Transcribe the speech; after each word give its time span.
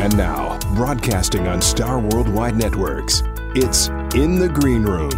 And 0.00 0.16
now, 0.16 0.58
broadcasting 0.74 1.46
on 1.46 1.60
Star 1.60 1.98
Worldwide 2.00 2.56
Networks, 2.56 3.22
it's 3.54 3.88
In 4.14 4.38
the 4.38 4.48
Green 4.48 4.82
Room. 4.82 5.10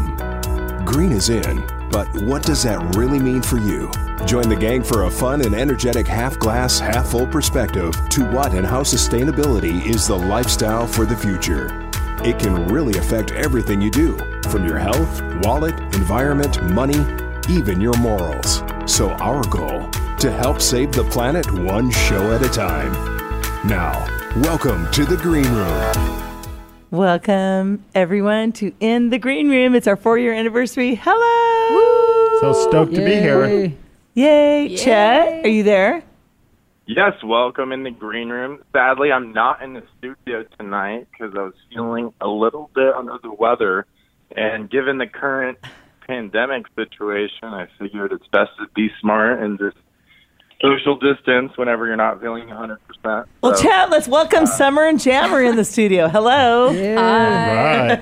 Green 0.84 1.12
is 1.12 1.28
in, 1.28 1.64
but 1.92 2.12
what 2.22 2.42
does 2.42 2.64
that 2.64 2.96
really 2.96 3.20
mean 3.20 3.42
for 3.42 3.58
you? 3.58 3.88
Join 4.26 4.48
the 4.48 4.56
gang 4.56 4.82
for 4.82 5.04
a 5.04 5.10
fun 5.10 5.42
and 5.42 5.54
energetic 5.54 6.08
half 6.08 6.36
glass, 6.36 6.80
half 6.80 7.10
full 7.10 7.28
perspective 7.28 7.94
to 8.08 8.24
what 8.32 8.54
and 8.54 8.66
how 8.66 8.82
sustainability 8.82 9.86
is 9.86 10.08
the 10.08 10.18
lifestyle 10.18 10.88
for 10.88 11.06
the 11.06 11.16
future. 11.16 11.88
It 12.24 12.40
can 12.40 12.66
really 12.66 12.98
affect 12.98 13.30
everything 13.30 13.80
you 13.80 13.90
do, 13.92 14.18
from 14.50 14.66
your 14.66 14.78
health, 14.78 15.22
wallet, 15.44 15.78
environment, 15.94 16.60
money, 16.72 17.06
even 17.48 17.80
your 17.80 17.96
morals. 17.98 18.64
So, 18.86 19.10
our 19.10 19.44
goal 19.44 19.88
to 20.18 20.32
help 20.32 20.60
save 20.60 20.90
the 20.90 21.04
planet 21.04 21.48
one 21.52 21.88
show 21.92 22.32
at 22.32 22.42
a 22.42 22.48
time. 22.48 22.92
Now, 23.64 24.08
welcome 24.36 24.90
to 24.92 25.04
the 25.04 25.16
Green 25.16 25.50
Room. 25.52 26.22
Welcome, 26.90 27.84
everyone, 27.94 28.52
to 28.52 28.72
In 28.80 29.10
the 29.10 29.18
Green 29.18 29.50
Room. 29.50 29.74
It's 29.74 29.86
our 29.86 29.96
four 29.96 30.18
year 30.18 30.32
anniversary. 30.32 30.94
Hello! 30.94 32.40
So 32.40 32.68
stoked 32.68 32.94
to 32.94 33.04
be 33.04 33.14
here. 33.14 33.72
Yay. 34.14 34.76
Chet, 34.76 35.44
are 35.44 35.48
you 35.48 35.62
there? 35.62 36.02
Yes, 36.86 37.12
welcome 37.22 37.72
in 37.72 37.82
the 37.82 37.90
green 37.90 38.28
room. 38.28 38.62
Sadly, 38.72 39.12
I'm 39.12 39.32
not 39.32 39.62
in 39.62 39.74
the 39.74 39.82
studio 39.98 40.44
tonight 40.58 41.06
because 41.10 41.34
I 41.36 41.42
was 41.42 41.54
feeling 41.72 42.12
a 42.20 42.28
little 42.28 42.70
bit 42.74 42.94
under 42.94 43.18
the 43.22 43.32
weather. 43.32 43.86
And 44.34 44.68
given 44.68 44.98
the 44.98 45.06
current 45.06 45.58
pandemic 46.06 46.66
situation, 46.74 47.44
I 47.44 47.68
figured 47.78 48.12
it's 48.12 48.26
best 48.28 48.50
to 48.58 48.66
be 48.74 48.90
smart 49.00 49.42
and 49.42 49.58
just 49.58 49.76
social 50.62 50.96
distance 50.96 51.52
whenever 51.56 51.86
you're 51.86 51.96
not 51.96 52.20
feeling 52.20 52.46
100%. 52.46 53.26
Well, 53.42 53.60
Chad, 53.60 53.90
let's 53.90 54.06
welcome 54.08 54.46
Summer 54.46 54.86
and 54.86 55.00
Jammer 55.00 55.42
in 55.42 55.56
the 55.56 55.64
studio. 55.64 56.08
Hello. 56.08 56.68
Right. 56.68 58.00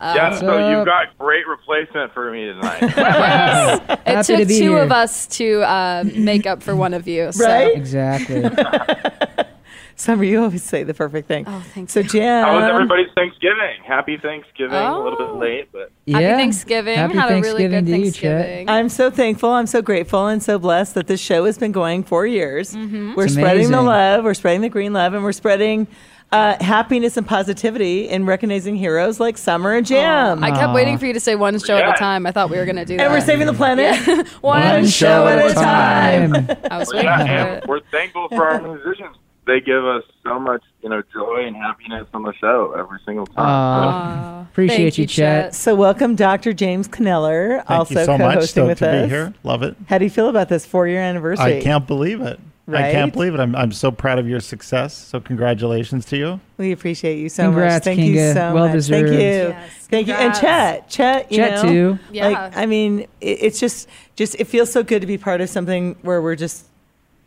yeah, 0.00 0.38
so 0.38 0.70
you've 0.70 0.86
got 0.86 1.18
great 1.18 1.46
replacement 1.48 2.12
for 2.14 2.30
me 2.30 2.46
tonight. 2.46 2.82
It 4.06 4.16
Happy 4.16 4.36
took 4.36 4.48
to 4.48 4.54
two 4.54 4.74
here. 4.74 4.82
of 4.82 4.92
us 4.92 5.26
to 5.38 5.62
uh, 5.62 6.04
make 6.14 6.46
up 6.46 6.62
for 6.62 6.76
one 6.76 6.94
of 6.94 7.08
you. 7.08 7.32
So. 7.32 7.44
Right? 7.44 7.74
Exactly. 7.76 8.44
Summer, 9.96 10.24
you 10.24 10.42
always 10.42 10.62
say 10.62 10.82
the 10.82 10.94
perfect 10.94 11.28
thing. 11.28 11.44
Oh, 11.46 11.62
thank 11.74 11.88
you. 11.88 11.92
so, 11.92 12.00
you. 12.00 12.08
Jam. 12.08 12.44
How 12.46 12.56
was 12.56 12.64
everybody's 12.70 13.12
Thanksgiving? 13.14 13.82
Happy 13.86 14.16
Thanksgiving. 14.16 14.74
A 14.76 14.98
little 15.02 15.16
Oh. 15.20 15.34
bit 15.34 15.36
late, 15.36 15.68
but 15.72 15.92
Yeah. 16.04 16.14
Happy 16.18 16.24
yeah. 16.26 16.36
Thanksgiving. 16.36 16.96
Happy 16.96 17.14
Had 17.14 17.30
a 17.30 17.34
really 17.34 17.42
Thanksgiving 17.68 17.84
good 17.84 17.90
to 17.92 17.96
you, 17.98 18.02
Thanksgiving. 18.04 18.68
I'm 18.70 18.88
so 18.88 19.10
thankful. 19.10 19.50
I'm 19.50 19.66
so 19.66 19.82
grateful 19.82 20.26
and 20.26 20.42
so 20.42 20.58
blessed 20.58 20.94
that 20.94 21.06
this 21.06 21.20
show 21.20 21.44
has 21.44 21.58
been 21.58 21.72
going 21.72 22.02
four 22.02 22.26
years. 22.26 22.74
Mm-hmm. 22.74 23.14
We're 23.14 23.24
It's 23.26 23.34
spreading 23.34 23.70
the 23.70 23.82
love, 23.82 24.24
we're 24.24 24.34
spreading 24.34 24.62
the 24.62 24.68
green 24.68 24.92
love, 24.92 25.14
and 25.14 25.22
we're 25.22 25.32
spreading 25.32 25.86
uh, 26.32 26.56
happiness 26.64 27.16
and 27.16 27.24
positivity 27.28 28.08
in 28.08 28.26
recognizing 28.26 28.74
heroes 28.74 29.20
like 29.20 29.38
Summer 29.38 29.72
and 29.74 29.86
Jam. 29.86 30.42
I 30.42 30.50
kept 30.50 30.72
waiting 30.74 30.98
for 30.98 31.06
you 31.06 31.12
to 31.12 31.20
say 31.20 31.36
one 31.36 31.56
show 31.60 31.76
at 31.76 31.88
a 31.88 31.92
time. 31.92 32.26
I 32.26 32.32
thought 32.32 32.50
we 32.50 32.56
were 32.56 32.64
going 32.64 32.74
to 32.76 32.84
do 32.84 32.96
that. 32.96 33.04
and 33.04 33.12
we're 33.12 33.20
saving 33.20 33.46
the 33.46 33.52
planet. 33.52 33.94
one, 34.40 34.60
One 34.62 34.86
show 34.86 35.28
at 35.28 35.48
a 35.50 35.54
time. 35.54 36.34
I 36.70 36.78
was 36.78 36.92
waiting 36.92 37.04
yeah, 37.08 37.44
for 37.50 37.56
it. 37.58 37.66
we're 37.68 37.80
thankful 37.92 38.28
for 38.30 38.48
our 38.48 38.60
musicians. 38.60 39.16
They 39.46 39.60
give 39.60 39.84
us 39.84 40.02
so 40.22 40.40
much, 40.40 40.62
you 40.82 40.88
know, 40.88 41.02
joy 41.12 41.44
and 41.46 41.54
happiness 41.54 42.06
on 42.14 42.22
the 42.22 42.32
show 42.40 42.74
every 42.78 42.98
single 43.04 43.26
time. 43.26 43.44
Aw. 43.46 44.38
Aw, 44.38 44.42
Appreciate 44.42 44.96
you, 44.96 45.06
Chet. 45.06 45.54
So, 45.54 45.74
welcome, 45.74 46.14
Dr. 46.14 46.52
James 46.54 46.88
Kneller, 46.88 47.56
Thank 47.58 47.70
also 47.70 47.98
you 48.00 48.04
so 48.06 48.12
much. 48.18 48.34
co-hosting 48.34 48.46
Stoked 48.48 48.68
with 48.68 48.78
to 48.78 48.88
us. 48.90 49.02
be 49.04 49.08
here. 49.10 49.34
Love 49.42 49.62
it. 49.62 49.76
How 49.88 49.98
do 49.98 50.04
you 50.04 50.10
feel 50.10 50.28
about 50.28 50.48
this 50.48 50.64
four-year 50.64 51.00
anniversary? 51.00 51.58
I 51.58 51.60
can't 51.62 51.86
believe 51.86 52.20
it. 52.22 52.40
I 52.66 52.92
can't 52.92 53.12
believe 53.12 53.34
it. 53.34 53.40
I'm, 53.40 53.54
I'm 53.54 53.72
so 53.72 53.90
proud 53.90 54.18
of 54.18 54.26
your 54.26 54.40
success. 54.40 54.96
So 54.96 55.20
congratulations 55.20 56.06
to 56.06 56.16
you. 56.16 56.40
We 56.56 56.72
appreciate 56.72 57.18
you 57.18 57.28
so 57.28 57.42
Congrats, 57.44 57.84
much. 57.84 57.96
Thank 57.96 58.00
you 58.08 58.14
Kinga. 58.16 58.32
so 58.32 58.54
Well 58.54 58.64
much. 58.68 58.72
deserved. 58.72 59.08
Thank 59.08 59.20
you. 59.20 59.28
Yes, 59.28 59.86
Thank 59.88 60.06
you. 60.08 60.14
And 60.14 60.32
congrats. 60.32 60.40
Chet, 60.40 61.28
Chet, 61.28 61.32
you 61.32 61.36
Chet 61.38 61.50
know, 61.56 61.70
too. 61.70 61.98
Yeah. 62.10 62.28
Like, 62.28 62.56
I 62.56 62.64
mean, 62.64 63.00
it, 63.00 63.08
it's 63.42 63.60
just, 63.60 63.86
just 64.16 64.36
it 64.40 64.44
feels 64.46 64.72
so 64.72 64.82
good 64.82 65.00
to 65.02 65.06
be 65.06 65.18
part 65.18 65.42
of 65.42 65.50
something 65.50 65.96
where 66.00 66.22
we're 66.22 66.36
just, 66.36 66.64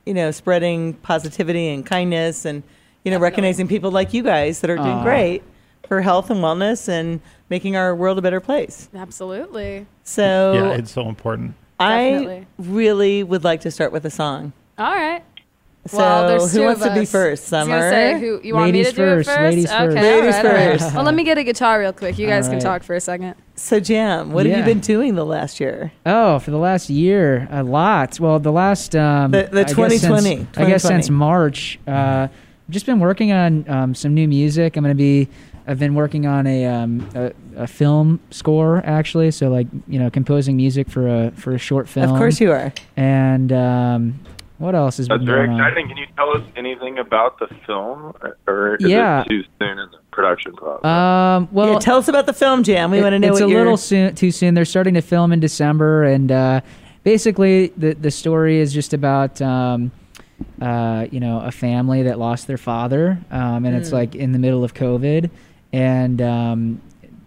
you 0.07 0.13
know, 0.13 0.31
spreading 0.31 0.93
positivity 0.93 1.67
and 1.69 1.85
kindness, 1.85 2.45
and 2.45 2.63
you 3.03 3.11
know, 3.11 3.19
recognizing 3.19 3.67
people 3.67 3.91
like 3.91 4.13
you 4.13 4.23
guys 4.23 4.61
that 4.61 4.69
are 4.69 4.75
doing 4.77 4.87
Aw. 4.87 5.03
great 5.03 5.43
for 5.87 6.01
health 6.01 6.29
and 6.29 6.39
wellness 6.41 6.89
and 6.89 7.21
making 7.49 7.75
our 7.75 7.95
world 7.95 8.17
a 8.17 8.21
better 8.21 8.39
place. 8.41 8.89
Absolutely. 8.95 9.85
So, 10.03 10.53
Yeah, 10.53 10.71
it's 10.71 10.91
so 10.91 11.07
important. 11.07 11.53
I 11.79 12.09
Definitely. 12.09 12.47
really 12.57 13.23
would 13.23 13.43
like 13.43 13.61
to 13.61 13.71
start 13.71 13.91
with 13.91 14.05
a 14.05 14.09
song. 14.09 14.51
All 14.77 14.93
right. 14.93 15.23
So, 15.87 15.97
well, 15.97 16.27
there's 16.27 16.53
who 16.53 16.63
wants 16.63 16.81
to 16.83 16.93
be 16.93 16.99
us. 17.01 17.11
first? 17.11 17.53
I 17.53 17.57
was 17.63 17.67
Summer. 17.67 17.79
gonna 17.79 17.89
say, 17.91 18.19
who, 18.19 18.41
you 18.43 18.53
want 18.53 18.65
Ladies 18.67 18.87
me 18.87 18.91
to 18.91 18.95
do 18.97 19.01
first, 19.03 19.29
it 19.29 19.31
first? 19.31 19.41
ladies 19.43 19.65
okay, 19.71 19.77
first. 19.85 19.95
Ladies 19.95 20.33
right, 20.35 20.45
all 20.45 20.51
right. 20.51 20.79
first. 20.79 20.95
Well, 20.95 21.03
let 21.03 21.13
me 21.13 21.23
get 21.23 21.37
a 21.37 21.43
guitar 21.43 21.79
real 21.79 21.93
quick. 21.93 22.17
You 22.17 22.27
guys 22.27 22.45
All 22.45 22.51
can 22.51 22.59
talk 22.59 22.83
for 22.83 22.95
a 22.95 23.01
second. 23.01 23.35
So, 23.55 23.79
Jam, 23.79 24.31
what 24.31 24.45
have 24.45 24.57
you 24.57 24.63
been 24.63 24.79
doing 24.79 25.15
the 25.15 25.25
last 25.25 25.59
year? 25.59 25.91
Oh, 26.05 26.39
for 26.39 26.51
the 26.51 26.57
last 26.59 26.89
year, 26.89 27.47
a 27.51 27.63
lot. 27.63 28.19
Well, 28.19 28.39
the 28.39 28.51
last 28.51 28.95
um, 28.95 29.31
The- 29.31 29.49
the 29.51 29.59
I 29.61 29.63
guess 29.63 29.71
2020, 29.71 30.21
since- 30.37 30.57
I 30.57 30.65
guess 30.65 30.83
since 30.83 31.09
March, 31.09 31.79
uh, 31.87 31.91
I've 32.29 32.29
just 32.69 32.85
been 32.85 32.99
working 32.99 33.31
on 33.31 33.65
um, 33.69 33.95
some 33.95 34.13
new 34.13 34.27
music. 34.27 34.75
I'm 34.77 34.83
gonna 34.83 34.93
be. 34.95 35.27
I've 35.69 35.79
been 35.79 35.95
working 35.95 36.25
on 36.25 36.47
a, 36.47 36.65
um, 36.65 37.05
a 37.13 37.31
a 37.57 37.67
film 37.67 38.21
score 38.29 38.81
actually, 38.85 39.31
so 39.31 39.49
like 39.49 39.67
you 39.87 39.99
know 39.99 40.09
composing 40.09 40.55
music 40.55 40.89
for 40.89 41.07
a 41.07 41.31
for 41.31 41.53
a 41.53 41.57
short 41.57 41.89
film. 41.89 42.09
Of 42.09 42.17
course 42.17 42.39
you 42.39 42.51
are. 42.53 42.71
And 42.95 43.51
um, 43.51 44.19
what 44.57 44.75
else 44.75 44.99
is? 44.99 45.07
That's 45.07 45.19
been 45.19 45.25
very 45.27 45.47
going 45.47 45.59
on? 45.59 45.67
exciting. 45.67 45.87
Can 45.87 45.97
you 45.97 46.05
tell 46.15 46.35
us 46.35 46.43
anything 46.55 46.97
about 46.99 47.39
the 47.39 47.47
film, 47.65 48.13
or- 48.21 48.37
or 48.47 48.75
is 48.75 48.89
Yeah. 48.89 49.21
it 49.21 49.27
too 49.29 49.43
soon 49.59 49.69
in 49.79 49.89
the 49.91 49.97
production 50.11 50.53
process? 50.53 50.85
Um, 50.85 51.47
well, 51.51 51.73
yeah, 51.73 51.79
tell 51.79 51.97
us 51.97 52.07
about 52.07 52.25
the 52.25 52.33
film, 52.33 52.63
Jam. 52.63 52.91
We 52.91 52.99
It- 52.99 53.01
want 53.03 53.13
to 53.13 53.19
know 53.19 53.27
it's 53.29 53.39
what 53.41 53.47
a 53.47 53.49
you're- 53.49 53.61
little 53.61 53.77
soon, 53.77 54.15
too 54.15 54.31
soon. 54.31 54.53
They're 54.53 54.65
starting 54.65 54.95
to 54.95 55.01
film 55.01 55.31
in 55.31 55.39
December, 55.39 56.03
and 56.03 56.31
uh, 56.31 56.61
basically 57.03 57.71
the 57.77 57.93
the 57.93 58.11
story 58.11 58.59
is 58.59 58.73
just 58.73 58.93
about 58.93 59.41
um, 59.41 59.91
uh, 60.61 61.05
you 61.11 61.19
know 61.19 61.39
a 61.41 61.51
family 61.51 62.03
that 62.03 62.19
lost 62.19 62.47
their 62.47 62.57
father, 62.57 63.17
um, 63.31 63.65
and 63.65 63.75
it's 63.75 63.89
Mm. 63.89 63.93
like 63.93 64.15
in 64.15 64.31
the 64.31 64.39
middle 64.39 64.63
of 64.63 64.73
COVID, 64.73 65.29
and 65.73 66.21
um, 66.21 66.81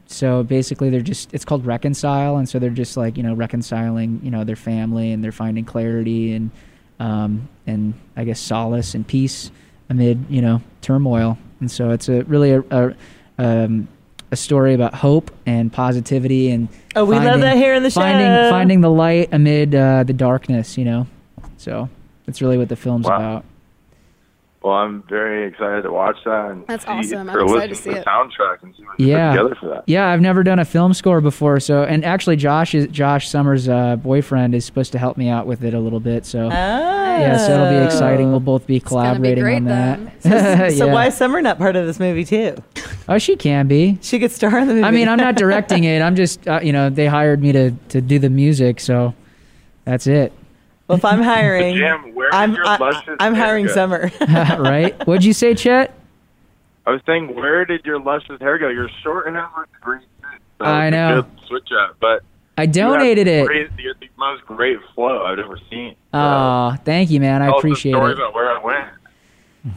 so 0.06 0.42
basically 0.42 0.90
they're 0.90 1.00
just 1.00 1.32
it's 1.32 1.44
called 1.44 1.64
reconcile, 1.66 2.36
and 2.38 2.48
so 2.48 2.58
they're 2.58 2.70
just 2.70 2.96
like 2.96 3.16
you 3.16 3.22
know 3.22 3.34
reconciling 3.34 4.20
you 4.24 4.30
know 4.30 4.42
their 4.44 4.56
family, 4.56 5.12
and 5.12 5.22
they're 5.22 5.32
finding 5.32 5.64
clarity 5.64 6.32
and 6.34 6.50
um, 7.00 7.48
and 7.66 7.94
I 8.16 8.22
guess 8.24 8.38
solace 8.38 8.94
and 8.94 9.04
peace 9.06 9.50
amid 9.88 10.26
you 10.30 10.40
know 10.42 10.62
turmoil, 10.82 11.36
and 11.58 11.68
so 11.70 11.90
it's 11.90 12.08
a 12.08 12.22
really 12.24 12.52
a, 12.52 12.62
a 12.70 12.94
um, 13.38 13.88
a 14.30 14.36
story 14.36 14.74
about 14.74 14.94
hope 14.94 15.32
and 15.46 15.72
positivity 15.72 16.50
and 16.52 16.68
Oh, 16.94 17.04
we 17.04 17.16
love 17.16 17.24
finding- 17.24 17.40
that 17.40 17.56
here 17.56 17.74
in 17.74 17.82
the 17.82 17.90
show. 17.90 18.00
finding 18.00 18.50
finding 18.50 18.80
the 18.80 18.90
light 18.90 19.30
amid 19.32 19.74
uh, 19.74 20.04
the 20.04 20.12
darkness. 20.12 20.78
You 20.78 20.84
know, 20.84 21.06
so 21.56 21.88
that's 22.26 22.40
really 22.40 22.56
what 22.58 22.68
the 22.68 22.76
film's 22.76 23.06
Wow. 23.06 23.16
about. 23.16 23.44
Well, 24.62 24.74
I'm 24.74 25.02
very 25.08 25.46
excited 25.48 25.82
to 25.82 25.90
watch 25.92 26.16
that. 26.26 26.50
And 26.50 26.66
That's 26.66 26.84
see, 26.84 26.90
awesome. 26.90 27.30
I'm 27.30 27.40
excited 27.40 27.46
to 27.48 27.68
listen 27.70 27.74
see 27.76 27.90
the 27.92 28.00
it. 28.00 28.06
soundtrack 28.06 28.62
and 28.62 28.74
see 28.76 28.82
what 28.84 29.00
Yeah. 29.00 29.30
put 29.32 29.36
together 29.38 29.54
for 29.60 29.68
that. 29.70 29.84
Yeah, 29.86 30.08
I've 30.08 30.20
never 30.20 30.42
done 30.42 30.58
a 30.58 30.64
film 30.66 30.92
score 30.92 31.20
before, 31.22 31.60
so 31.60 31.82
and 31.84 32.04
actually 32.04 32.36
Josh 32.36 32.74
is 32.74 32.86
Josh 32.88 33.28
Summers' 33.28 33.68
uh, 33.68 33.96
boyfriend 33.96 34.54
is 34.54 34.64
supposed 34.66 34.92
to 34.92 34.98
help 34.98 35.16
me 35.16 35.28
out 35.30 35.46
with 35.46 35.64
it 35.64 35.72
a 35.72 35.80
little 35.80 36.00
bit. 36.00 36.26
So 36.26 36.46
Oh. 36.46 36.48
yeah, 36.50 37.36
so 37.38 37.54
it'll 37.54 37.78
be 37.80 37.84
exciting. 37.86 38.30
We'll 38.30 38.40
both 38.40 38.66
be 38.66 38.76
It's 38.76 38.84
be 38.84 38.88
collaborating 38.88 39.42
great 39.42 39.56
on 39.56 39.64
that. 39.64 39.98
then. 40.22 40.70
So 40.76 40.86
Yeah. 40.86 40.92
why 40.92 41.06
is 41.06 41.14
Summer 41.14 41.40
not 41.40 41.56
part 41.58 41.74
of 41.76 41.86
this 41.86 41.98
movie 41.98 42.24
too? 42.24 42.56
Oh, 43.08 43.18
she 43.18 43.36
can 43.36 43.66
be. 43.66 43.98
She 44.02 44.18
could 44.18 44.30
star 44.30 44.58
in 44.58 44.68
the 44.68 44.74
movie. 44.74 44.84
I 44.86 44.90
mean, 44.90 45.08
I'm 45.08 45.16
not 45.18 45.34
directing 45.44 45.84
it. 45.84 46.00
I'm 46.02 46.14
just, 46.16 46.46
uh, 46.46 46.60
you 46.62 46.72
know, 46.72 46.90
they 46.90 47.06
hired 47.06 47.40
me 47.42 47.52
to 47.52 47.70
to 47.88 48.00
do 48.02 48.18
the 48.18 48.30
music, 48.30 48.78
so 48.78 49.14
that's 49.86 50.06
it, 50.06 50.32
well, 50.90 50.98
if 50.98 51.04
I'm 51.04 51.22
hiring, 51.22 51.76
Jam, 51.76 52.14
where 52.14 52.28
I'm 52.32 52.54
your 52.54 52.66
I, 52.66 53.16
I'm 53.20 53.34
hiring 53.34 53.66
go? 53.66 53.72
Summer. 53.72 54.10
right? 54.20 55.06
What'd 55.06 55.24
you 55.24 55.32
say, 55.32 55.54
Chet? 55.54 55.94
I 56.86 56.90
was 56.90 57.00
saying, 57.06 57.34
where 57.34 57.64
did 57.64 57.84
your 57.84 58.00
luscious 58.00 58.40
hair 58.40 58.58
go? 58.58 58.68
You're 58.68 58.90
short 59.02 59.26
and 59.26 59.36
have 59.36 59.50
a 59.56 59.66
great 59.80 60.02
suit. 60.02 60.40
So 60.58 60.64
I 60.64 60.90
know. 60.90 61.24
Switch 61.46 61.68
up, 61.72 61.96
but 62.00 62.22
I 62.58 62.62
you 62.62 62.66
have 62.66 62.74
donated 62.74 63.26
it. 63.26 63.46
Great, 63.46 63.70
you 63.78 63.94
the 64.00 64.08
most 64.16 64.44
great 64.44 64.78
flow 64.94 65.24
I've 65.24 65.38
ever 65.38 65.58
seen. 65.70 65.94
Oh, 66.12 66.76
thank 66.84 67.10
you, 67.10 67.20
man. 67.20 67.42
I 67.42 67.46
Tell 67.46 67.58
appreciate 67.58 67.92
story 67.92 68.12
it. 68.12 68.18
about 68.18 68.34
where 68.34 68.50
I 68.50 68.62
went. 68.62 68.88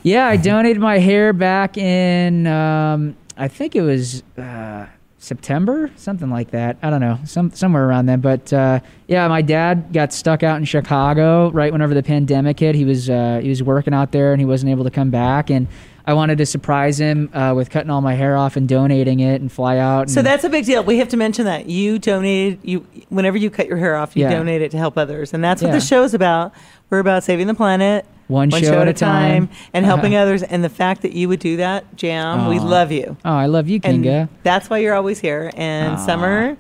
Yeah, 0.02 0.28
I 0.28 0.38
donated 0.38 0.82
my 0.82 0.98
hair 0.98 1.34
back 1.34 1.78
in 1.78 2.48
um, 2.48 3.16
I 3.38 3.48
think 3.48 3.76
it 3.76 3.82
was 3.82 4.24
uh, 4.38 4.88
September, 5.24 5.90
something 5.96 6.30
like 6.30 6.52
that. 6.52 6.78
I 6.84 6.90
don't 6.90 7.00
know, 7.00 7.18
some 7.26 7.52
somewhere 7.52 7.88
around 7.88 8.08
then. 8.08 8.20
But 8.20 8.52
uh, 8.52 8.82
yeah, 9.08 9.28
my 9.30 9.42
dad 9.42 9.94
got 9.94 10.12
stuck 10.12 10.44
out 10.44 10.58
in 10.58 10.66
Chicago 10.66 11.50
right 11.52 11.72
whenever 11.72 11.94
the 11.94 12.04
pandemic 12.04 12.60
hit. 12.60 12.76
He 12.76 12.84
was 12.84 13.10
uh, 13.10 13.40
he 13.42 13.48
was 13.50 13.64
working 13.64 13.94
out 13.94 14.12
there 14.12 14.34
and 14.34 14.42
he 14.42 14.46
wasn't 14.46 14.72
able 14.72 14.84
to 14.84 14.92
come 14.92 15.12
back, 15.12 15.50
and 15.50 15.68
I 16.06 16.14
wanted 16.14 16.38
to 16.40 16.46
surprise 16.46 17.00
him 17.00 17.30
uh, 17.34 17.54
with 17.56 17.70
cutting 17.70 17.90
all 17.90 18.02
my 18.02 18.16
hair 18.16 18.36
off 18.36 18.58
and 18.58 18.68
donating 18.68 19.22
it 19.22 19.40
and 19.40 19.50
fly 19.50 19.78
out. 19.78 20.10
So 20.10 20.22
that's 20.22 20.44
a 20.44 20.50
big 20.50 20.66
deal. 20.66 20.84
We 20.84 20.98
have 20.98 21.08
to 21.10 21.18
mention 21.18 21.46
that 21.46 21.68
you 21.68 22.00
donated. 22.00 22.60
You 22.64 22.86
whenever 23.08 23.38
you 23.38 23.50
cut 23.50 23.68
your 23.68 23.78
hair 23.78 23.96
off, 23.96 24.18
you 24.18 24.24
Yeah. 24.24 24.32
donate 24.32 24.62
it 24.62 24.72
to 24.72 24.78
help 24.78 24.98
others, 24.98 25.34
and 25.34 25.42
that's 25.42 25.62
what 25.62 25.70
Yeah. 25.74 25.80
the 25.80 26.04
is 26.04 26.14
about. 26.14 26.54
We're 26.90 27.00
about 27.00 27.24
saving 27.24 27.48
the 27.48 27.56
planet, 27.56 28.06
One 28.28 28.50
show 28.50 28.82
at 28.82 28.88
a 28.88 28.94
time. 28.94 29.50
and 29.74 29.86
helping 29.86 30.16
uh-huh. 30.16 30.24
others. 30.24 30.44
And 30.44 30.64
the 30.64 30.70
fact 30.70 31.02
that 31.02 31.14
you 31.14 31.28
would 31.28 31.40
do 31.40 31.58
that, 31.58 31.96
Jam, 31.96 32.48
we 32.48 32.60
Aw. 32.60 32.64
love 32.64 32.92
you. 32.92 33.18
Oh, 33.26 33.32
I 33.32 33.48
love 33.48 33.68
you, 33.68 33.80
And 33.84 34.04
Kinga. 34.04 34.30
that's 34.44 34.70
why 34.70 34.78
you're 34.80 34.96
always 34.96 35.20
here. 35.20 35.52
And. 35.56 36.00
Summer, 36.00 36.58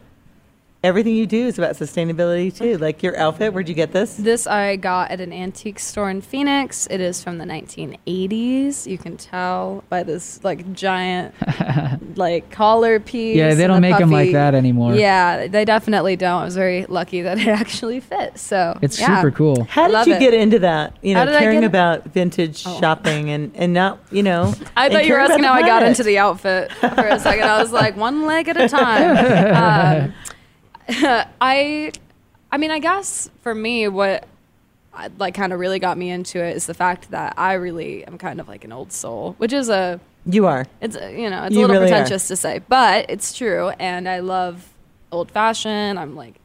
everything 0.83 1.15
you 1.15 1.25
do 1.25 1.47
is 1.47 1.57
about 1.57 1.75
sustainability 1.75 2.55
too. 2.55 2.77
Like 2.77 3.01
your 3.01 3.17
outfit, 3.17 3.53
where'd 3.53 3.69
you 3.69 3.75
get 3.75 3.91
this? 3.93 4.15
This 4.15 4.45
I 4.45 4.75
got 4.75 5.11
at 5.11 5.21
an 5.21 5.31
antique 5.31 5.79
store 5.79 6.09
in 6.09 6.21
Phoenix. 6.21 6.87
It 6.91 6.99
is 6.99 7.23
from 7.23 7.37
the 7.37 7.45
1980s. 7.45 8.85
You 8.85 8.97
can 8.97 9.17
tell 9.17 9.83
by 9.89 10.03
this 10.03 10.43
like 10.43 10.73
giant 10.73 11.33
like 12.17 12.51
collar 12.51 12.99
piece. 12.99 13.37
Yeah, 13.37 13.53
they 13.53 13.67
don't 13.67 13.81
the 13.81 13.89
them 13.93 14.11
like 14.11 14.31
that 14.33 14.53
anymore. 14.55 14.95
Yeah, 14.95 15.47
they 15.47 15.65
definitely 15.65 16.15
don't. 16.15 16.41
I 16.41 16.45
was 16.45 16.55
very 16.55 16.85
lucky 16.85 17.21
that 17.21 17.37
it 17.39 17.47
actually 17.47 17.99
fit. 17.99 18.37
So 18.37 18.77
It's 18.81 18.99
yeah. 18.99 19.17
super 19.21 19.31
cool. 19.31 19.63
How 19.65 19.87
did 19.87 20.07
you 20.07 20.15
it. 20.15 20.19
get 20.19 20.33
into 20.33 20.59
that? 20.59 20.97
You 21.01 21.13
know, 21.15 21.25
caring 21.25 21.63
about 21.63 22.05
vintage 22.05 22.63
Oh. 22.65 22.79
shopping 22.79 23.29
and, 23.29 23.51
and 23.55 23.73
not, 23.73 23.99
you 24.11 24.23
know. 24.23 24.53
I 24.77 24.89
thought 24.89 25.05
you 25.05 25.13
were 25.13 25.19
asking 25.19 25.43
how 25.43 25.53
I 25.53 25.61
got 25.61 25.83
into 25.83 26.03
the 26.03 26.17
outfit 26.17 26.71
for 26.73 26.87
a 27.07 27.19
second. 27.19 27.43
I 27.49 27.61
was 27.61 27.71
like, 27.71 27.95
one 27.97 28.25
leg 28.25 28.47
at 28.49 28.57
a 28.57 28.67
time. 28.69 30.03
Um, 30.03 30.13
I, 31.41 31.91
I 32.51 32.57
mean, 32.57 32.71
I 32.71 32.79
guess 32.79 33.29
for 33.41 33.53
me, 33.55 33.87
what 33.87 34.25
uh, 34.93 35.09
like 35.17 35.33
kind 35.33 35.53
of 35.53 35.59
really 35.59 35.79
got 35.79 35.97
me 35.97 36.09
into 36.09 36.43
it 36.43 36.55
is 36.55 36.65
the 36.65 36.73
fact 36.73 37.11
that 37.11 37.33
I 37.37 37.53
really 37.53 38.05
am 38.05 38.17
kind 38.17 38.39
of 38.39 38.47
like 38.47 38.63
an 38.63 38.71
old 38.71 38.91
soul, 38.91 39.33
which 39.37 39.53
is 39.53 39.69
a 39.69 39.99
You 40.25 40.45
are. 40.45 40.65
it's 40.81 40.95
a, 40.95 41.11
you 41.19 41.29
know 41.29 41.43
it's 41.45 41.55
You 41.55 41.61
a 41.61 41.67
little 41.67 41.75
really 41.81 41.91
are. 41.91 41.95
pretentious 41.95 42.27
to 42.27 42.35
say, 42.35 42.61
but 42.67 43.05
it's 43.09 43.33
true, 43.35 43.69
and 43.79 44.07
I 44.07 44.19
love 44.19 44.69
old 45.11 45.31
fashioned. 45.31 45.97
I'm 45.99 46.15
like 46.15 46.35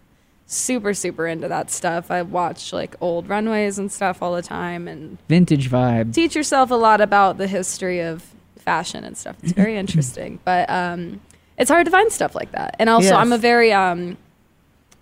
super 0.47 0.95
super 0.95 1.27
into 1.27 1.47
that 1.49 1.71
stuff. 1.71 2.11
I 2.11 2.23
watch 2.23 2.73
like 2.73 2.97
old 3.03 3.29
runways 3.29 3.79
and 3.79 3.93
stuff 3.93 4.23
all 4.23 4.35
the 4.35 4.43
time, 4.43 4.89
and 4.89 5.19
Vintage 5.29 5.69
vibe. 5.71 6.15
teach 6.15 6.35
yourself 6.35 6.71
a 6.71 6.75
lot 6.75 7.01
about 7.03 7.37
the 7.39 7.47
history 7.47 8.01
of 8.01 8.25
fashion 8.57 9.05
and 9.05 9.17
stuff. 9.17 9.37
It's 9.43 9.53
very 9.53 9.77
interesting, 9.83 10.39
but 10.45 10.71
um, 10.71 11.21
it's 11.59 11.71
hard 11.71 11.85
to 11.85 11.91
find 11.91 12.11
stuff 12.11 12.35
like 12.35 12.53
that. 12.53 12.77
And 12.79 12.89
also, 12.89 13.09
Yes. 13.11 13.15
I'm 13.17 13.33
a 13.33 13.39
very 13.39 13.73
um, 13.75 14.17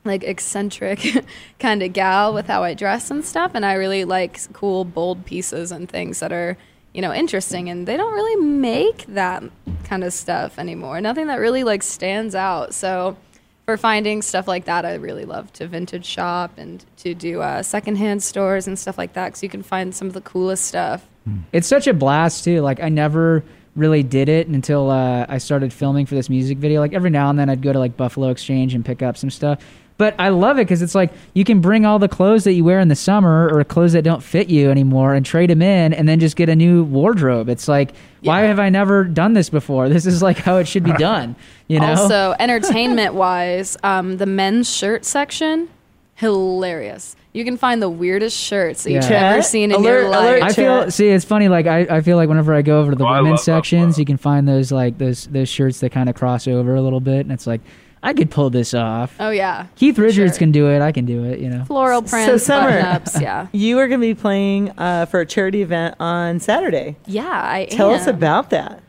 like 0.06 0.24
eccentric 0.24 1.24
kind 1.58 1.82
of 1.82 1.92
gal 1.92 2.32
with 2.32 2.46
how 2.46 2.62
I 2.62 2.74
dress 2.74 3.10
and 3.10 3.24
stuff, 3.24 3.52
and 3.54 3.64
I 3.64 3.74
really 3.74 4.04
like 4.04 4.40
cool, 4.52 4.84
bold 4.84 5.24
pieces 5.24 5.72
and 5.72 5.88
things 5.88 6.20
that 6.20 6.32
are 6.32 6.56
you 6.94 7.02
know 7.02 7.12
interesting. 7.12 7.68
And 7.68 7.86
they 7.86 7.96
don't 7.96 8.12
really 8.12 8.44
make 8.44 9.06
that 9.06 9.42
kind 9.84 10.04
of 10.04 10.12
stuff 10.12 10.58
anymore. 10.58 11.00
Nothing 11.00 11.26
that 11.28 11.36
really 11.36 11.64
like 11.64 11.82
stands 11.82 12.34
out. 12.34 12.74
So. 12.74 13.16
For 13.64 13.76
finding 13.76 14.22
stuff 14.22 14.46
like 14.46 14.66
that, 14.66 14.84
I 14.84 14.94
really 14.94 15.24
love 15.24 15.52
to 15.54 15.66
vintage 15.66 16.06
shop 16.06 16.52
and 16.56 16.84
to 16.98 17.16
do 17.16 17.40
uh, 17.40 17.64
secondhand 17.64 18.22
stores 18.22 18.68
and 18.68 18.78
stuff 18.78 18.96
like 18.96 19.14
that 19.14 19.26
because 19.26 19.42
you 19.42 19.48
can 19.48 19.64
find 19.64 19.92
some 19.92 20.06
of 20.06 20.14
the 20.14 20.20
coolest 20.20 20.66
stuff. 20.66 21.04
It's 21.52 21.66
such 21.66 21.86
a 21.86 21.92
blast 21.92 22.44
too. 22.44 22.60
Like 22.60 22.80
I 22.80 22.88
never 22.88 23.42
really 23.76 24.02
did 24.02 24.28
it 24.28 24.48
until 24.48 24.90
uh, 24.90 25.26
I 25.28 25.38
started 25.38 25.72
filming 25.72 26.06
for 26.06 26.14
this 26.14 26.30
music 26.30 26.58
video. 26.58 26.80
Like 26.80 26.94
every 26.94 27.10
now 27.10 27.30
and 27.30 27.38
then 27.38 27.48
I'd 27.48 27.62
go 27.62 27.72
to 27.72 27.78
like 27.78 27.96
Buffalo 27.96 28.30
Exchange 28.30 28.74
and 28.74 28.84
pick 28.84 29.02
up 29.02 29.16
some 29.16 29.30
stuff. 29.30 29.60
But 29.98 30.14
I 30.18 30.28
love 30.28 30.58
it 30.58 30.62
because 30.66 30.82
it's 30.82 30.94
like 30.94 31.10
you 31.32 31.42
can 31.44 31.60
bring 31.60 31.86
all 31.86 31.98
the 31.98 32.08
clothes 32.08 32.44
that 32.44 32.52
you 32.52 32.64
wear 32.64 32.80
in 32.80 32.88
the 32.88 32.94
summer 32.94 33.48
or 33.50 33.64
clothes 33.64 33.92
that 33.94 34.02
don't 34.02 34.22
fit 34.22 34.50
you 34.50 34.70
anymore 34.70 35.14
and 35.14 35.24
trade 35.24 35.48
them 35.48 35.62
in 35.62 35.94
and 35.94 36.06
then 36.06 36.20
just 36.20 36.36
get 36.36 36.50
a 36.50 36.56
new 36.56 36.84
wardrobe. 36.84 37.48
It's 37.48 37.66
like, 37.66 37.92
why 38.20 38.42
have 38.42 38.58
I 38.58 38.68
never 38.68 39.04
done 39.04 39.32
this 39.32 39.48
before? 39.48 39.88
This 39.96 40.04
is 40.04 40.20
like 40.20 40.36
how 40.36 40.58
it 40.58 40.68
should 40.68 40.84
be 40.84 40.92
done. 40.92 41.34
You 41.68 41.80
know? 41.80 41.94
Also, 41.94 42.34
entertainment 42.38 43.14
wise, 43.14 43.78
um, 43.82 44.18
the 44.18 44.26
men's 44.26 44.68
shirt 44.70 45.06
section, 45.06 45.70
hilarious. 46.16 47.16
You 47.32 47.44
can 47.44 47.56
find 47.56 47.80
the 47.80 47.88
weirdest 47.88 48.36
shirts 48.36 48.84
that 48.84 48.92
you've 48.92 49.04
ever 49.04 49.42
seen 49.42 49.70
in 49.70 49.76
alert, 49.80 50.00
your 50.02 50.10
life. 50.10 50.42
I 50.42 50.52
feel 50.52 50.90
see 50.90 51.08
it's 51.08 51.24
funny 51.24 51.48
like 51.48 51.66
I, 51.66 51.80
I 51.80 52.00
feel 52.00 52.16
like 52.16 52.28
whenever 52.28 52.54
I 52.54 52.62
go 52.62 52.80
over 52.80 52.92
to 52.92 52.96
the 52.96 53.04
Oh, 53.06 53.12
women's 53.12 53.32
love 53.32 53.40
sections 53.40 53.98
you 53.98 54.04
can 54.06 54.16
find 54.16 54.48
those 54.48 54.72
like 54.72 54.96
those 54.96 55.26
those 55.26 55.48
shirts 55.48 55.80
that 55.80 55.92
kind 55.92 56.08
of 56.08 56.14
cross 56.14 56.48
over 56.48 56.74
a 56.74 56.80
little 56.80 57.00
bit 57.00 57.20
and 57.20 57.32
it's 57.32 57.46
like 57.46 57.60
I 58.06 58.14
could 58.14 58.30
pull 58.30 58.48
this 58.50 58.72
off. 58.72 59.14
oh 59.20 59.30
yeah, 59.30 59.66
Keith 59.76 59.98
Richards 59.98 60.34
Sure. 60.34 60.38
can 60.38 60.52
do 60.52 60.70
it. 60.70 60.80
I 60.80 60.92
can 60.92 61.04
do 61.04 61.24
it. 61.24 61.40
You 61.40 61.50
know. 61.50 61.64
floral 61.64 62.00
prints, 62.02 62.26
so 62.30 62.36
Summer. 62.38 62.70
button-ups. 62.70 63.20
Yeah, 63.20 63.48
You 63.52 63.78
are 63.80 63.88
going 63.88 64.00
to 64.00 64.06
be 64.06 64.14
playing 64.14 64.70
uh, 64.78 65.06
for 65.06 65.20
a 65.20 65.26
charity 65.26 65.60
event 65.62 65.96
on 66.00 66.40
Saturday. 66.40 66.96
yeah. 67.06 67.28
I 67.28 67.66
Tell 67.66 67.90
us 67.92 68.06
about 68.06 68.50
that. 68.50 68.80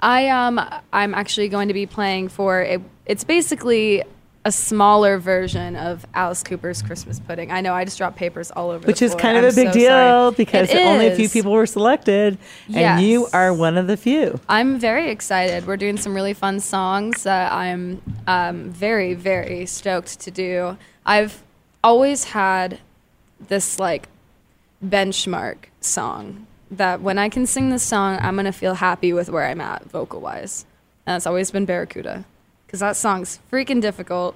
I 0.00 0.28
um 0.28 0.60
I'm 0.92 1.14
actually 1.14 1.48
going 1.48 1.68
to 1.68 1.74
be 1.74 1.86
playing 1.86 2.28
for 2.28 2.60
it. 2.62 2.80
It's 3.06 3.24
basically 3.24 4.02
a 4.46 4.52
smaller 4.52 5.18
version 5.18 5.74
of 5.74 6.06
Alice 6.14 6.44
Cooper's 6.44 6.80
Christmas 6.80 7.18
Pudding. 7.18 7.50
I 7.50 7.60
know 7.62 7.74
I 7.74 7.84
just 7.84 7.98
dropped 7.98 8.16
papers 8.16 8.52
all 8.52 8.70
over, 8.70 8.86
Which 8.86 9.02
is 9.02 9.10
floor. 9.10 9.20
kind 9.20 9.38
of 9.38 9.42
I'm 9.42 9.50
a 9.50 9.54
big 9.56 9.66
so 9.66 9.72
deal 9.72 9.88
sorry. 9.88 10.34
because 10.36 10.70
only 10.72 11.08
a 11.08 11.16
few 11.16 11.28
people 11.28 11.50
were 11.50 11.66
selected, 11.66 12.38
and 12.72 13.02
you 13.02 13.26
are 13.32 13.52
one 13.52 13.76
of 13.76 13.88
the 13.88 13.96
few. 13.96 14.38
I'm 14.48 14.78
very 14.78 15.10
excited. 15.10 15.66
We're 15.66 15.76
doing 15.76 15.96
some 15.96 16.14
really 16.14 16.32
fun 16.32 16.60
songs 16.60 17.24
that 17.24 17.52
I'm 17.52 18.00
um, 18.28 18.70
very, 18.70 19.14
very 19.14 19.66
stoked 19.66 20.20
to 20.20 20.30
do. 20.30 20.78
I've 21.04 21.42
always 21.82 22.22
had 22.26 22.78
this 23.48 23.80
like 23.80 24.08
benchmark 24.84 25.56
song 25.80 26.46
that 26.70 27.00
when 27.00 27.18
I 27.18 27.28
can 27.28 27.46
sing 27.46 27.70
this 27.70 27.82
song, 27.82 28.16
I'm 28.20 28.36
gonna 28.36 28.52
feel 28.52 28.74
happy 28.74 29.12
with 29.12 29.28
where 29.28 29.44
I'm 29.44 29.60
at 29.60 29.90
vocal 29.90 30.20
wise, 30.20 30.66
and 31.04 31.14
that's 31.14 31.26
always 31.26 31.50
been 31.50 31.64
Barracuda, 31.64 32.24
because 32.66 32.80
that 32.80 32.96
song's 32.96 33.38
freaking 33.50 33.80
difficult. 33.80 34.34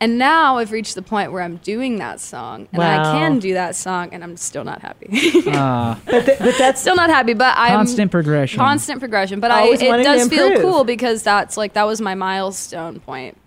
And 0.00 0.16
now 0.16 0.58
I've 0.58 0.70
reached 0.70 0.94
the 0.94 1.02
point 1.02 1.32
where 1.32 1.42
I'm 1.42 1.56
doing 1.56 1.98
that 1.98 2.20
song, 2.20 2.68
and 2.72 2.78
Wow. 2.78 3.00
I 3.00 3.18
can 3.18 3.40
do 3.40 3.54
that 3.54 3.74
song, 3.74 4.10
and 4.12 4.22
I'm 4.22 4.36
still 4.36 4.62
not 4.62 4.80
happy. 4.80 5.08
Ah, 5.48 5.98
But, 6.06 6.24
th- 6.24 6.38
but 6.38 6.56
that's 6.56 6.80
still 6.80 6.94
not 6.94 7.10
happy, 7.10 7.34
but 7.34 7.54
I'm 7.58 7.72
constant 7.78 8.12
progression. 8.12 8.58
constant 8.60 9.00
progression 9.00 9.40
but 9.40 9.50
I, 9.50 9.66
it 9.72 10.04
does 10.04 10.28
feel 10.28 10.60
cool 10.60 10.84
because 10.84 11.24
that's 11.24 11.56
like 11.56 11.72
that 11.72 11.82
was 11.84 12.00
my 12.00 12.14
milestone 12.14 13.00
point. 13.00 13.34
point 13.34 13.38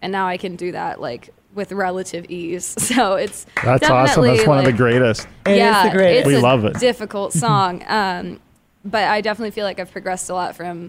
and 0.00 0.10
now 0.12 0.26
i 0.28 0.36
can 0.38 0.54
do 0.56 0.72
that 0.72 0.98
like 1.00 1.28
with 1.54 1.72
relative 1.72 2.24
ease 2.30 2.64
so 2.78 3.16
it's 3.16 3.44
That's 3.64 3.90
awesome. 3.90 4.24
That's 4.24 4.46
one 4.46 4.58
of 4.58 4.64
the 4.64 4.72
greatest. 4.72 5.26
It 5.44 5.52
is 5.52 5.58
yeah 5.58 5.88
the 5.90 5.94
greatest. 5.94 6.20
it's 6.20 6.26
We 6.28 6.34
a 6.36 6.40
love 6.40 6.64
it. 6.64 6.78
difficult 6.78 7.32
song 7.44 7.82
um 7.86 8.40
but 8.84 9.04
i 9.08 9.20
definitely 9.20 9.50
feel 9.50 9.64
like 9.64 9.78
i've 9.78 9.90
progressed 9.92 10.30
a 10.30 10.34
lot 10.34 10.56
from 10.56 10.88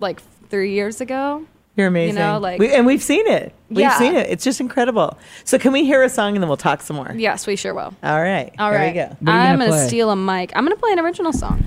like 0.00 0.20
three 0.48 0.72
years 0.72 1.00
ago 1.00 1.44
You're 1.76 1.88
amazing. 1.88 2.16
know, 2.16 2.38
like- 2.38 2.60
we, 2.60 2.72
and 2.72 2.86
we've 2.86 3.02
seen 3.02 3.26
it. 3.26 3.52
We've 3.68 3.78
Yeah. 3.80 3.98
seen 3.98 4.14
it. 4.14 4.28
It's 4.30 4.44
just 4.44 4.60
incredible. 4.60 5.18
So 5.44 5.58
can 5.58 5.72
we 5.72 5.84
hear 5.84 6.02
a 6.04 6.08
song 6.08 6.34
and 6.36 6.42
then 6.42 6.48
we'll 6.48 6.56
talk 6.56 6.80
some 6.82 6.96
more? 6.96 7.12
yes 7.16 7.46
we 7.46 7.56
sure 7.56 7.74
will 7.74 7.92
All 8.02 8.22
right. 8.22 8.52
All 8.58 8.70
right. 8.70 8.92
Here 8.94 9.04
we 9.08 9.10
go. 9.10 9.16
What 9.20 9.32
are 9.32 9.44
you 9.46 9.52
i'm 9.52 9.58
gonna 9.58 9.70
gonna 9.70 9.88
steal 9.88 10.10
a 10.10 10.16
mic 10.16 10.52
i'm 10.54 10.64
gonna 10.64 10.76
play 10.76 10.92
an 10.92 11.00
original 11.00 11.32
song 11.32 11.64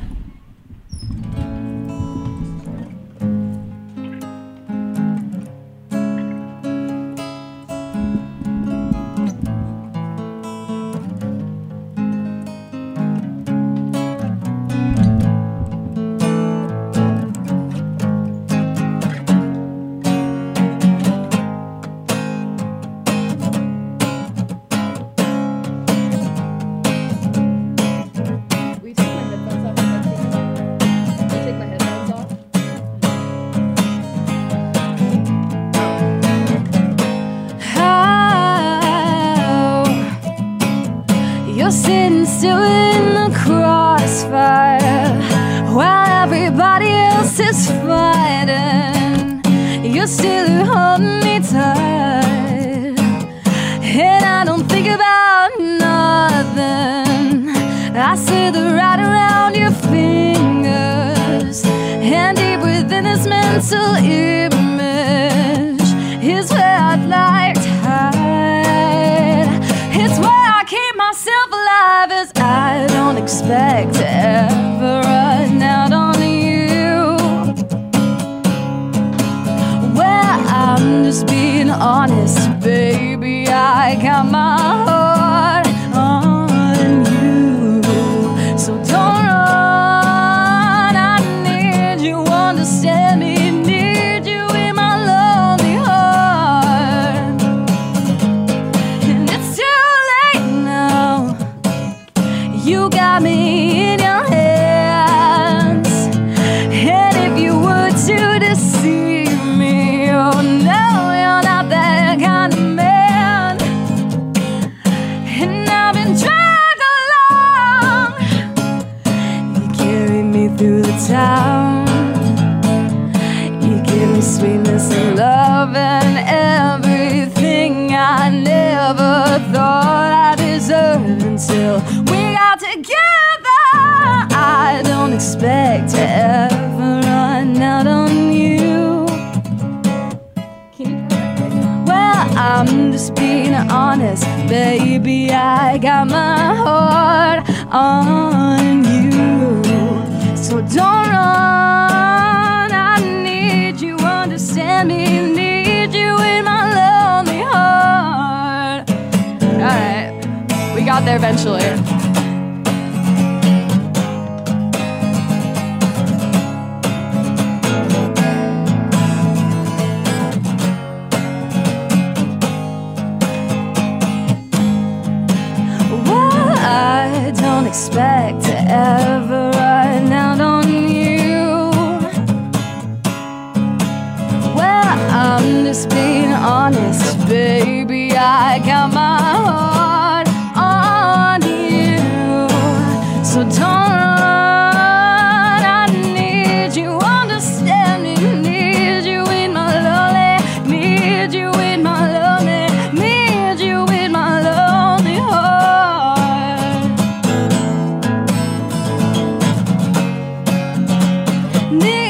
Need 211.69 212.06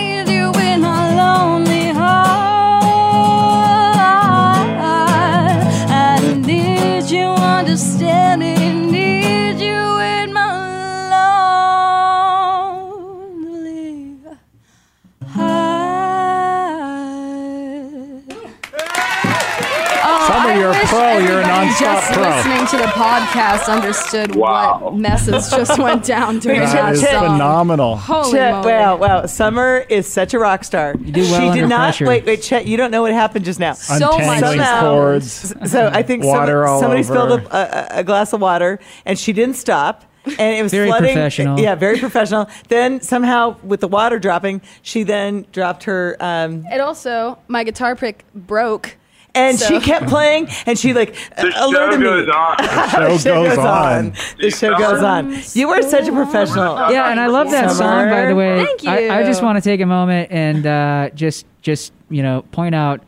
listening 22.38 22.68
to 22.68 22.78
the 22.78 22.92
podcast 22.94 23.68
understood 23.72 24.36
Wow. 24.36 24.80
what 24.80 24.96
messes 24.96 25.50
just 25.52 25.78
went 25.80 26.04
down 26.06 26.40
during 26.40 26.60
That 26.62 26.68
That 26.74 26.82
that 26.84 26.94
is 26.94 27.02
Chet- 27.02 27.12
song. 27.12 27.24
phenomenal. 27.38 27.96
Holy 27.98 28.32
Chet, 28.32 28.52
moly. 28.54 28.72
wow, 28.74 28.96
wow. 28.98 29.26
Summer 29.26 29.86
is 29.90 30.08
such 30.08 30.34
a 30.34 30.40
rock 30.40 30.64
star. 30.64 30.96
You 31.04 31.12
do 31.12 31.22
well 31.22 31.40
she 31.42 31.48
under 31.50 31.62
did 31.62 31.68
not 31.70 31.78
pressure. 31.80 32.06
wait, 32.08 32.26
wait, 32.26 32.42
Chet, 32.42 32.66
you 32.66 32.78
don't 32.78 32.92
know 32.92 33.02
what 33.02 33.14
happened 33.14 33.46
just 33.46 33.60
now. 33.60 33.74
So 33.74 34.00
much 34.00 34.20
Untangling 34.20 34.40
Somehow- 34.60 34.82
cords. 34.82 35.54
So 35.72 35.88
I 35.94 36.04
think 36.04 36.24
some- 36.24 36.32
Water 36.32 36.66
all 36.66 36.80
somebody 36.80 37.02
over. 37.02 37.14
spilled 37.14 37.40
a, 37.52 37.96
a, 37.98 38.00
a 38.00 38.04
glass 38.04 38.34
of 38.34 38.42
water, 38.42 38.80
and 39.06 39.18
she 39.18 39.34
didn't 39.34 39.56
stop. 39.56 40.04
And 40.26 40.58
it 40.58 40.62
was 40.62 40.74
Very 40.74 40.90
flooding. 40.90 41.14
professional. 41.14 41.58
Yeah, 41.58 41.76
very 41.76 41.98
professional. 42.00 42.50
Then 42.68 43.00
somehow, 43.00 43.56
with 43.64 43.80
the 43.80 43.88
water 43.88 44.20
dropping, 44.20 44.62
she 44.82 45.04
then 45.04 45.46
dropped 45.54 45.86
her, 45.86 46.18
um, 46.20 46.66
It 46.70 46.82
also, 46.82 47.38
my 47.48 47.64
guitar 47.64 47.96
pick 47.96 48.26
broke. 48.36 48.98
And 49.38 49.60
So- 49.60 49.68
she 49.68 49.80
kept 49.80 50.08
playing, 50.08 50.48
and 50.66 50.78
she 50.78 50.94
like 50.94 51.16
The 51.36 51.52
show 51.52 51.66
alerted 51.70 52.02
goes 52.02 52.26
me. 52.28 52.34
on. 52.34 53.18
Show 53.20 53.44
goes 53.46 53.58
on. 53.58 54.14
The 54.40 54.50
show 54.52 54.78
goes 54.78 55.04
on. 55.04 55.32
You 55.54 55.70
are 55.70 55.82
such 55.82 56.08
a 56.08 56.12
professional. 56.12 56.76
Yeah, 56.92 57.10
and 57.12 57.20
I 57.20 57.28
love 57.28 57.52
that 57.52 57.72
Summer. 57.72 58.06
song. 58.06 58.10
By 58.10 58.26
the 58.28 58.36
way, 58.36 58.66
Thank 58.66 58.88
I, 58.88 59.20
I 59.20 59.24
just 59.24 59.42
want 59.44 59.58
to 59.58 59.62
take 59.62 59.82
a 59.82 59.86
moment 59.86 60.32
and 60.32 60.66
uh, 60.66 61.10
just 61.16 61.46
just 61.62 61.94
you 62.10 62.24
know 62.24 62.44
point 62.52 62.76
out 62.76 63.02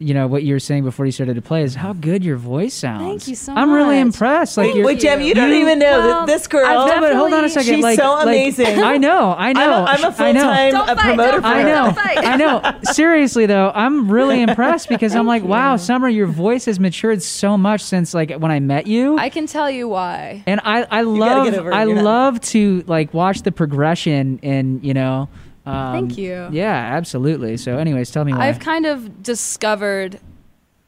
you 0.00 0.14
know 0.14 0.28
what 0.28 0.44
you 0.44 0.54
were 0.54 0.60
saying 0.60 0.84
before 0.84 1.06
you 1.06 1.12
started 1.12 1.34
to 1.34 1.42
play 1.42 1.62
is 1.62 1.74
how 1.74 1.90
mm-hmm. 1.90 2.00
good 2.00 2.24
your 2.24 2.36
voice 2.36 2.72
sounds. 2.72 3.02
Thank 3.02 3.28
you 3.28 3.34
so 3.34 3.52
much. 3.52 3.60
I'm 3.60 3.72
really 3.72 3.98
impressed. 3.98 4.56
Like 4.56 4.74
you're, 4.74 4.86
Wait, 4.86 5.00
Jam, 5.00 5.20
you 5.20 5.34
don't 5.34 5.52
even 5.52 5.80
know 5.80 5.98
Well, 5.98 6.20
that 6.20 6.26
this 6.32 6.46
girl. 6.46 6.66
I've 6.66 6.88
No, 6.88 7.00
but 7.00 7.16
hold 7.16 7.32
on 7.32 7.44
a 7.44 7.48
second. 7.48 7.74
She's 7.74 7.82
like, 7.82 7.98
so 7.98 8.12
like, 8.12 8.24
amazing. 8.24 8.82
I 8.82 8.96
know. 8.96 9.34
I 9.36 9.52
know. 9.52 9.60
I'm 9.60 9.70
a, 9.70 9.90
I'm 9.90 10.04
a 10.04 10.06
I 10.06 10.10
full 10.10 10.32
time 10.34 10.74
a 10.74 10.86
fight, 10.86 10.98
promoter 10.98 11.32
don't 11.32 11.42
for 11.42 11.48
I 11.48 11.62
know. 11.64 11.94
I 11.96 12.36
know. 12.82 12.92
Seriously 12.92 13.46
though, 13.46 13.72
I'm 13.74 14.10
really 14.10 14.40
impressed 14.40 14.88
because 14.88 15.16
I'm 15.16 15.26
like, 15.26 15.42
wow, 15.42 15.76
Summer, 15.76 16.08
your 16.08 16.28
voice 16.28 16.66
has 16.66 16.78
matured 16.78 17.20
so 17.22 17.58
much 17.58 17.80
since 17.80 18.14
like 18.14 18.30
when 18.30 18.52
I 18.52 18.60
met 18.60 18.86
you. 18.86 19.18
I 19.18 19.30
can 19.30 19.46
tell 19.46 19.70
you 19.70 19.88
why. 19.88 20.44
and 20.46 20.60
I, 20.64 20.86
I 20.90 21.02
love 21.02 21.46
get 21.46 21.58
over 21.58 21.72
it. 21.72 21.74
I 21.74 21.84
You're 21.84 22.02
love 22.02 22.40
to 22.40 22.84
like 22.86 23.12
watch 23.12 23.42
the 23.42 23.50
progression 23.50 24.38
and 24.44 24.84
you 24.84 24.94
know 24.94 25.28
um, 25.68 25.92
Thank 25.92 26.18
you. 26.18 26.48
Yeah, 26.50 26.72
absolutely. 26.72 27.56
So 27.56 27.78
anyways, 27.78 28.10
tell 28.10 28.24
me 28.24 28.32
why. 28.32 28.48
I've 28.48 28.58
kind 28.58 28.86
of 28.86 29.22
discovered 29.22 30.20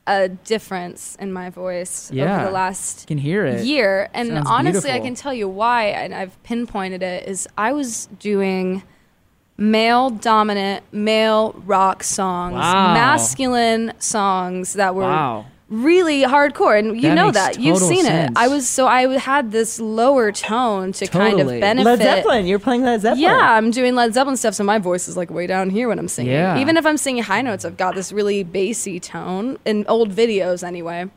a 0.06 0.28
difference 0.28 1.16
in 1.20 1.32
my 1.32 1.50
voice 1.50 2.10
Yeah. 2.12 2.36
over 2.36 2.44
the 2.46 2.50
last 2.52 3.06
can 3.06 3.18
hear 3.18 3.44
it. 3.46 3.64
year. 3.66 4.08
And 4.14 4.28
Sounds 4.28 4.48
honestly, 4.50 4.90
I 4.90 4.98
can 5.00 5.14
tell 5.14 5.34
you 5.34 5.48
why, 5.48 5.86
and 5.86 6.14
I've 6.14 6.42
pinpointed 6.42 7.02
it, 7.02 7.28
is 7.28 7.46
I 7.56 7.72
was 7.72 8.06
doing 8.18 8.82
male 9.56 10.08
dominant, 10.10 10.82
male 10.90 11.52
rock 11.66 12.02
songs, 12.02 12.54
Wow. 12.54 12.94
masculine 12.94 13.92
songs 13.98 14.72
that 14.72 14.94
were 14.94 15.02
Wow. 15.02 15.46
Really 15.70 16.22
hardcore. 16.22 16.78
And 16.78 16.96
you 16.96 17.02
That 17.08 17.14
know 17.14 17.26
makes 17.26 17.36
that. 17.38 17.60
You've 17.60 17.74
total 17.76 17.88
seen 17.88 18.04
sense. 18.04 18.30
it. 18.32 18.36
I 18.36 18.48
was 18.48 18.68
so 18.68 18.86
I 18.86 19.16
had 19.18 19.52
this 19.52 19.80
lower 19.80 20.32
tone 20.32 20.92
to 20.92 21.06
kind 21.06 21.32
Totally. 21.38 21.56
of 21.56 21.60
benefit. 21.60 21.84
Led 21.86 21.98
Zeppelin. 22.02 22.46
You're 22.46 22.58
playing 22.58 22.82
Led 22.82 23.00
Zeppelin. 23.00 23.22
Yeah, 23.22 23.36
I'm 23.56 23.70
doing 23.70 23.94
Led 23.94 24.12
Zeppelin 24.12 24.36
stuff, 24.36 24.54
so 24.54 24.64
my 24.64 24.78
voice 24.78 25.08
is 25.08 25.16
like 25.16 25.30
way 25.30 25.46
down 25.46 25.70
here 25.70 25.88
when 25.88 25.98
I'm 25.98 26.08
singing. 26.08 26.32
Yeah. 26.32 26.58
Even 26.58 26.76
if 26.76 26.84
I'm 26.84 26.96
singing 26.96 27.22
high 27.22 27.40
notes, 27.42 27.64
I've 27.64 27.76
got 27.76 27.94
this 27.94 28.12
really 28.12 28.42
bassy 28.42 29.00
tone 29.00 29.58
in 29.64 29.84
old 29.88 30.10
videos 30.12 30.62
anyway. 30.66 31.08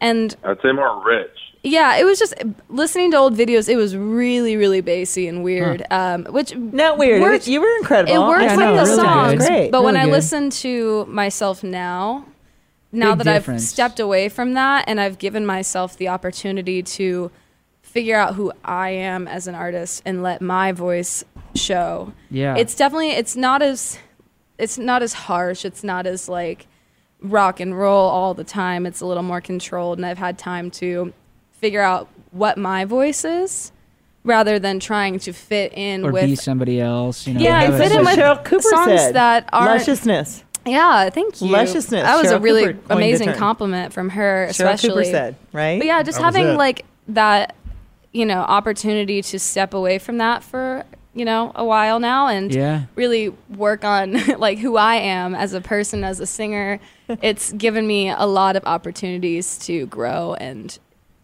And 0.00 0.36
I'd 0.44 0.60
say 0.60 0.72
more 0.72 1.02
rich. 1.06 1.30
yeah, 1.62 1.96
it 1.96 2.04
was 2.04 2.18
just 2.18 2.34
listening 2.68 3.12
to 3.12 3.16
old 3.16 3.34
videos. 3.36 3.68
It 3.70 3.76
was 3.76 3.96
really, 3.96 4.56
really 4.56 4.82
bassy 4.82 5.28
and 5.28 5.42
weird. 5.42 5.82
Um, 5.90 6.24
which 6.26 6.54
Not 6.54 6.98
weird. 6.98 7.20
It 7.22 7.22
worked- 7.22 7.46
you 7.46 7.60
were 7.62 7.74
incredible. 7.78 8.12
it 8.12 8.28
works 8.28 8.42
Yeah, 8.42 8.56
with 8.56 8.66
no, 8.66 8.76
the 8.76 8.82
really 8.82 8.96
songs. 8.96 9.46
Great. 9.46 9.70
but 9.70 9.82
when 9.82 9.94
Really 9.94 10.02
I 10.02 10.06
good. 10.10 10.12
listen 10.12 10.50
to 10.50 11.06
myself 11.06 11.62
now, 11.64 12.26
now 12.94 13.14
Big 13.14 13.24
that 13.24 13.32
difference. 13.34 13.62
I've 13.62 13.68
stepped 13.68 14.00
away 14.00 14.28
from 14.28 14.54
that 14.54 14.84
and 14.88 15.00
I've 15.00 15.18
given 15.18 15.44
myself 15.44 15.96
the 15.96 16.08
opportunity 16.08 16.82
to 16.82 17.30
figure 17.82 18.16
out 18.16 18.34
who 18.34 18.52
I 18.64 18.90
am 18.90 19.28
as 19.28 19.46
an 19.46 19.54
artist 19.54 20.02
and 20.04 20.22
let 20.22 20.40
my 20.40 20.72
voice 20.72 21.24
show. 21.54 22.12
Yeah. 22.30 22.56
It's 22.56 22.74
definitely 22.74 23.10
it's 23.10 23.36
not 23.36 23.62
as 23.62 23.98
it's 24.58 24.78
not 24.78 25.02
as 25.02 25.12
harsh. 25.12 25.64
It's 25.64 25.84
not 25.84 26.06
as 26.06 26.28
like 26.28 26.66
rock 27.20 27.60
and 27.60 27.76
roll 27.78 28.08
all 28.08 28.34
the 28.34 28.44
time. 28.44 28.86
It's 28.86 29.00
a 29.00 29.06
little 29.06 29.22
more 29.22 29.40
controlled 29.40 29.98
and 29.98 30.06
I've 30.06 30.18
had 30.18 30.38
time 30.38 30.70
to 30.72 31.12
figure 31.52 31.82
out 31.82 32.08
what 32.30 32.58
my 32.58 32.84
voice 32.84 33.24
is 33.24 33.72
rather 34.24 34.58
than 34.58 34.80
trying 34.80 35.18
to 35.20 35.32
fit 35.32 35.72
in 35.74 36.04
or 36.04 36.12
with 36.12 36.24
be 36.24 36.36
somebody 36.36 36.80
else. 36.80 37.26
You 37.26 37.34
know, 37.34 37.40
Yeah, 37.40 37.60
have 37.60 37.78
fit 37.78 37.92
in 37.92 38.00
with 38.04 38.16
Cheryl 38.18 38.44
Cooper 38.44 38.62
songs 38.62 39.00
said. 39.00 39.14
that 39.14 39.48
aren't 39.52 39.78
Lusciousness. 39.78 40.43
Yeah, 40.66 41.10
thank 41.10 41.40
you. 41.40 41.48
Lusciousness. 41.48 42.02
That 42.02 42.20
was 42.20 42.30
a 42.30 42.38
really 42.40 42.72
Cooper 42.74 42.92
amazing 42.94 43.32
compliment 43.34 43.92
from 43.92 44.10
her, 44.10 44.46
Cheryl 44.48 44.50
especially. 44.50 44.88
Cooper 44.90 45.04
said, 45.04 45.36
right? 45.52 45.78
But 45.78 45.86
yeah, 45.86 46.02
just 46.02 46.18
That 46.18 46.26
was 46.26 46.34
having 46.36 46.54
it. 46.54 46.56
like 46.58 46.84
that, 47.08 47.54
you 48.12 48.24
know, 48.26 48.40
opportunity 48.40 49.22
to 49.22 49.38
step 49.38 49.74
away 49.74 49.98
from 49.98 50.18
that 50.18 50.42
for 50.42 50.84
you 51.16 51.24
know 51.24 51.52
a 51.54 51.64
while 51.64 52.00
now 52.00 52.26
and 52.26 52.52
Yeah. 52.52 52.84
really 52.96 53.28
work 53.56 53.84
on 53.84 54.14
like 54.38 54.58
who 54.58 54.76
I 54.76 54.96
am 54.96 55.34
as 55.34 55.52
a 55.52 55.60
person, 55.60 56.02
as 56.02 56.18
a 56.20 56.26
singer. 56.26 56.80
it's 57.22 57.52
given 57.52 57.86
me 57.86 58.10
a 58.10 58.24
lot 58.26 58.56
of 58.56 58.64
opportunities 58.64 59.58
to 59.66 59.86
grow 59.86 60.34
and 60.34 60.76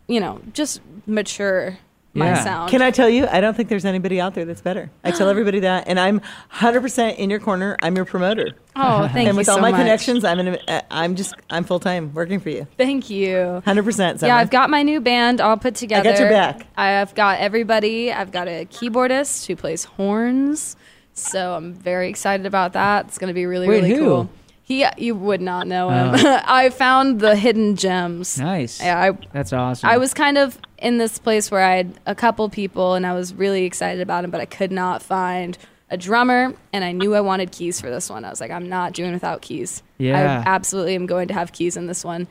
you 0.07 0.21
know 0.21 0.41
just 0.53 0.81
mature 1.07 1.79
my 2.13 2.27
Yeah. 2.27 2.45
sound. 2.45 2.71
Can 2.71 2.83
I 2.83 2.91
tell 2.91 3.09
you? 3.09 3.27
I 3.31 3.41
don't 3.41 3.57
think 3.57 3.69
there's 3.69 3.85
anybody 3.85 4.21
out 4.21 4.35
there 4.35 4.45
that's 4.45 4.61
better. 4.61 4.91
I 5.05 5.11
tell 5.13 5.29
everybody 5.35 5.61
that, 5.61 5.85
and 5.87 5.99
I'm 6.01 6.21
100% 6.53 7.17
in 7.17 7.31
your 7.31 7.39
corner. 7.41 7.77
I'm 7.83 7.95
your 7.97 8.05
promoter, 8.05 8.49
Oh, 8.77 9.03
thank 9.09 9.15
and 9.15 9.23
you 9.23 9.29
And 9.29 9.37
with 9.37 9.47
so 9.47 9.53
all 9.55 9.61
my 9.61 9.71
much. 9.71 9.81
connections, 9.81 10.25
I'm 10.25 10.39
in. 10.41 10.49
A, 10.49 10.59
uh, 10.69 10.81
I'm 10.91 11.15
just. 11.17 11.35
I'm 11.51 11.65
full 11.65 11.81
time 11.81 12.13
working 12.15 12.41
for 12.41 12.51
you. 12.51 12.67
Thank 12.77 13.11
you. 13.11 13.63
100%. 13.67 14.19
Summer. 14.21 14.29
Yeah, 14.29 14.37
I've 14.37 14.51
got 14.51 14.71
my 14.71 14.83
new 14.83 15.01
band 15.01 15.41
all 15.41 15.57
put 15.57 15.75
together. 15.75 16.09
I 16.09 16.13
got 16.13 16.21
your 16.21 16.31
back. 16.31 16.67
I've 16.77 17.15
got 17.15 17.39
everybody. 17.41 18.13
I've 18.13 18.33
got 18.33 18.49
a 18.49 18.65
keyboardist 18.67 19.47
who 19.47 19.57
plays 19.57 19.85
horns. 19.85 20.77
So 21.13 21.55
I'm 21.55 21.75
very 21.75 22.09
excited 22.09 22.47
about 22.47 22.73
that. 22.75 23.07
It's 23.07 23.19
going 23.19 23.29
to 23.29 23.35
be 23.35 23.45
really, 23.47 23.69
Wait, 23.69 23.83
really 23.83 23.91
who? 23.95 23.99
cool. 24.05 24.31
He, 24.71 24.87
you 24.99 25.17
would 25.17 25.41
not 25.41 25.67
know 25.67 25.91
him. 25.91 26.15
Oh. 26.15 26.41
I 26.45 26.71
found 26.71 27.19
the 27.19 27.35
hidden 27.35 27.75
gems. 27.75 28.39
Nice. 28.39 28.81
Yeah, 28.81 29.01
I, 29.03 29.19
That's 29.33 29.53
awesome. 29.53 29.91
I 29.91 29.99
was 29.99 30.15
kind 30.15 30.39
of 30.39 30.57
in 30.79 30.99
this 30.99 31.19
place 31.19 31.51
where 31.51 31.65
I 31.65 31.75
had 31.75 31.99
a 32.07 32.15
couple 32.15 32.49
people 32.49 32.95
and 32.95 33.05
I 33.05 33.13
was 33.13 33.35
really 33.35 33.65
excited 33.65 34.01
about 34.01 34.23
him, 34.23 34.31
but 34.31 34.41
I 34.41 34.45
could 34.45 34.71
not 34.71 35.03
find 35.03 35.59
a 35.91 35.97
drummer 35.97 36.55
and 36.73 36.85
I 36.85 36.93
knew 36.93 37.17
I 37.17 37.21
wanted 37.21 37.51
keys 37.51 37.81
for 37.81 37.91
this 37.91 38.09
one. 38.09 38.25
I 38.25 38.31
was 38.31 38.41
like, 38.41 38.53
I'm 38.53 38.69
not 38.69 38.93
doing 38.93 39.13
without 39.13 39.43
keys. 39.43 39.83
Yeah. 39.99 40.45
I 40.47 40.49
absolutely 40.49 40.95
am 40.95 41.07
going 41.07 41.27
to 41.27 41.35
have 41.35 41.51
keys 41.51 41.77
in 41.77 41.89
this 41.89 42.05
one. 42.05 42.29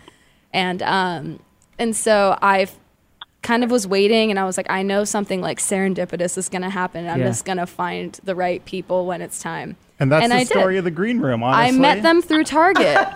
And 0.53 0.81
um 0.81 1.41
and 1.77 1.93
so 1.93 2.37
I 2.41 2.69
kind 3.41 3.63
of 3.63 3.71
was 3.71 3.87
waiting 3.87 4.29
and 4.29 4.39
I 4.39 4.45
was 4.45 4.57
like, 4.57 4.69
I 4.69 4.81
know 4.83 5.03
something 5.05 5.41
like 5.41 5.59
serendipitous 5.59 6.37
is 6.37 6.49
gonna 6.49 6.69
happen. 6.69 7.07
I'm 7.07 7.19
Yeah. 7.19 7.27
just 7.27 7.45
gonna 7.45 7.65
find 7.65 8.19
the 8.23 8.35
right 8.35 8.63
people 8.65 9.05
when 9.05 9.21
it's 9.21 9.41
time. 9.41 9.77
And 9.99 10.11
that's 10.11 10.23
And 10.23 10.31
the 10.31 10.37
I 10.37 10.39
did. 10.39 10.47
story 10.49 10.77
of 10.77 10.83
the 10.83 10.91
green 10.91 11.19
room. 11.19 11.43
I 11.43 11.71
met 11.71 12.03
them 12.03 12.21
through 12.21 12.43
Target. 12.45 12.97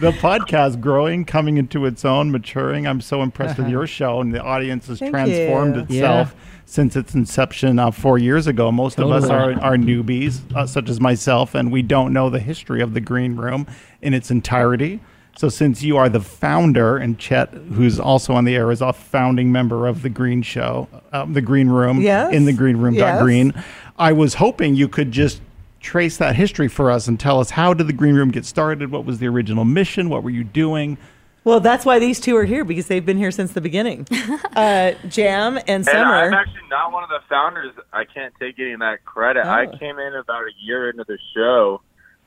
the 0.00 0.12
podcast 0.20 0.80
growing, 0.80 1.24
coming 1.24 1.56
into 1.56 1.84
its 1.86 2.04
own, 2.04 2.30
maturing. 2.30 2.86
I'm 2.86 3.00
so 3.00 3.22
impressed 3.22 3.58
with 3.58 3.68
your 3.68 3.86
show, 3.86 4.20
and 4.20 4.32
the 4.34 4.42
audience 4.42 4.86
has 4.88 4.98
Thank 4.98 5.12
transformed 5.12 5.76
you. 5.76 5.82
itself 5.82 6.34
since 6.66 6.96
its 6.96 7.14
inception 7.14 7.78
uh, 7.78 7.90
four 7.90 8.18
years 8.18 8.46
ago. 8.46 8.70
Most 8.70 8.98
of 8.98 9.10
us 9.10 9.28
are, 9.28 9.52
are 9.60 9.76
newbies, 9.76 10.40
uh, 10.54 10.66
such 10.66 10.88
as 10.88 11.00
myself, 11.00 11.54
and 11.54 11.72
we 11.72 11.82
don't 11.82 12.12
know 12.12 12.30
the 12.30 12.40
history 12.40 12.80
of 12.80 12.94
the 12.94 13.00
Green 13.00 13.36
Room 13.36 13.66
in 14.02 14.14
its 14.14 14.30
entirety. 14.30 15.00
So, 15.40 15.48
since 15.48 15.82
you 15.82 15.96
are 15.96 16.10
the 16.10 16.20
founder, 16.20 16.98
and 16.98 17.18
Chet, 17.18 17.48
who's 17.72 17.98
also 17.98 18.34
on 18.34 18.44
the 18.44 18.54
air, 18.54 18.70
is 18.70 18.82
a 18.82 18.92
founding 18.92 19.50
member 19.50 19.86
of 19.86 20.02
the 20.02 20.10
Green 20.10 20.42
Show, 20.42 20.86
um, 21.14 21.32
the 21.32 21.40
Green 21.40 21.70
Room, 21.70 22.02
Yes. 22.02 22.34
in 22.34 22.44
the 22.44 22.52
Green 22.52 22.76
Room. 22.76 22.92
Yes. 22.92 23.22
Green. 23.22 23.54
I 23.98 24.12
was 24.12 24.34
hoping 24.34 24.74
you 24.76 24.86
could 24.86 25.12
just 25.12 25.40
trace 25.80 26.18
that 26.18 26.36
history 26.36 26.68
for 26.68 26.90
us 26.90 27.08
and 27.08 27.18
tell 27.18 27.40
us 27.40 27.48
how 27.48 27.72
did 27.72 27.86
the 27.86 27.94
Green 27.94 28.16
Room 28.16 28.30
get 28.30 28.44
started? 28.44 28.90
What 28.90 29.06
was 29.06 29.18
the 29.18 29.28
original 29.28 29.64
mission? 29.64 30.10
What 30.10 30.22
were 30.24 30.28
you 30.28 30.44
doing? 30.44 30.98
Well, 31.42 31.58
that's 31.60 31.86
why 31.86 31.98
these 31.98 32.20
two 32.20 32.36
are 32.36 32.44
here 32.44 32.62
because 32.62 32.88
they've 32.88 33.06
been 33.06 33.16
here 33.16 33.30
since 33.30 33.52
the 33.54 33.62
beginning. 33.62 34.06
uh, 34.54 34.92
Jam 35.08 35.56
and 35.56 35.66
And 35.70 35.84
Summer. 35.86 36.16
I'm 36.16 36.34
actually 36.34 36.68
not 36.68 36.92
one 36.92 37.02
of 37.02 37.08
the 37.08 37.20
founders. 37.30 37.72
I 37.94 38.04
can't 38.04 38.34
take 38.38 38.58
any 38.58 38.72
of 38.72 38.80
that 38.80 39.06
credit. 39.06 39.46
I 39.46 39.64
Oh. 39.64 39.78
came 39.78 39.98
in 39.98 40.12
about 40.16 40.42
a 40.42 40.52
year 40.62 40.90
into 40.90 41.04
the 41.08 41.16
show, 41.34 41.80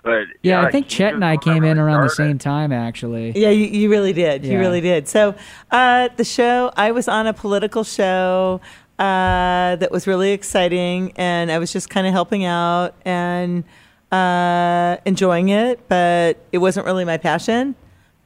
but 0.04 0.28
yeah, 0.42 0.62
I 0.62 0.70
think 0.70 0.90
Chet 0.90 1.14
and 1.14 1.24
I 1.24 1.32
the 1.32 1.38
one 1.38 1.46
that 1.46 1.54
came 1.54 1.64
in 1.64 1.78
really 1.78 1.94
around 1.94 2.04
the 2.04 2.10
same 2.10 2.38
time, 2.38 2.74
actually. 2.74 3.32
Yeah, 3.32 3.50
you, 3.50 3.66
you 3.66 3.90
really 3.90 4.12
did. 4.12 4.46
You 4.46 4.60
really 4.60 4.82
did. 4.82 5.08
So, 5.08 5.34
uh, 5.72 6.10
the 6.18 6.26
show, 6.26 6.72
I 6.76 6.92
was 6.92 7.08
on 7.08 7.26
a 7.26 7.34
political 7.34 7.86
show 7.86 8.60
uh, 9.00 9.78
that 9.78 9.92
was 9.92 10.06
really 10.06 10.32
exciting, 10.34 11.14
and 11.16 11.50
I 11.50 11.58
was 11.58 11.72
just 11.72 11.90
kind 11.90 12.06
of 12.06 12.12
helping 12.12 12.44
out 12.44 12.96
and 13.06 13.64
uh, 14.12 14.98
enjoying 15.06 15.50
it, 15.50 15.88
but 15.88 16.38
it 16.52 16.58
wasn't 16.58 16.86
really 16.86 17.06
my 17.06 17.18
passion. 17.18 17.74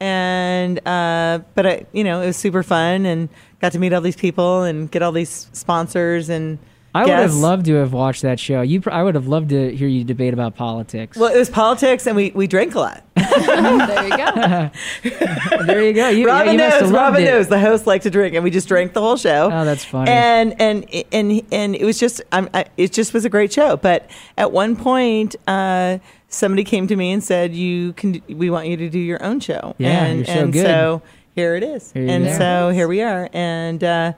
And, 0.00 0.78
uh, 0.86 1.40
but 1.54 1.66
I, 1.66 1.86
you 1.92 2.02
know, 2.02 2.22
it 2.22 2.26
was 2.26 2.36
super 2.36 2.64
fun 2.64 3.06
and 3.06 3.28
got 3.60 3.70
to 3.72 3.78
meet 3.78 3.92
all 3.92 4.00
these 4.00 4.16
people 4.16 4.64
and 4.64 4.90
get 4.90 5.02
all 5.02 5.12
these 5.12 5.48
sponsors 5.52 6.28
and. 6.28 6.58
I 6.98 7.04
would 7.04 7.22
have 7.22 7.34
loved 7.34 7.66
to 7.66 7.74
have 7.74 7.92
watched 7.92 8.22
that 8.22 8.40
show. 8.40 8.62
You, 8.62 8.80
pr- 8.80 8.90
I 8.90 9.02
would 9.02 9.14
have 9.14 9.28
loved 9.28 9.50
to 9.50 9.74
hear 9.74 9.88
you 9.88 10.04
debate 10.04 10.34
about 10.34 10.56
politics. 10.56 11.16
Well, 11.16 11.32
it 11.32 11.38
was 11.38 11.50
politics, 11.50 12.06
and 12.06 12.16
we, 12.16 12.30
we 12.32 12.46
drank 12.46 12.74
a 12.74 12.80
lot. 12.80 13.04
there 13.14 14.04
you 14.04 14.16
go. 14.16 14.70
there 15.66 15.82
you 15.84 15.92
go. 15.92 16.08
You, 16.08 16.26
yeah, 16.26 16.32
Robin 16.32 16.52
you 16.52 16.58
must 16.58 16.72
have 16.74 16.82
knows. 16.82 16.92
loved 16.92 17.14
Robin 17.14 17.22
it. 17.22 17.26
knows. 17.26 17.48
The 17.48 17.60
host 17.60 17.86
liked 17.86 18.04
to 18.04 18.10
drink, 18.10 18.34
and 18.34 18.44
we 18.44 18.50
just 18.50 18.68
drank 18.68 18.92
the 18.92 19.00
whole 19.00 19.16
show. 19.16 19.50
Oh, 19.52 19.64
that's 19.64 19.84
funny. 19.84 20.10
And 20.10 20.60
and 20.60 20.86
and 21.12 21.42
and 21.52 21.74
it 21.74 21.84
was 21.84 21.98
just, 21.98 22.20
I'm, 22.32 22.48
I, 22.54 22.66
it 22.76 22.92
just 22.92 23.14
was 23.14 23.24
a 23.24 23.30
great 23.30 23.52
show. 23.52 23.76
But 23.76 24.10
at 24.36 24.52
one 24.52 24.76
point, 24.76 25.36
uh, 25.46 25.98
somebody 26.28 26.64
came 26.64 26.86
to 26.86 26.96
me 26.96 27.12
and 27.12 27.22
said, 27.22 27.54
"You 27.54 27.92
can, 27.94 28.22
we 28.28 28.50
want 28.50 28.68
you 28.68 28.76
to 28.76 28.88
do 28.88 28.98
your 28.98 29.22
own 29.22 29.40
show." 29.40 29.74
Yeah, 29.78 30.04
and, 30.04 30.18
you're 30.18 30.26
so 30.26 30.32
and 30.32 30.52
good. 30.52 30.66
so 30.66 31.02
here 31.34 31.54
it 31.56 31.62
is. 31.62 31.92
Here 31.92 32.08
and 32.08 32.24
go. 32.24 32.38
so 32.38 32.70
here 32.70 32.88
we 32.88 33.02
are. 33.02 33.28
And 33.32 33.82
uh, 33.84 34.12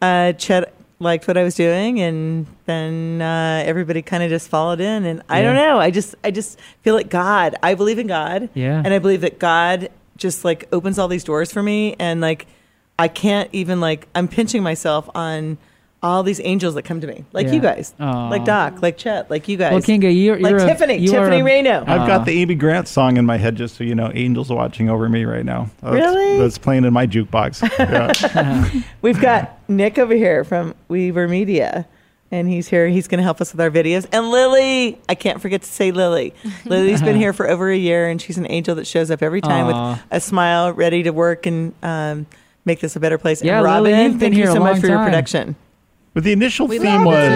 uh, 0.00 0.32
Chet 0.34 0.74
liked 1.02 1.26
what 1.28 1.36
I 1.36 1.42
was 1.42 1.54
doing, 1.54 2.00
and 2.00 2.46
then 2.66 3.20
uh, 3.20 3.62
everybody 3.66 4.00
kind 4.02 4.22
of 4.22 4.30
just 4.30 4.48
followed 4.48 4.80
in. 4.80 5.04
And 5.04 5.22
I 5.28 5.40
Yeah. 5.40 5.46
don't 5.46 5.56
know. 5.56 5.78
I 5.78 5.90
just 5.90 6.14
I 6.24 6.30
just 6.30 6.58
feel 6.82 6.94
like 6.94 7.10
God. 7.10 7.56
I 7.62 7.74
believe 7.74 7.98
in 7.98 8.06
God. 8.06 8.48
Yeah. 8.54 8.80
And 8.84 8.94
I 8.94 8.98
believe 8.98 9.20
that 9.22 9.38
God 9.38 9.90
just 10.16 10.44
like 10.44 10.68
opens 10.72 10.98
all 10.98 11.08
these 11.08 11.24
doors 11.24 11.50
for 11.52 11.62
me 11.62 11.96
and 11.98 12.20
like 12.20 12.46
I 12.98 13.08
can't 13.08 13.48
even 13.52 13.80
like 13.80 14.06
I'm 14.14 14.28
pinching 14.28 14.62
myself 14.62 15.08
on 15.14 15.58
all 16.04 16.24
these 16.24 16.40
angels 16.42 16.74
that 16.74 16.82
come 16.82 17.00
to 17.00 17.06
me. 17.06 17.24
Like 17.32 17.46
Yeah. 17.46 17.52
you 17.52 17.60
guys. 17.60 17.94
Aw. 18.00 18.28
Like 18.28 18.44
Doc, 18.44 18.82
like 18.82 18.98
Chet, 18.98 19.30
like 19.30 19.46
you 19.46 19.56
guys. 19.56 19.70
Well, 19.70 19.80
Kinga, 19.80 20.12
you're, 20.12 20.36
like 20.38 20.50
you're 20.50 20.58
a- 20.60 20.66
Tiffany, 20.66 20.96
you 20.96 21.10
Tiffany 21.12 21.40
a- 21.40 21.44
Reno. 21.44 21.80
I've 21.86 22.08
got 22.08 22.24
the 22.26 22.32
Amy 22.42 22.56
Grant 22.56 22.88
song 22.88 23.18
in 23.18 23.24
my 23.24 23.36
head, 23.36 23.54
just 23.54 23.76
so 23.76 23.84
you 23.84 23.94
know. 23.94 24.10
Angels 24.12 24.50
watching 24.50 24.90
over 24.90 25.08
me 25.08 25.24
right 25.24 25.44
now. 25.44 25.70
That's, 25.80 25.94
Really? 25.94 26.38
That's 26.38 26.58
playing 26.58 26.84
in 26.84 26.92
my 26.92 27.06
jukebox. 27.06 27.62
Yeah. 28.34 28.82
We've 29.00 29.20
got 29.20 29.60
Nick 29.76 29.98
over 29.98 30.14
here 30.14 30.44
from 30.44 30.74
Weaver 30.88 31.28
Media. 31.28 31.86
And 32.30 32.48
he's 32.48 32.66
here. 32.68 32.88
He's 32.88 33.08
going 33.08 33.18
to 33.18 33.22
help 33.24 33.42
us 33.42 33.52
with 33.52 33.60
our 33.60 33.70
videos. 33.70 34.06
And 34.10 34.30
Lily, 34.30 34.98
I 35.06 35.14
can't 35.14 35.38
forget 35.42 35.60
to 35.62 35.68
say 35.68 35.92
Lily. 35.92 36.32
Lily's 36.64 37.02
been 37.02 37.16
here 37.16 37.32
for 37.34 37.46
over 37.46 37.70
a 37.70 37.76
year, 37.76 38.08
and 38.08 38.22
she's 38.22 38.38
an 38.38 38.46
angel 38.50 38.74
that 38.76 38.86
shows 38.86 39.10
up 39.10 39.22
every 39.22 39.42
time 39.42 39.66
Aw. 39.66 39.90
with 39.92 40.02
a 40.10 40.18
smile, 40.20 40.72
ready 40.72 41.02
to 41.02 41.10
work 41.10 41.44
and 41.44 41.74
um, 41.82 42.24
make 42.64 42.80
this 42.80 42.96
a 42.96 43.00
better 43.00 43.18
place. 43.18 43.42
Yeah, 43.44 43.56
and 43.58 43.64
Lily, 43.64 43.92
Robin, 43.92 44.04
you've 44.12 44.12
been 44.12 44.18
thank 44.20 44.34
you 44.34 44.42
here 44.44 44.50
a 44.50 44.54
so 44.54 44.60
much 44.60 44.72
long 44.72 44.80
for 44.80 44.86
your 44.86 45.04
production. 45.04 45.56
but 46.14 46.24
the 46.24 46.32
initial 46.32 46.66
We 46.68 46.78
theme 46.78 47.04
was 47.04 47.28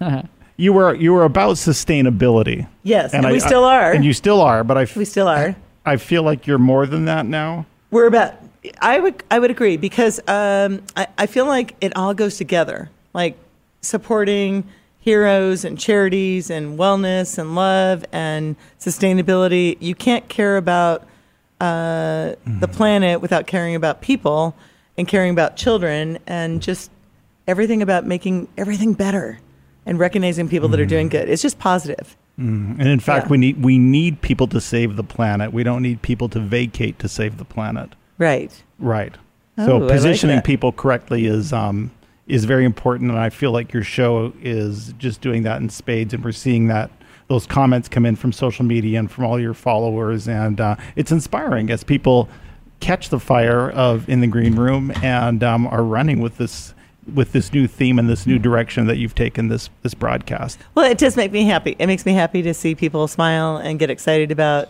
Robin. 0.00 0.28
you 0.58 0.74
were 0.74 0.94
you 0.94 1.14
were 1.14 1.24
about 1.24 1.56
sustainability, 1.56 2.68
Yes, 2.82 3.14
and, 3.14 3.24
I- 3.26 3.32
we 3.32 3.40
still 3.40 3.64
I- 3.64 3.76
are. 3.84 3.92
and 3.92 4.04
you 4.04 4.12
still 4.12 4.42
are. 4.42 4.64
But 4.64 4.76
I 4.76 4.82
f- 4.82 4.96
we 4.96 5.06
still 5.06 5.28
are. 5.28 5.56
I 5.86 5.96
feel 5.96 6.22
like 6.22 6.46
you're 6.46 6.58
more 6.58 6.84
than 6.84 7.06
that 7.06 7.24
now. 7.24 7.64
We're 7.90 8.06
about. 8.06 8.34
I 8.80 8.98
would. 8.98 9.22
I 9.30 9.38
would 9.38 9.50
agree 9.50 9.76
because 9.76 10.20
um, 10.28 10.82
I, 10.96 11.06
I 11.16 11.26
feel 11.26 11.46
like 11.46 11.74
it 11.80 11.96
all 11.96 12.14
goes 12.14 12.36
together. 12.36 12.90
Like 13.14 13.36
supporting 13.80 14.64
heroes 15.00 15.64
and 15.64 15.78
charities 15.78 16.50
and 16.50 16.78
wellness 16.78 17.38
and 17.38 17.54
love 17.54 18.04
and 18.12 18.56
sustainability. 18.80 19.76
You 19.80 19.94
can't 19.94 20.28
care 20.28 20.56
about 20.56 21.02
uh, 21.60 22.34
the 22.46 22.68
planet 22.68 23.20
without 23.20 23.46
caring 23.46 23.74
about 23.74 24.00
people 24.02 24.54
and 24.96 25.08
caring 25.08 25.30
about 25.30 25.56
children 25.56 26.18
and 26.26 26.60
just 26.60 26.90
everything 27.46 27.82
about 27.82 28.04
making 28.06 28.48
everything 28.58 28.92
better 28.92 29.38
and 29.86 29.98
recognizing 29.98 30.48
people 30.48 30.68
that 30.68 30.80
are 30.80 30.86
doing 30.86 31.08
good. 31.08 31.28
It's 31.28 31.42
just 31.42 31.58
positive. 31.58 32.16
And 32.36 32.80
in 32.82 33.00
fact, 33.00 33.26
Yeah. 33.26 33.30
we 33.30 33.38
need 33.38 33.64
we 33.64 33.78
need 33.78 34.20
people 34.20 34.46
to 34.48 34.60
save 34.60 34.94
the 34.94 35.02
planet. 35.02 35.52
We 35.52 35.64
don't 35.64 35.82
need 35.82 36.02
people 36.02 36.28
to 36.28 36.38
vacate 36.38 36.98
to 37.00 37.08
save 37.08 37.36
the 37.38 37.44
planet. 37.44 37.94
Right. 38.18 38.52
Right. 38.78 39.14
Oh, 39.56 39.66
so 39.66 39.88
positioning 39.88 40.36
that. 40.36 40.44
people 40.44 40.72
correctly 40.72 41.26
is 41.26 41.52
um, 41.52 41.90
is 42.26 42.44
very 42.44 42.64
important, 42.64 43.10
and 43.10 43.18
I 43.18 43.30
feel 43.30 43.52
like 43.52 43.72
your 43.72 43.82
show 43.82 44.32
is 44.42 44.92
just 44.98 45.20
doing 45.20 45.42
that 45.44 45.60
in 45.60 45.68
spades, 45.68 46.14
and 46.14 46.24
we're 46.24 46.32
seeing 46.32 46.68
that 46.68 46.90
those 47.28 47.46
comments 47.46 47.88
come 47.88 48.06
in 48.06 48.16
from 48.16 48.32
social 48.32 48.64
media 48.64 48.98
and 48.98 49.10
from 49.10 49.24
all 49.24 49.40
your 49.40 49.54
followers, 49.54 50.28
and 50.28 50.60
uh, 50.60 50.76
it's 50.96 51.12
inspiring 51.12 51.70
as 51.70 51.84
people 51.84 52.28
catch 52.80 53.08
the 53.08 53.18
fire 53.18 53.70
of 53.70 54.08
in 54.08 54.20
the 54.20 54.26
green 54.26 54.54
room 54.54 54.92
and 55.02 55.42
um, 55.42 55.66
are 55.66 55.82
running 55.82 56.20
with 56.20 56.36
this 56.38 56.74
with 57.14 57.32
this 57.32 57.52
new 57.52 57.66
theme 57.66 57.98
and 57.98 58.08
this 58.08 58.26
new 58.26 58.38
direction 58.38 58.86
that 58.86 58.98
you've 58.98 59.14
taken 59.14 59.48
this 59.48 59.70
this 59.82 59.94
broadcast. 59.94 60.58
Well, 60.74 60.90
it 60.90 60.98
does 60.98 61.16
make 61.16 61.32
me 61.32 61.44
happy. 61.44 61.74
It 61.78 61.86
makes 61.86 62.06
me 62.06 62.12
happy 62.12 62.42
to 62.42 62.54
see 62.54 62.74
people 62.74 63.08
smile 63.08 63.56
and 63.56 63.78
get 63.78 63.90
excited 63.90 64.30
about 64.30 64.68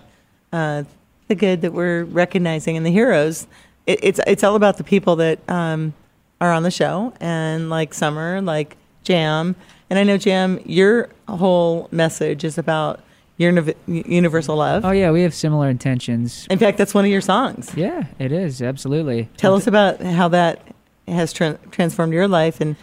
uh, 0.52 0.84
the 1.28 1.34
good 1.34 1.62
that 1.62 1.72
we're 1.72 2.04
recognizing 2.04 2.76
and 2.76 2.84
the 2.84 2.90
heroes. 2.90 3.46
It, 3.86 4.00
it's 4.02 4.20
it's 4.26 4.42
all 4.42 4.56
about 4.56 4.78
the 4.78 4.84
people 4.84 5.16
that 5.16 5.38
um, 5.48 5.94
are 6.40 6.52
on 6.52 6.62
the 6.62 6.70
show 6.70 7.12
and 7.20 7.70
like 7.70 7.94
Summer, 7.94 8.40
like 8.40 8.76
Jam, 9.04 9.56
and 9.88 9.98
I 9.98 10.02
know 10.02 10.16
Jam. 10.16 10.60
Your 10.64 11.08
whole 11.28 11.88
message 11.90 12.44
is 12.44 12.58
about 12.58 13.00
univ- 13.38 13.74
universal 13.86 14.56
love. 14.56 14.84
Oh 14.84 14.90
yeah, 14.90 15.10
we 15.10 15.22
have 15.22 15.34
similar 15.34 15.68
intentions. 15.68 16.46
In 16.50 16.58
fact, 16.58 16.78
that's 16.78 16.94
one 16.94 17.04
of 17.04 17.10
your 17.10 17.20
songs. 17.20 17.72
Yeah, 17.76 18.06
it 18.18 18.32
is 18.32 18.60
absolutely. 18.60 19.28
Tell 19.36 19.54
us 19.54 19.66
about 19.66 20.00
how 20.00 20.28
that 20.28 20.62
has 21.06 21.32
tran 21.32 21.58
transformed 21.70 22.12
your 22.12 22.28
life 22.28 22.60
and 22.60 22.76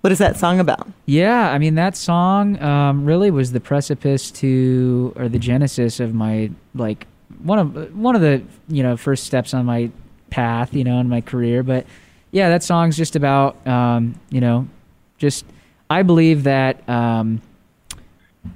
what 0.00 0.12
is 0.12 0.18
that 0.18 0.36
song 0.36 0.60
about? 0.60 0.86
Yeah, 1.06 1.50
I 1.50 1.56
mean 1.56 1.76
that 1.76 1.96
song 1.96 2.60
um, 2.62 3.06
really 3.06 3.30
was 3.30 3.52
the 3.52 3.60
precipice 3.60 4.30
to 4.32 5.14
or 5.16 5.30
the 5.30 5.38
genesis 5.38 5.98
of 5.98 6.12
my 6.12 6.50
like 6.74 7.06
one 7.42 7.58
of 7.58 7.96
one 7.96 8.14
of 8.16 8.22
the 8.22 8.42
you 8.68 8.82
know 8.82 8.96
first 8.96 9.24
steps 9.24 9.54
on 9.54 9.66
my 9.66 9.90
path, 10.30 10.74
you 10.74 10.84
know, 10.84 10.98
in 11.00 11.08
my 11.08 11.20
career. 11.20 11.62
But 11.62 11.86
yeah, 12.30 12.48
that 12.50 12.62
song's 12.62 12.96
just 12.96 13.16
about 13.16 13.64
um, 13.66 14.14
you 14.30 14.40
know, 14.40 14.68
just 15.18 15.44
I 15.90 16.02
believe 16.02 16.44
that 16.44 16.86
um, 16.88 17.40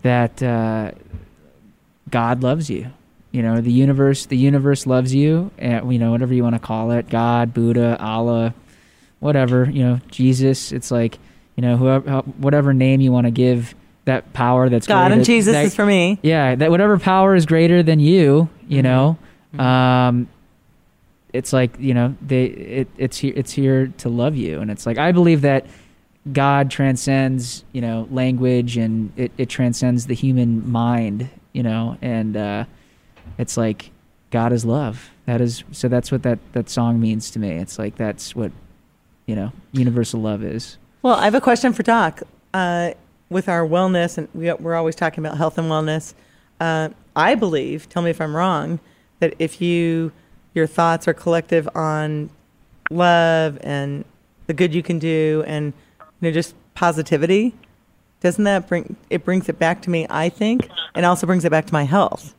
that 0.02 0.42
uh, 0.42 0.92
God 2.10 2.42
loves 2.42 2.70
you. 2.70 2.90
You 3.30 3.42
know, 3.42 3.60
the 3.60 3.72
universe 3.72 4.26
the 4.26 4.36
universe 4.36 4.86
loves 4.86 5.14
you, 5.14 5.50
and 5.58 5.92
you 5.92 5.98
know 5.98 6.10
whatever 6.10 6.32
you 6.34 6.42
want 6.42 6.54
to 6.54 6.58
call 6.60 6.92
it, 6.92 7.08
God, 7.10 7.52
Buddha, 7.52 7.96
Allah, 8.00 8.54
whatever. 9.20 9.68
You 9.70 9.84
know, 9.84 10.00
Jesus. 10.10 10.72
It's 10.72 10.90
like 10.90 11.18
you 11.56 11.62
know 11.62 11.76
whoever 11.76 12.18
whatever 12.38 12.72
name 12.72 13.00
you 13.00 13.12
want 13.12 13.26
to 13.26 13.30
give 13.30 13.74
that 14.06 14.32
power 14.32 14.70
that's 14.70 14.86
God 14.86 15.08
greater- 15.08 15.14
and 15.16 15.24
Jesus 15.24 15.52
that- 15.52 15.66
is 15.66 15.74
for 15.74 15.84
me. 15.84 16.18
yeah 16.22 16.54
that 16.54 16.70
whatever 16.70 16.98
power 16.98 17.34
is 17.34 17.44
greater 17.44 17.82
than 17.82 18.00
you 18.00 18.48
you 18.68 18.82
know? 18.82 19.16
Um 19.58 20.28
it's 21.32 21.52
like 21.52 21.78
you 21.78 21.92
know 21.92 22.14
they 22.22 22.44
it, 22.46 22.88
it's 22.96 23.18
here 23.18 23.32
it's 23.36 23.52
here 23.52 23.88
to 23.98 24.08
love 24.08 24.36
you. 24.36 24.60
And 24.60 24.70
it's 24.70 24.86
like 24.86 24.98
i 24.98 25.12
believe 25.12 25.42
that 25.42 25.66
god 26.32 26.70
transcends 26.70 27.64
you 27.72 27.80
know 27.80 28.06
language 28.10 28.76
and 28.76 29.12
it, 29.16 29.32
it 29.38 29.48
transcends 29.48 30.06
the 30.06 30.14
human 30.14 30.70
mind 30.70 31.28
you 31.52 31.62
know? 31.62 31.98
And 32.02 32.36
uh 32.36 32.64
it's 33.38 33.56
like 33.56 33.90
god 34.30 34.52
is 34.52 34.64
love. 34.64 35.10
That 35.26 35.40
is 35.40 35.64
so 35.72 35.88
that's 35.88 36.10
what 36.10 36.22
that 36.22 36.38
that 36.52 36.70
song 36.70 37.00
means 37.00 37.30
to 37.32 37.38
me. 37.38 37.50
It's 37.50 37.78
like 37.78 37.96
that's 37.96 38.34
what 38.34 38.52
you 39.26 39.34
know 39.34 39.52
universal 39.72 40.20
love 40.20 40.42
is. 40.42 40.78
Well, 41.02 41.14
I 41.14 41.24
have 41.24 41.34
a 41.34 41.40
question 41.40 41.72
for 41.72 41.82
Doc. 41.82 42.22
Uh, 42.54 42.92
with 43.30 43.48
our 43.48 43.66
wellness, 43.66 44.16
and 44.16 44.26
we, 44.34 44.50
we're 44.54 44.74
always 44.74 44.96
talking 44.96 45.24
about 45.24 45.36
health 45.36 45.58
and 45.58 45.70
wellness. 45.70 46.14
Uh, 46.60 46.88
I 47.18 47.34
believe, 47.34 47.88
tell 47.88 48.00
me 48.00 48.10
if 48.10 48.20
I'm 48.20 48.34
wrong, 48.34 48.78
that 49.18 49.34
if 49.40 49.60
you 49.60 50.12
your 50.54 50.68
thoughts 50.68 51.08
are 51.08 51.14
collective 51.14 51.68
on 51.74 52.30
love 52.90 53.58
and 53.60 54.04
the 54.46 54.54
good 54.54 54.72
you 54.72 54.84
can 54.84 55.00
do, 55.00 55.42
and 55.46 55.72
you 55.98 56.28
know 56.28 56.30
just 56.30 56.54
positivity, 56.74 57.54
doesn't 58.20 58.44
that 58.44 58.68
bring 58.68 58.96
it 59.10 59.24
brings 59.24 59.48
it 59.48 59.58
back 59.58 59.82
to 59.82 59.90
me? 59.90 60.06
I 60.08 60.28
think, 60.28 60.70
and 60.94 61.04
also 61.04 61.26
brings 61.26 61.44
it 61.44 61.50
back 61.50 61.66
to 61.66 61.72
my 61.72 61.82
health. 61.82 62.34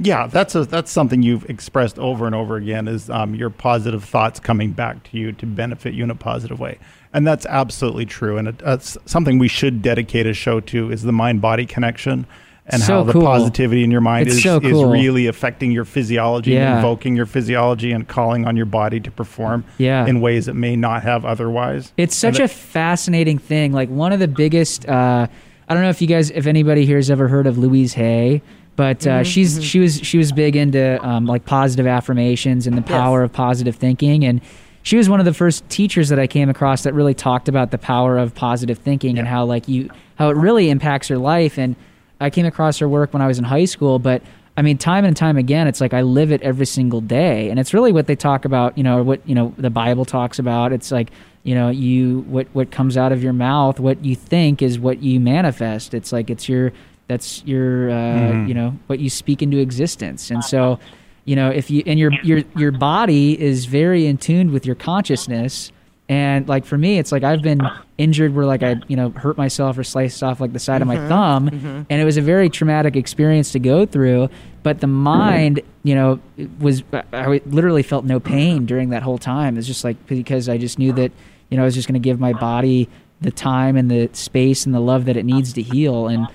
Yeah, 0.00 0.26
that's 0.26 0.54
a, 0.56 0.64
that's 0.64 0.90
something 0.90 1.22
you've 1.22 1.48
expressed 1.48 1.98
over 1.98 2.26
and 2.26 2.34
over 2.34 2.56
again 2.56 2.88
is 2.88 3.08
um, 3.10 3.36
your 3.36 3.50
positive 3.50 4.02
thoughts 4.02 4.40
coming 4.40 4.72
back 4.72 5.02
to 5.10 5.16
you 5.16 5.30
to 5.32 5.46
benefit 5.46 5.94
you 5.94 6.02
in 6.02 6.10
a 6.10 6.16
positive 6.16 6.58
way, 6.58 6.80
and 7.12 7.24
that's 7.24 7.46
absolutely 7.46 8.04
true. 8.04 8.36
And 8.36 8.48
it, 8.48 8.58
that's 8.58 8.98
something 9.06 9.38
we 9.38 9.48
should 9.48 9.80
dedicate 9.80 10.26
a 10.26 10.34
show 10.34 10.58
to 10.58 10.90
is 10.90 11.04
the 11.04 11.12
mind 11.12 11.40
body 11.40 11.66
connection 11.66 12.26
and 12.68 12.82
So 12.82 12.98
how 12.98 13.02
the 13.04 13.12
cool. 13.14 13.22
positivity 13.22 13.82
in 13.84 13.90
your 13.90 14.00
mind 14.00 14.28
It's 14.28 14.36
is, 14.36 14.42
so 14.42 14.58
is 14.58 14.84
really 14.84 15.26
affecting 15.26 15.70
your 15.72 15.84
physiology, 15.84 16.56
and 16.56 16.76
invoking 16.76 17.16
your 17.16 17.26
physiology, 17.26 17.92
and 17.92 18.06
calling 18.06 18.46
on 18.46 18.56
your 18.56 18.66
body 18.66 19.00
to 19.00 19.10
perform 19.10 19.64
Yeah. 19.78 20.06
in 20.06 20.20
ways 20.20 20.48
it 20.48 20.54
may 20.54 20.76
not 20.76 21.02
have 21.02 21.24
otherwise. 21.24 21.92
It's 21.96 22.14
such 22.16 22.36
And 22.36 22.44
a 22.44 22.48
fascinating 22.48 23.38
thing. 23.38 23.72
Like 23.72 23.88
one 23.88 24.12
of 24.12 24.20
the 24.20 24.28
biggest. 24.28 24.88
Uh, 24.88 25.26
I 25.70 25.74
don't 25.74 25.82
know 25.82 25.90
if 25.90 26.00
you 26.00 26.08
guys, 26.08 26.30
if 26.30 26.46
anybody 26.46 26.86
here 26.86 26.96
has 26.96 27.10
ever 27.10 27.28
heard 27.28 27.46
of 27.46 27.58
Louise 27.58 27.92
Hay, 27.94 28.40
but 28.76 29.06
uh, 29.06 29.22
she's 29.22 29.62
she 29.62 29.80
was 29.80 29.98
she 30.00 30.16
was 30.16 30.32
big 30.32 30.56
into 30.56 31.04
um, 31.06 31.26
like 31.26 31.44
positive 31.44 31.86
affirmations 31.86 32.66
and 32.66 32.76
the 32.76 32.82
power 32.82 33.22
of 33.22 33.32
positive 33.32 33.76
thinking, 33.76 34.24
and 34.24 34.40
she 34.82 34.96
was 34.96 35.10
one 35.10 35.20
of 35.20 35.26
the 35.26 35.34
first 35.34 35.68
teachers 35.68 36.08
that 36.08 36.18
I 36.18 36.26
came 36.26 36.48
across 36.48 36.84
that 36.84 36.94
really 36.94 37.12
talked 37.12 37.48
about 37.48 37.70
the 37.70 37.76
power 37.76 38.16
of 38.16 38.34
positive 38.34 38.78
thinking 38.78 39.18
and 39.18 39.28
how 39.28 39.44
like 39.44 39.68
you 39.68 39.90
how 40.14 40.30
it 40.30 40.36
really 40.36 40.70
impacts 40.70 41.10
your 41.10 41.18
life. 41.18 41.58
And 41.58 41.76
I 42.20 42.30
came 42.30 42.46
across 42.46 42.78
her 42.78 42.88
work 42.88 43.12
when 43.12 43.22
I 43.22 43.26
was 43.26 43.38
in 43.38 43.44
high 43.44 43.64
school, 43.64 43.98
but 43.98 44.22
I 44.56 44.62
mean, 44.62 44.76
time 44.76 45.04
and 45.04 45.16
time 45.16 45.36
again, 45.36 45.68
it's 45.68 45.80
like 45.80 45.94
I 45.94 46.02
live 46.02 46.32
it 46.32 46.42
every 46.42 46.66
single 46.66 47.00
day, 47.00 47.48
and 47.48 47.60
it's 47.60 47.72
really 47.72 47.92
what 47.92 48.08
they 48.08 48.16
talk 48.16 48.44
about. 48.44 48.76
You 48.76 48.82
know, 48.82 49.02
what 49.04 49.26
you 49.28 49.34
know 49.34 49.54
the 49.56 49.70
Bible 49.70 50.04
talks 50.04 50.38
about. 50.38 50.72
It's 50.72 50.90
like 50.90 51.10
you 51.44 51.54
know, 51.54 51.68
you 51.68 52.20
what 52.28 52.48
what 52.52 52.70
comes 52.70 52.96
out 52.96 53.12
of 53.12 53.22
your 53.22 53.32
mouth, 53.32 53.78
what 53.78 54.04
you 54.04 54.16
think 54.16 54.60
is 54.60 54.78
what 54.78 55.02
you 55.02 55.20
manifest. 55.20 55.94
It's 55.94 56.12
like 56.12 56.28
it's 56.28 56.48
your 56.48 56.72
that's 57.06 57.42
your 57.44 57.90
uh, 57.90 58.44
you 58.46 58.52
know 58.52 58.76
what 58.88 58.98
you 58.98 59.08
speak 59.08 59.42
into 59.42 59.58
existence, 59.58 60.30
and 60.30 60.44
so 60.44 60.78
you 61.24 61.36
know 61.36 61.50
if 61.50 61.70
you 61.70 61.82
and 61.86 61.98
your 61.98 62.12
your 62.22 62.42
your 62.56 62.72
body 62.72 63.40
is 63.40 63.64
very 63.66 64.06
in 64.06 64.18
tune 64.18 64.52
with 64.52 64.66
your 64.66 64.74
consciousness. 64.74 65.72
And 66.08 66.48
like 66.48 66.64
for 66.64 66.78
me, 66.78 66.98
it's 66.98 67.12
like 67.12 67.22
I've 67.22 67.42
been 67.42 67.60
injured 67.98 68.34
where 68.34 68.46
like 68.46 68.62
I 68.62 68.76
you 68.88 68.96
know 68.96 69.10
hurt 69.10 69.36
myself 69.36 69.76
or 69.76 69.84
sliced 69.84 70.22
off 70.22 70.40
like 70.40 70.54
the 70.54 70.58
side 70.58 70.80
of 70.80 70.88
my 70.88 70.96
mm-hmm. 70.96 71.08
thumb, 71.08 71.50
mm-hmm. 71.50 71.82
and 71.90 72.00
it 72.00 72.04
was 72.04 72.16
a 72.16 72.22
very 72.22 72.48
traumatic 72.48 72.96
experience 72.96 73.52
to 73.52 73.58
go 73.58 73.84
through. 73.84 74.30
But 74.62 74.80
the 74.80 74.86
mind, 74.86 75.60
you 75.82 75.94
know, 75.94 76.20
was 76.60 76.82
I 77.12 77.42
literally 77.46 77.82
felt 77.82 78.06
no 78.06 78.20
pain 78.20 78.64
during 78.64 78.88
that 78.90 79.02
whole 79.02 79.18
time. 79.18 79.58
It's 79.58 79.66
just 79.66 79.84
like 79.84 80.06
because 80.06 80.48
I 80.48 80.56
just 80.56 80.78
knew 80.78 80.94
that 80.94 81.12
you 81.50 81.58
know 81.58 81.62
I 81.62 81.66
was 81.66 81.74
just 81.74 81.86
going 81.86 82.00
to 82.00 82.06
give 82.06 82.18
my 82.18 82.32
body 82.32 82.88
the 83.20 83.30
time 83.30 83.76
and 83.76 83.90
the 83.90 84.08
space 84.14 84.64
and 84.64 84.74
the 84.74 84.80
love 84.80 85.04
that 85.06 85.16
it 85.18 85.26
needs 85.26 85.52
to 85.54 85.62
heal. 85.62 86.08
And 86.08 86.26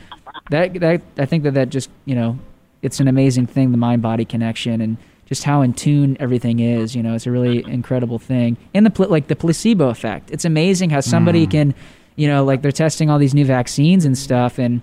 that 0.52 0.76
that 0.76 1.02
I 1.18 1.26
think 1.26 1.44
that 1.44 1.56
that 1.56 1.70
just 1.70 1.90
you 2.06 2.14
know 2.14 2.38
it's 2.84 3.00
an 3.00 3.08
amazing 3.08 3.48
thing 3.48 3.72
the 3.72 3.78
mind 3.78 4.04
body 4.04 4.26
connection 4.26 4.82
and 4.82 4.98
just 5.34 5.44
how 5.44 5.64
in 5.64 5.74
tune 5.74 6.16
everything 6.20 6.60
is. 6.60 6.96
You 6.96 7.02
know, 7.02 7.16
it's 7.16 7.26
a 7.26 7.32
really 7.32 7.66
incredible 7.68 8.20
thing. 8.20 8.56
And 8.74 8.86
the 8.86 9.08
like 9.08 9.28
the 9.28 9.36
placebo 9.36 9.90
effect. 9.90 10.30
It's 10.32 10.46
amazing 10.46 10.92
how 10.92 11.02
somebody 11.02 11.48
mm. 11.48 11.52
can, 11.52 11.76
you 12.16 12.28
know, 12.28 12.44
like 12.44 12.62
they're 12.62 12.72
testing 12.72 13.10
all 13.10 13.18
these 13.18 13.34
new 13.34 13.46
vaccines 13.46 14.06
and 14.06 14.16
stuff, 14.16 14.60
and 14.60 14.82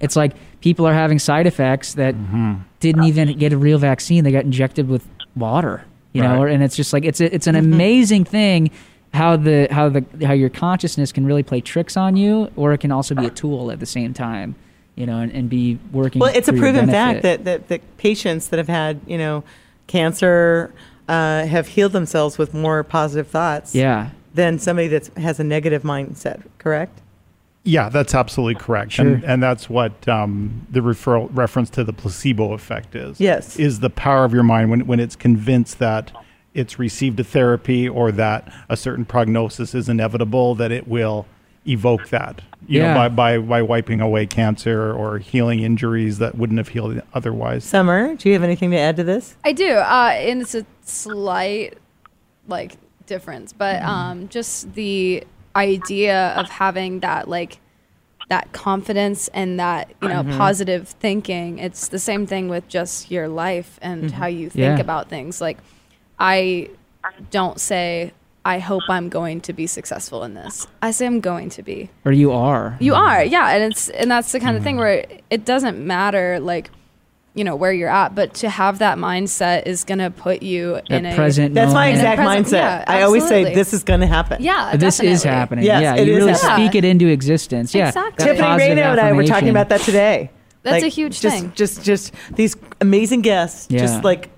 it's 0.00 0.16
like 0.16 0.32
people 0.60 0.86
are 0.86 0.92
having 0.92 1.18
side 1.18 1.46
effects 1.46 1.94
that 1.94 2.14
mm-hmm. 2.14 2.56
didn't 2.80 3.04
even 3.04 3.38
get 3.38 3.52
a 3.54 3.56
real 3.56 3.78
vaccine. 3.78 4.22
They 4.22 4.32
got 4.32 4.44
injected 4.44 4.88
with 4.88 5.08
water. 5.34 5.84
You 6.12 6.22
know, 6.22 6.42
and 6.42 6.60
it's 6.60 6.74
just 6.74 6.92
like 6.92 7.04
it's 7.04 7.20
a, 7.20 7.32
it's 7.32 7.46
an 7.46 7.54
mm-hmm. 7.54 7.72
amazing 7.72 8.24
thing 8.24 8.70
how 9.14 9.36
the 9.36 9.68
how 9.70 9.88
the 9.88 10.04
how 10.26 10.34
your 10.34 10.50
consciousness 10.50 11.12
can 11.12 11.24
really 11.24 11.44
play 11.44 11.60
tricks 11.60 11.96
on 11.96 12.16
you, 12.16 12.50
or 12.56 12.72
it 12.72 12.78
can 12.78 12.92
also 12.92 13.14
be 13.14 13.26
a 13.26 13.30
tool 13.30 13.70
at 13.70 13.80
the 13.80 13.86
same 13.86 14.12
time. 14.12 14.56
You 14.96 15.06
know, 15.06 15.20
and, 15.20 15.32
and 15.32 15.48
be 15.48 15.78
working. 15.92 16.20
Well, 16.20 16.34
it's 16.34 16.48
a 16.48 16.52
proven 16.52 16.86
fact 16.90 17.22
that, 17.22 17.44
that, 17.44 17.68
that 17.68 17.80
patients 17.96 18.48
that 18.48 18.58
have 18.58 18.68
had, 18.68 19.00
you 19.06 19.16
know, 19.16 19.44
cancer 19.90 20.72
uh, 21.08 21.44
have 21.46 21.66
healed 21.68 21.92
themselves 21.92 22.38
with 22.38 22.54
more 22.54 22.84
positive 22.84 23.26
thoughts 23.26 23.74
yeah, 23.74 24.10
than 24.32 24.58
somebody 24.58 24.88
that 24.88 25.08
has 25.16 25.40
a 25.40 25.44
negative 25.44 25.82
mindset, 25.82 26.42
correct? 26.58 27.00
Yeah, 27.64 27.88
that's 27.90 28.14
absolutely 28.14 28.54
correct, 28.54 28.92
Sure. 28.92 29.06
and 29.06 29.24
and 29.24 29.42
that's 29.42 29.68
what 29.68 30.08
um, 30.08 30.66
the 30.70 30.80
referral 30.80 31.28
reference 31.32 31.68
to 31.70 31.84
the 31.84 31.92
placebo 31.92 32.52
effect 32.54 32.94
is. 32.94 33.20
Yes. 33.20 33.58
is 33.58 33.80
the 33.80 33.90
power 33.90 34.24
of 34.24 34.32
your 34.32 34.44
mind 34.44 34.70
when 34.70 34.86
when 34.86 35.00
it's 35.00 35.16
convinced 35.16 35.78
that 35.80 36.12
it's 36.54 36.78
received 36.78 37.20
a 37.20 37.24
therapy 37.24 37.88
or 37.88 38.12
that 38.12 38.50
a 38.68 38.76
certain 38.76 39.04
prognosis 39.04 39.74
is 39.74 39.88
inevitable, 39.88 40.54
that 40.54 40.72
it 40.72 40.88
will 40.88 41.26
evoke 41.66 42.08
that. 42.08 42.40
You 42.66 42.80
Yeah. 42.80 42.88
know, 42.88 42.94
by, 42.94 43.08
by 43.08 43.38
by 43.38 43.62
wiping 43.62 44.00
away 44.00 44.26
cancer 44.26 44.92
or 44.92 45.18
healing 45.18 45.60
injuries 45.60 46.18
that 46.18 46.36
wouldn't 46.36 46.58
have 46.58 46.68
healed 46.68 47.00
otherwise. 47.14 47.64
Summer, 47.64 48.14
do 48.16 48.28
you 48.28 48.34
have 48.34 48.42
anything 48.44 48.70
to 48.70 48.78
add 48.78 48.96
to 48.96 49.04
this? 49.04 49.34
I 49.44 49.52
do, 49.52 49.72
uh, 49.72 50.12
and 50.14 50.40
it's 50.42 50.54
a 50.54 50.64
slight 50.82 51.78
like 52.48 52.76
difference, 53.06 53.52
but 53.52 53.82
um, 53.82 54.28
just 54.28 54.74
the 54.74 55.24
idea 55.56 56.28
of 56.36 56.48
having 56.48 57.00
that 57.00 57.28
like 57.28 57.58
that 58.28 58.52
confidence 58.52 59.26
and 59.34 59.58
that 59.58 59.92
you 60.00 60.08
know 60.08 60.22
positive 60.38 60.88
thinking. 60.88 61.58
It's 61.58 61.88
the 61.88 61.98
same 61.98 62.26
thing 62.26 62.48
with 62.48 62.68
just 62.68 63.10
your 63.10 63.26
life 63.26 63.78
and 63.82 64.10
how 64.12 64.26
you 64.26 64.48
think 64.50 64.62
Yeah. 64.62 64.80
about 64.80 65.08
things. 65.08 65.40
Like 65.40 65.58
I 66.18 66.68
don't 67.30 67.58
say 67.60 68.12
I 68.44 68.58
hope 68.58 68.82
I'm 68.88 69.08
going 69.08 69.42
to 69.42 69.52
be 69.52 69.66
successful 69.66 70.24
in 70.24 70.34
this. 70.34 70.66
I 70.80 70.92
say 70.92 71.06
I'm 71.06 71.20
going 71.20 71.50
to 71.50 71.62
be. 71.62 71.90
or 72.04 72.12
you 72.12 72.32
are. 72.32 72.76
You 72.80 72.94
are, 72.94 73.22
yeah, 73.22 73.50
and 73.50 73.72
it's 73.72 73.88
and 73.90 74.10
that's 74.10 74.32
the 74.32 74.40
kind 74.40 74.56
of 74.56 74.62
thing 74.62 74.76
mm. 74.76 74.80
where 74.80 75.06
it 75.28 75.44
doesn't 75.44 75.78
matter 75.78 76.40
like 76.40 76.70
you 77.34 77.44
know 77.44 77.54
where 77.54 77.72
you're 77.72 77.88
at, 77.90 78.14
but 78.14 78.34
to 78.34 78.50
have 78.50 78.80
that 78.80 78.98
mindset 78.98 79.66
is 79.66 79.84
gonna 79.84 80.10
put 80.10 80.42
you 80.42 80.80
in 80.88 81.04
That 81.04 81.12
a 81.12 81.16
present. 81.16 81.54
That's 81.54 81.72
my 81.72 81.90
moment. 81.90 82.00
In 82.00 82.06
a 82.06 82.12
exact 82.12 82.26
present- 82.26 82.46
mindset. 82.46 82.52
yeah, 82.52 82.84
I 82.88 83.02
always 83.02 83.28
say 83.28 83.54
this 83.54 83.72
is 83.72 83.84
going 83.84 84.00
to 84.00 84.06
happen. 84.06 84.42
Yeah, 84.42 84.76
This 84.76 85.00
is 85.00 85.22
happening. 85.22 85.64
Yes, 85.64 85.82
yeah, 85.82 85.94
it 85.94 86.06
you 86.06 86.14
is 86.14 86.18
really 86.18 86.32
happening. 86.32 86.68
speak 86.68 86.74
it 86.76 86.84
into 86.84 87.06
existence. 87.06 87.74
Yeah, 87.74 87.88
Exactly. 87.88 88.24
Tiffany 88.24 88.42
positive 88.42 88.76
Reno 88.76 88.90
and 88.90 89.00
I 89.00 89.12
were 89.12 89.24
talking 89.24 89.48
about 89.48 89.68
that 89.68 89.80
today. 89.82 90.30
That's 90.62 90.84
a 90.84 90.88
huge 90.88 91.20
just, 91.20 91.36
thing. 91.36 91.52
Just, 91.54 91.84
just 91.84 92.14
these 92.34 92.56
amazing 92.80 93.22
guests, 93.22 93.68
Yeah. 93.70 93.80
just 93.80 94.04
like 94.04 94.28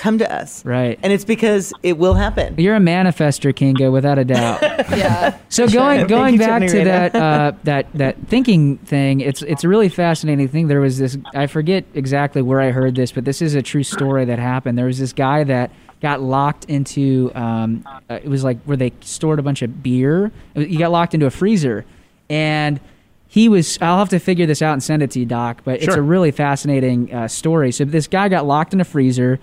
come 0.00 0.18
to 0.18 0.32
us, 0.32 0.64
Right. 0.64 0.98
And 1.02 1.12
it's 1.12 1.24
because 1.24 1.72
it 1.82 1.98
will 1.98 2.14
happen. 2.14 2.54
You're 2.58 2.74
a 2.76 2.80
manifester, 2.80 3.52
Kinga, 3.52 3.92
without 3.92 4.18
a 4.18 4.24
doubt. 4.24 4.62
Yeah, 4.90 5.36
So 5.50 5.66
Sure. 5.68 5.80
going 5.80 5.98
Thank 5.98 6.08
going 6.08 6.38
back 6.38 6.66
to 6.68 6.84
that 6.84 7.14
uh, 7.14 7.52
that 7.64 7.86
that 7.94 8.16
thinking 8.26 8.78
thing, 8.78 9.20
it's 9.20 9.42
it's 9.42 9.62
a 9.62 9.68
really 9.68 9.88
fascinating 9.90 10.48
thing. 10.48 10.68
There 10.68 10.80
was 10.80 10.98
this 10.98 11.16
I 11.34 11.46
forget 11.46 11.84
exactly 11.94 12.42
where 12.42 12.60
I 12.60 12.70
heard 12.70 12.94
this, 12.96 13.12
but 13.12 13.24
this 13.24 13.42
is 13.42 13.54
a 13.54 13.62
true 13.62 13.82
story 13.82 14.24
that 14.24 14.38
happened. 14.38 14.78
There 14.78 14.86
was 14.86 14.98
this 14.98 15.12
guy 15.12 15.44
that 15.44 15.70
got 16.00 16.22
locked 16.22 16.64
into 16.64 17.30
um, 17.34 17.84
uh, 18.08 18.14
it 18.22 18.28
was 18.28 18.42
like 18.42 18.58
where 18.64 18.76
they 18.76 18.92
stored 19.00 19.38
a 19.38 19.42
bunch 19.42 19.60
of 19.62 19.82
beer. 19.82 20.32
He 20.54 20.76
got 20.76 20.90
locked 20.90 21.12
into 21.14 21.26
a 21.26 21.30
freezer, 21.30 21.84
and 22.30 22.80
he 23.28 23.48
was. 23.48 23.78
I'll 23.80 23.98
have 23.98 24.08
to 24.08 24.18
figure 24.18 24.46
this 24.46 24.62
out 24.62 24.72
and 24.72 24.82
send 24.82 25.02
it 25.02 25.10
to 25.12 25.20
you, 25.20 25.26
Doc. 25.26 25.60
But 25.64 25.82
it's 25.82 25.94
a 25.94 26.02
really 26.02 26.30
fascinating 26.32 27.14
uh, 27.14 27.28
story. 27.28 27.70
So 27.70 27.84
this 27.84 28.08
guy 28.08 28.28
got 28.28 28.44
locked 28.46 28.72
in 28.72 28.80
a 28.80 28.84
freezer, 28.84 29.38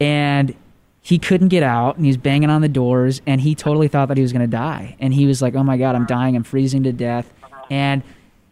and 0.00 0.54
he 1.00 1.18
couldn't 1.18 1.48
get 1.48 1.62
out 1.62 1.96
and 1.96 2.04
he's 2.04 2.16
banging 2.16 2.50
on 2.50 2.60
the 2.60 2.68
doors 2.68 3.22
and 3.26 3.40
he 3.40 3.54
totally 3.54 3.88
thought 3.88 4.08
that 4.08 4.16
he 4.16 4.22
was 4.22 4.32
going 4.32 4.42
to 4.44 4.50
die. 4.50 4.96
And 5.00 5.14
he 5.14 5.26
was 5.26 5.40
like 5.40 5.54
oh 5.54 5.62
my 5.62 5.76
god 5.76 5.94
i'm 5.94 6.06
dying. 6.06 6.36
I'm 6.36 6.44
freezing 6.44 6.82
to 6.84 6.92
death. 6.92 7.32
And 7.70 8.02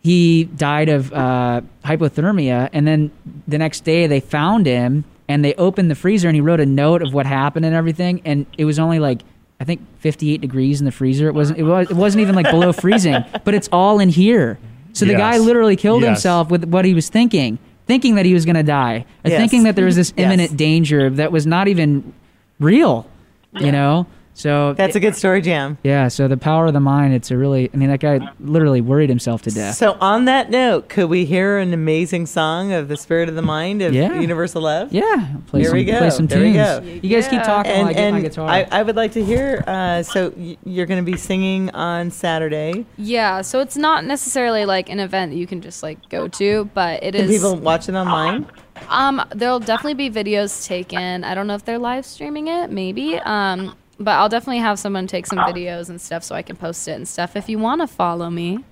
he 0.03 0.45
died 0.45 0.89
of 0.89 1.13
uh, 1.13 1.63
hypothermia 1.85 2.71
and 2.73 2.87
then 2.87 3.11
the 3.49 3.59
next 3.59 3.81
day 3.85 4.07
they 4.07 4.21
found 4.21 4.67
him 4.67 5.05
and 5.29 5.45
they 5.45 5.55
opened 5.55 5.91
the 5.91 5.95
freezer 5.97 6.29
and 6.29 6.37
he 6.37 6.41
wrote 6.41 6.61
a 6.61 6.67
note 6.67 7.03
of 7.03 7.13
what 7.13 7.27
happened 7.27 7.67
and 7.67 7.75
everything 7.75 8.23
and 8.25 8.47
it 8.57 8.65
was 8.65 8.79
only 8.79 9.01
like 9.01 9.23
i 9.59 9.65
think 9.65 9.81
58 9.99 10.41
degrees 10.41 10.81
in 10.81 10.85
the 10.85 10.93
freezer. 10.93 11.29
It 11.29 11.35
wasn't 11.35 11.59
it, 11.59 11.65
was, 11.65 11.91
it 11.91 11.97
wasn't 11.97 12.23
even 12.23 12.35
like 12.37 12.49
below 12.51 12.73
freezing 12.73 13.25
but 13.45 13.55
it's 13.55 13.69
all 13.73 13.99
in 13.99 14.09
here. 14.09 14.59
So 14.93 15.05
the 15.05 15.15
guy 15.15 15.37
literally 15.39 15.77
killed 15.77 16.03
Yes. 16.03 16.09
himself 16.09 16.51
with 16.51 16.65
what 16.65 16.85
he 16.87 16.95
was 16.95 17.09
thinking 17.11 17.59
thinking 17.87 18.17
that 18.17 18.27
he 18.27 18.35
was 18.35 18.45
going 18.45 18.57
to 18.57 18.63
die 18.63 19.05
or 19.25 19.31
Yes. 19.31 19.41
thinking 19.41 19.63
that 19.65 19.77
there 19.77 19.85
was 19.85 19.97
this 19.97 20.11
mm-hmm. 20.11 20.21
Yes. 20.21 20.27
imminent 20.27 20.57
danger 20.57 21.11
that 21.11 21.33
was 21.33 21.47
not 21.47 21.69
even 21.69 22.13
real 22.61 23.07
you 23.55 23.73
know 23.73 24.07
so 24.39 24.75
That's 24.75 24.95
a 24.95 25.01
good 25.01 25.17
story, 25.17 25.41
Jam. 25.41 25.79
yeah 25.83 26.09
so 26.09 26.29
the 26.29 26.37
power 26.37 26.67
of 26.67 26.73
the 26.75 26.81
mind 26.81 27.15
it's 27.15 27.31
a 27.31 27.37
really 27.37 27.71
i 27.73 27.77
mean 27.77 27.89
that 27.89 28.01
guy 28.01 28.21
literally 28.39 28.81
worried 28.83 29.09
himself 29.09 29.43
to 29.43 29.51
death 29.51 29.77
So, 29.77 29.97
on 30.01 30.27
that 30.27 30.51
note, 30.51 30.89
could 30.91 31.09
we 31.09 31.25
hear 31.25 31.59
an 31.59 31.73
amazing 31.73 32.27
song 32.27 32.73
of 32.73 32.89
the 32.89 32.97
Spirit 32.97 33.29
of 33.29 33.35
the 33.35 33.43
Mind 33.43 33.81
of 33.83 33.95
Yeah. 33.95 34.21
Universal 34.21 34.63
Love? 34.63 34.93
yeah 34.93 35.35
play 35.47 35.61
Here 35.61 35.71
some, 35.71 35.77
we 35.79 35.85
go. 35.85 35.99
play 35.99 36.11
some 36.11 36.27
There 36.27 36.39
we 36.41 36.53
tunes 36.53 36.57
go. 36.57 36.81
you 37.03 37.09
guys 37.15 37.29
keep 37.29 37.43
talking 37.43 37.73
while 37.73 37.81
And, 37.81 37.89
i 37.89 37.93
get 37.95 38.11
my 38.13 38.21
guitar 38.21 38.49
I, 38.49 38.67
I 38.71 38.83
would 38.83 38.95
like 38.97 39.13
to 39.13 39.25
hear. 39.25 39.65
Uh, 39.67 40.03
so 40.03 40.33
you're 40.65 40.87
going 40.87 41.05
to 41.05 41.11
be 41.11 41.17
singing 41.17 41.71
on 41.71 42.11
Saturday. 42.11 42.85
Yeah, 42.99 43.41
so 43.41 43.61
it's 43.61 43.77
not 43.77 44.05
necessarily 44.05 44.65
like 44.67 44.89
an 44.91 45.01
event 45.01 45.33
that 45.33 45.39
you 45.39 45.47
can 45.47 45.61
just 45.63 45.83
like 45.83 46.09
go 46.11 46.29
to, 46.29 46.69
but 46.75 47.03
it 47.03 47.15
Can 47.15 47.25
is. 47.25 47.31
people 47.31 47.57
watch 47.57 47.89
it 47.89 47.95
online? 47.95 48.47
Um, 48.89 49.23
there'll 49.35 49.59
definitely 49.61 49.95
be 49.95 50.11
videos 50.11 50.67
taken. 50.67 51.25
I 51.25 51.35
don't 51.35 51.47
know 51.47 51.55
if 51.55 51.65
they're 51.65 51.79
live 51.79 52.05
streaming 52.05 52.49
it, 52.49 52.71
maybe. 52.71 53.19
Um, 53.19 53.75
but 53.99 54.13
I'll 54.13 54.29
definitely 54.29 54.59
have 54.59 54.79
someone 54.79 55.07
take 55.07 55.27
some 55.27 55.39
videos 55.39 55.89
and 55.89 56.01
stuff 56.01 56.23
so 56.25 56.35
I 56.35 56.43
can 56.43 56.57
post 56.57 56.87
it 56.89 56.93
and 56.93 57.07
stuff. 57.07 57.37
If 57.37 57.49
you 57.49 57.59
want 57.59 57.81
to 57.81 57.87
follow 57.87 58.31
me, 58.31 58.65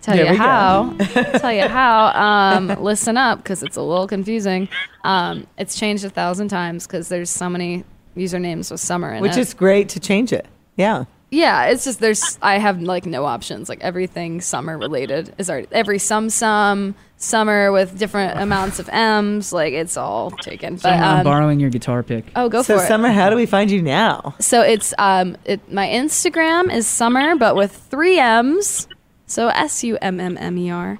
tell 0.00 0.16
There 0.16 0.32
you 0.32 0.38
how. 0.38 0.94
tell 1.38 1.52
you 1.52 1.68
how. 1.68 2.06
Um, 2.06 2.68
listen 2.82 3.16
up 3.16 3.38
because 3.38 3.62
it's 3.62 3.76
a 3.76 3.82
little 3.82 4.06
confusing. 4.06 4.68
Um, 5.02 5.46
it's 5.58 5.78
changed 5.78 6.04
a 6.04 6.10
thousand 6.10 6.48
times 6.48 6.86
because 6.86 7.08
there's 7.08 7.30
so 7.30 7.48
many 7.48 7.84
usernames 8.16 8.70
with 8.70 8.80
summer 8.80 9.12
in 9.12 9.18
it. 9.18 9.22
Which 9.22 9.36
is 9.36 9.54
great 9.54 9.88
to 9.90 10.00
change 10.00 10.32
it. 10.32 10.46
Yeah. 10.76 11.04
Yeah, 11.30 11.66
it's 11.66 11.84
just 11.84 11.98
there's 11.98 12.38
I 12.42 12.58
have 12.58 12.80
like 12.80 13.06
no 13.06 13.24
options. 13.24 13.68
Like 13.68 13.80
everything 13.80 14.40
summer 14.40 14.78
related 14.78 15.34
is 15.36 15.50
already 15.50 15.66
every 15.72 15.98
sum 15.98 16.30
sum 16.30 16.94
summer 17.24 17.72
with 17.72 17.98
different 17.98 18.38
amounts 18.38 18.78
of 18.78 18.88
M's. 18.90 19.52
Like 19.52 19.72
it's 19.72 19.96
all 19.96 20.30
taken. 20.30 20.78
so 20.78 20.88
But 20.88 20.94
i'm 20.94 21.18
um, 21.18 21.24
borrowing 21.24 21.60
your 21.60 21.70
guitar 21.70 22.02
pick 22.02 22.24
oh, 22.36 22.48
go 22.48 22.62
so, 22.62 22.74
for 22.74 22.80
it. 22.80 22.82
So 22.82 22.88
summer, 22.88 23.10
how 23.10 23.30
do 23.30 23.36
we 23.36 23.46
find 23.46 23.70
you 23.70 23.82
now? 23.82 24.34
So 24.40 24.60
it's 24.62 24.94
um 24.98 25.36
it 25.44 25.72
my 25.72 25.86
Instagram 25.86 26.72
is 26.72 26.86
summer 26.86 27.36
but 27.36 27.56
with 27.56 27.72
three 27.72 28.18
M's. 28.18 28.88
So 29.26 29.48
S 29.48 29.82
U 29.84 29.98
M 30.00 30.20
M 30.20 30.36
M 30.38 30.58
E 30.58 30.70
R 30.70 30.98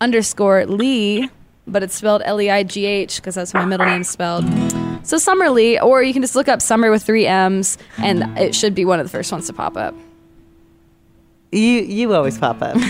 underscore 0.00 0.66
Lee, 0.66 1.30
but 1.66 1.82
it's 1.82 1.94
spelled 1.94 2.22
L 2.24 2.40
E 2.40 2.50
I 2.50 2.62
G 2.62 2.86
H 2.86 3.16
because 3.16 3.34
that's 3.34 3.52
how 3.52 3.60
my 3.60 3.66
middle 3.66 3.86
name's 3.86 4.08
spelled. 4.08 4.44
So 5.02 5.16
Summer 5.16 5.48
Lee, 5.48 5.80
or 5.80 6.02
you 6.02 6.12
can 6.12 6.22
just 6.22 6.34
look 6.34 6.48
up 6.48 6.60
Summer 6.60 6.90
with 6.90 7.02
three 7.02 7.26
M's, 7.26 7.78
and 7.98 8.38
it 8.38 8.54
should 8.54 8.74
be 8.74 8.84
one 8.84 9.00
of 9.00 9.06
the 9.06 9.10
first 9.10 9.32
ones 9.32 9.46
to 9.46 9.52
pop 9.52 9.76
up. 9.76 9.94
You 11.52 11.60
you 11.60 12.14
always 12.14 12.38
pop 12.38 12.60
up. 12.62 12.76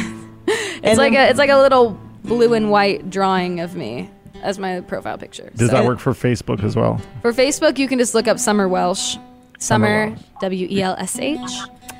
It's 0.82 0.98
like 0.98 1.12
a 1.12 1.28
it's 1.28 1.38
like 1.38 1.50
a 1.50 1.58
little 1.58 2.00
blue 2.24 2.54
and 2.54 2.70
white 2.70 3.10
drawing 3.10 3.60
of 3.60 3.74
me 3.76 4.10
as 4.42 4.58
my 4.58 4.80
profile 4.80 5.18
picture. 5.18 5.50
Does 5.56 5.70
So- 5.70 5.76
that 5.76 5.84
work 5.84 5.98
for 5.98 6.12
Facebook 6.12 6.62
as 6.64 6.76
well? 6.76 7.00
For 7.22 7.32
Facebook, 7.32 7.78
you 7.78 7.88
can 7.88 7.98
just 7.98 8.14
look 8.14 8.28
up 8.28 8.38
Summer 8.38 8.68
Welsh. 8.68 9.16
Summer 9.58 10.08
Welsh. 10.10 10.20
W 10.40 10.66
E 10.70 10.82
L 10.82 10.96
S 10.98 11.18
H. 11.18 11.38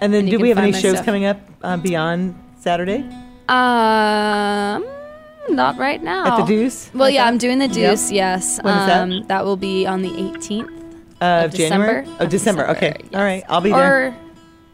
And 0.01 0.13
then, 0.15 0.21
and 0.21 0.31
do 0.31 0.39
we 0.39 0.49
have 0.49 0.57
any 0.59 0.73
shows 0.73 0.95
stuff. 0.95 1.05
coming 1.05 1.27
up 1.27 1.39
uh, 1.63 1.77
beyond 1.77 2.35
Saturday 2.59 3.05
Um, 3.49 4.87
not 5.51 5.77
right 5.79 6.03
now. 6.03 6.27
at 6.27 6.37
the 6.39 6.45
Deuce? 6.47 6.91
Well, 6.95 7.03
Like 7.09 7.15
yeah, 7.15 7.25
that? 7.25 7.29
I'm 7.29 7.39
doing 7.39 7.59
the 7.59 7.69
Deuce. 7.69 8.11
Yes. 8.11 8.59
When 8.63 8.75
is 8.77 8.87
that? 8.87 9.03
um, 9.03 9.27
that 9.29 9.45
will 9.45 9.57
be 9.59 9.87
on 9.87 10.01
the 10.03 10.09
18th. 10.11 10.71
Uh, 11.21 11.43
of 11.45 11.53
January. 11.53 12.05
December? 12.05 12.05
Oh, 12.19 12.25
Of 12.25 12.31
December. 12.31 12.63
December, 12.63 12.69
Okay. 12.71 12.97
All 13.15 13.23
right. 13.23 13.45
I'll 13.49 13.61
be 13.61 13.71
there. 13.73 14.17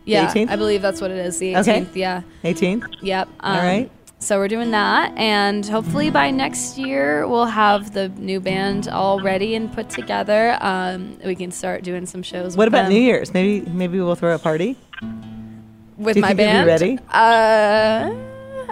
Yeah, 0.04 0.28
18th? 0.32 0.48
I 0.50 0.54
believe 0.54 0.80
that's 0.80 1.00
what 1.00 1.10
it 1.10 1.18
is. 1.18 1.38
The 1.40 1.54
18th. 1.54 1.60
Okay. 1.68 1.86
Yeah. 1.94 2.22
18th. 2.44 2.84
Yep. 3.02 3.28
All 3.40 3.50
um, 3.50 3.64
right. 3.64 3.90
So 4.18 4.38
we're 4.38 4.48
doing 4.48 4.70
that, 4.70 5.12
and 5.16 5.64
hopefully 5.66 6.08
by 6.10 6.30
next 6.30 6.78
year 6.78 7.28
we'll 7.28 7.44
have 7.44 7.92
the 7.92 8.08
new 8.08 8.40
band 8.40 8.88
all 8.88 9.20
ready 9.20 9.54
and 9.54 9.70
put 9.72 9.90
together. 9.90 10.56
Um, 10.60 11.18
we 11.24 11.34
can 11.36 11.50
start 11.52 11.84
doing 11.84 12.06
some 12.06 12.22
shows. 12.22 12.56
What 12.56 12.66
about 12.66 12.84
them. 12.84 12.92
New 12.92 13.00
Year's? 13.00 13.34
Maybe 13.34 13.68
maybe 13.70 14.00
we'll 14.00 14.14
throw 14.14 14.34
a 14.34 14.38
party. 14.38 14.76
with 15.98 16.14
Do 16.14 16.20
you 16.20 16.22
my 16.22 16.28
think 16.28 16.40
you'll 16.40 16.64
be 16.64 16.66
band? 16.66 16.66
ready? 16.66 16.98
Uh, 17.10 18.14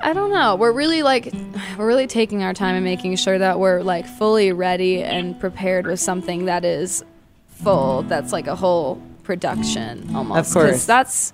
I 0.03 0.13
don't 0.15 0.33
know. 0.33 0.57
We're 0.57 0.73
really 0.73 1.03
like 1.03 1.33
we're 1.77 1.87
really 1.87 2.07
taking 2.07 2.43
our 2.43 2.55
time 2.55 2.75
and 2.75 2.85
making 2.85 3.15
sure 3.17 3.39
that 3.39 3.59
we're 3.61 3.83
like 3.83 4.07
fully 4.07 4.51
ready 4.53 5.03
and 5.03 5.39
prepared 5.39 5.87
with 5.87 6.01
something 6.01 6.47
that 6.47 6.65
is 6.65 7.05
full. 7.49 8.03
That's 8.03 8.33
like 8.33 8.47
a 8.47 8.57
whole 8.57 9.01
production 9.25 10.17
almost. 10.17 10.49
Of 10.49 10.55
course. 10.55 10.87
that's 10.87 11.33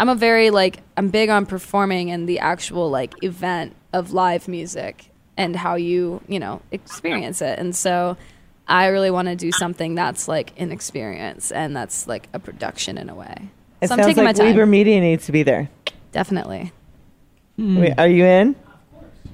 I'm 0.00 0.08
a 0.08 0.14
very 0.14 0.48
like 0.48 0.78
I'm 0.96 1.10
big 1.10 1.28
on 1.28 1.44
performing 1.44 2.10
and 2.10 2.26
the 2.26 2.38
actual 2.38 2.88
like 2.88 3.22
event 3.22 3.76
of 3.92 4.12
live 4.12 4.48
music 4.48 5.10
and 5.36 5.54
how 5.54 5.74
you 5.74 6.22
you 6.26 6.38
know 6.38 6.62
experience 6.70 7.42
it. 7.42 7.58
And 7.58 7.76
so 7.76 8.16
I 8.66 8.86
really 8.86 9.10
want 9.10 9.28
to 9.28 9.36
do 9.36 9.52
something 9.52 9.94
that's 9.94 10.26
like 10.26 10.58
an 10.58 10.72
experience 10.72 11.52
and 11.52 11.76
that's 11.76 12.08
like 12.08 12.30
a 12.32 12.38
production 12.38 12.96
in 12.96 13.10
a 13.10 13.14
way. 13.14 13.50
It 13.82 13.88
so 13.88 13.94
I'm 13.94 13.98
sounds 13.98 14.06
taking 14.06 14.24
like 14.24 14.38
my 14.38 14.44
time. 14.44 14.54
Weber 14.54 14.64
Media 14.64 14.98
needs 15.02 15.26
to 15.26 15.32
be 15.32 15.42
there. 15.42 15.68
Definitely. 16.12 16.72
Hmm. 17.56 17.80
Wait, 17.80 17.98
are 17.98 18.08
you 18.08 18.24
in? 18.24 18.56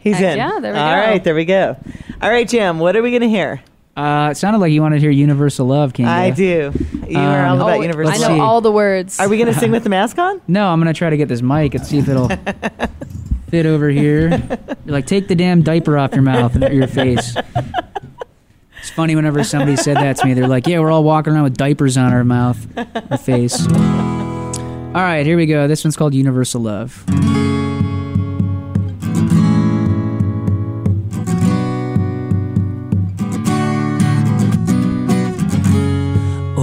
He's 0.00 0.16
Heck 0.16 0.32
in. 0.32 0.38
yeah, 0.38 0.58
there 0.58 0.72
we 0.72 0.78
All 0.80 0.90
go. 0.90 1.00
All 1.00 1.06
right, 1.06 1.22
there 1.22 1.34
we 1.36 1.44
go. 1.44 1.76
All 2.20 2.30
right, 2.30 2.48
Jim. 2.48 2.80
What 2.80 2.96
are 2.96 3.02
we 3.02 3.12
gonna 3.12 3.28
hear? 3.28 3.62
Uh, 3.96 4.28
it 4.30 4.36
sounded 4.36 4.58
like 4.58 4.72
you 4.72 4.82
wanted 4.82 4.96
to 4.96 5.00
hear 5.00 5.10
universal 5.10 5.66
love 5.66 5.92
Kinga. 5.94 6.06
I 6.08 6.30
do. 6.30 6.72
You 7.08 7.18
are 7.18 7.46
all 7.46 7.54
Um, 7.54 7.60
about 7.62 7.78
Oh, 7.78 7.80
Universal. 7.82 8.08
I 8.10 8.16
Let's 8.16 8.20
know 8.28 8.36
see. 8.36 8.40
all 8.40 8.60
the 8.60 8.70
words. 8.72 9.18
Are 9.20 9.28
we 9.28 9.38
gonna 9.38 9.54
sing 9.54 9.70
with 9.70 9.84
the 9.84 9.88
mask 9.90 10.18
on? 10.18 10.40
No, 10.48 10.68
I'm 10.68 10.78
gonna 10.80 10.92
try 10.94 11.10
to 11.10 11.16
get 11.16 11.28
this 11.28 11.40
mic 11.42 11.74
and 11.74 11.86
see 11.86 11.98
if 11.98 12.08
it'll 12.08 12.28
fit 13.50 13.64
over 13.66 13.88
here. 13.88 14.28
You're 14.84 14.92
like, 14.92 15.06
take 15.06 15.28
the 15.28 15.34
damn 15.34 15.62
diaper 15.62 15.96
off 15.98 16.12
your 16.12 16.22
mouth 16.22 16.54
and 16.56 16.74
your 16.74 16.86
face. 16.88 17.34
It's 18.80 18.90
funny 18.90 19.16
whenever 19.16 19.42
somebody 19.44 19.76
said 19.76 19.96
that 19.96 20.16
to 20.18 20.26
me. 20.26 20.34
They're 20.34 20.46
like, 20.46 20.66
"Yeah, 20.68 20.78
we're 20.80 20.90
all 20.92 21.02
walking 21.02 21.32
around 21.32 21.42
with 21.44 21.56
diapers 21.56 21.96
on 21.96 22.12
our 22.12 22.22
mouth, 22.22 22.58
or 23.10 23.16
face." 23.16 23.66
All 23.66 25.02
right, 25.02 25.26
here 25.26 25.36
we 25.36 25.46
go. 25.46 25.66
This 25.66 25.82
one's 25.84 25.96
called 25.96 26.14
Universal 26.14 26.62
Love. 26.62 27.04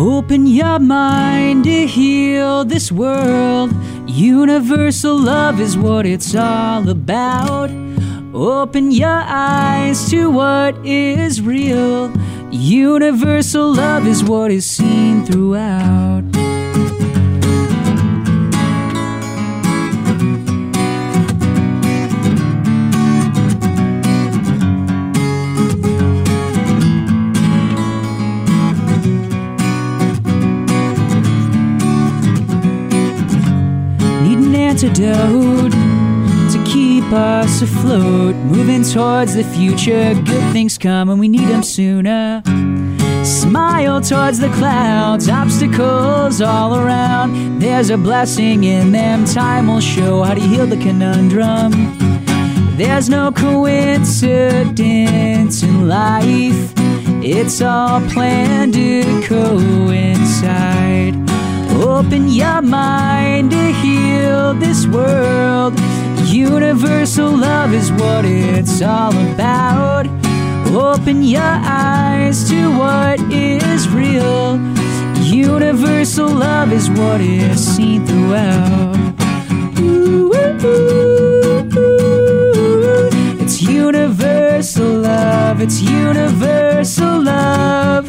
Open 0.05 0.45
your 0.45 0.79
mind 0.79 1.63
to 1.63 1.87
heal 1.87 2.65
this 2.65 2.91
world. 2.91 3.71
Universal 4.05 5.17
love 5.17 5.61
is 5.61 5.77
what 5.77 6.05
it's 6.05 6.35
all 6.35 6.89
about. 6.89 7.71
Open 8.33 8.91
your 8.91 9.23
eyes 9.25 10.09
to 10.09 10.29
what 10.29 10.75
is 10.85 11.41
real. 11.41 12.11
Universal 12.51 13.75
love 13.75 14.05
is 14.05 14.25
what 14.25 14.51
is 14.51 14.65
seen 14.65 15.25
throughout. 15.25 16.52
Antidote 34.83 35.71
to 36.51 36.61
keep 36.65 37.05
us 37.13 37.61
afloat. 37.61 38.35
Moving 38.35 38.83
towards 38.83 39.35
the 39.35 39.43
future, 39.43 40.13
good 40.13 40.53
things 40.53 40.77
come 40.77 41.09
and 41.09 41.19
we 41.19 41.27
need 41.29 41.47
them 41.47 41.63
sooner. 41.63 42.43
Smile 43.23 44.01
towards 44.01 44.39
the 44.39 44.49
clouds, 44.49 45.29
obstacles 45.29 46.41
all 46.41 46.75
around. 46.75 47.59
There's 47.59 47.89
a 47.89 47.97
blessing 47.97 48.65
in 48.65 48.91
them. 48.91 49.23
Time 49.25 49.67
will 49.67 49.79
show 49.79 50.23
how 50.23 50.33
to 50.33 50.41
heal 50.41 50.67
the 50.67 50.77
conundrum. 50.77 51.71
There's 52.75 53.07
no 53.07 53.31
coincidence 53.31 55.63
in 55.63 55.87
life. 55.87 56.73
It's 57.23 57.61
all 57.61 58.01
planned 58.09 58.73
to 58.73 59.21
coincide. 59.23 61.22
Open 61.83 62.29
your 62.29 62.61
mind 62.61 63.51
to 63.51 63.73
heal 63.73 64.53
this 64.53 64.87
world. 64.87 65.77
Universal 66.23 67.35
love 67.35 67.73
is 67.73 67.91
what 67.91 68.23
it's 68.23 68.81
all 68.81 69.11
about. 69.33 70.07
Open 70.67 71.23
your 71.23 71.41
eyes 71.41 72.49
to 72.49 72.77
what 72.77 73.19
is 73.31 73.89
real. 73.89 74.57
Universal 75.17 76.29
love 76.29 76.71
is 76.71 76.89
what 76.89 77.19
is 77.19 77.59
seen 77.75 78.07
throughout. 78.07 78.95
Ooh. 79.79 80.31
It's 83.41 83.61
universal 83.61 84.87
love. 84.87 85.61
It's 85.61 85.81
universal 85.81 87.21
love. 87.21 88.07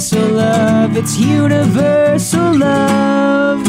Universal 0.00 0.34
love. 0.34 0.96
It's 0.96 1.18
universal 1.18 2.58
love. 2.58 3.64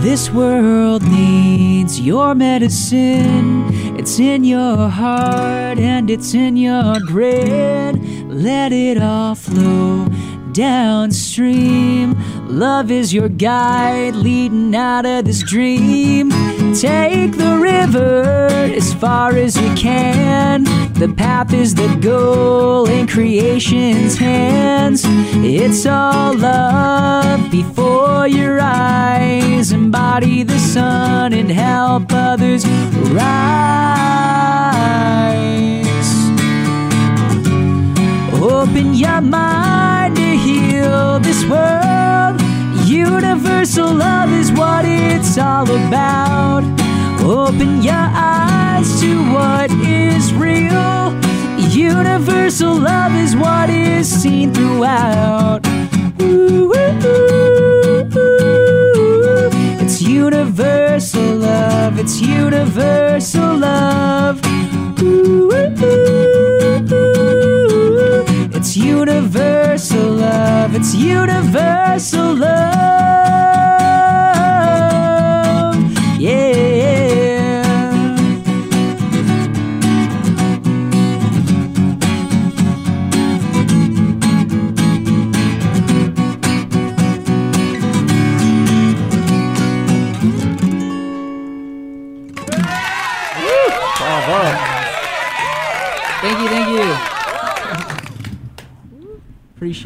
This 0.00 0.30
world 0.30 1.02
needs 1.08 2.00
your 2.00 2.36
medicine. 2.36 3.98
It's 3.98 4.20
in 4.20 4.44
your 4.44 4.88
heart 4.88 5.78
and 5.78 6.08
it's 6.08 6.34
in 6.34 6.56
your 6.56 7.00
brain. 7.06 8.28
Let 8.30 8.72
it 8.72 8.98
all 9.02 9.34
flow 9.34 10.06
downstream. 10.52 12.14
Love 12.46 12.92
is 12.92 13.12
your 13.12 13.28
guide 13.28 14.14
leading 14.14 14.72
out 14.76 15.04
of 15.04 15.24
this 15.24 15.42
dream. 15.42 16.45
Take 16.80 17.38
the 17.38 17.56
river 17.58 18.48
as 18.76 18.92
far 18.92 19.30
as 19.30 19.56
you 19.56 19.74
can. 19.74 20.64
The 20.92 21.08
path 21.08 21.54
is 21.54 21.74
the 21.74 21.88
goal 22.02 22.86
in 22.86 23.06
creation's 23.06 24.18
hands. 24.18 25.02
It's 25.06 25.86
all 25.86 26.36
love 26.36 27.50
before 27.50 28.28
your 28.28 28.60
eyes. 28.60 29.72
Embody 29.72 30.42
the 30.42 30.58
sun 30.58 31.32
and 31.32 31.50
help 31.50 32.12
others 32.12 32.66
rise. 32.66 33.16
Open 38.34 38.92
your 38.92 39.22
mind 39.22 40.16
to 40.16 40.36
heal 40.36 41.20
this 41.20 41.42
world. 41.46 42.45
Universal 42.96 43.92
love 43.92 44.30
is 44.32 44.50
what 44.52 44.86
it's 44.86 45.36
all 45.36 45.70
about. 45.70 46.64
Open 47.20 47.82
your 47.82 47.92
eyes 47.94 48.98
to 49.02 49.32
what 49.34 49.70
is 49.70 50.32
real. 50.32 51.12
Universal 51.58 52.74
love 52.74 53.14
is 53.14 53.36
what 53.36 53.68
is 53.68 54.08
seen 54.08 54.54
throughout. 54.54 55.60
Ooh, 56.22 56.72
ooh, 56.72 58.08
ooh. 58.16 59.50
It's 59.82 60.00
universal 60.00 61.34
love. 61.34 61.98
It's 61.98 62.18
universal 62.22 63.58
love. 63.58 64.40
It's 68.66 68.76
universal 68.76 70.10
love. 70.10 70.74
It's 70.74 70.92
universal 70.92 72.34
love. 72.34 73.85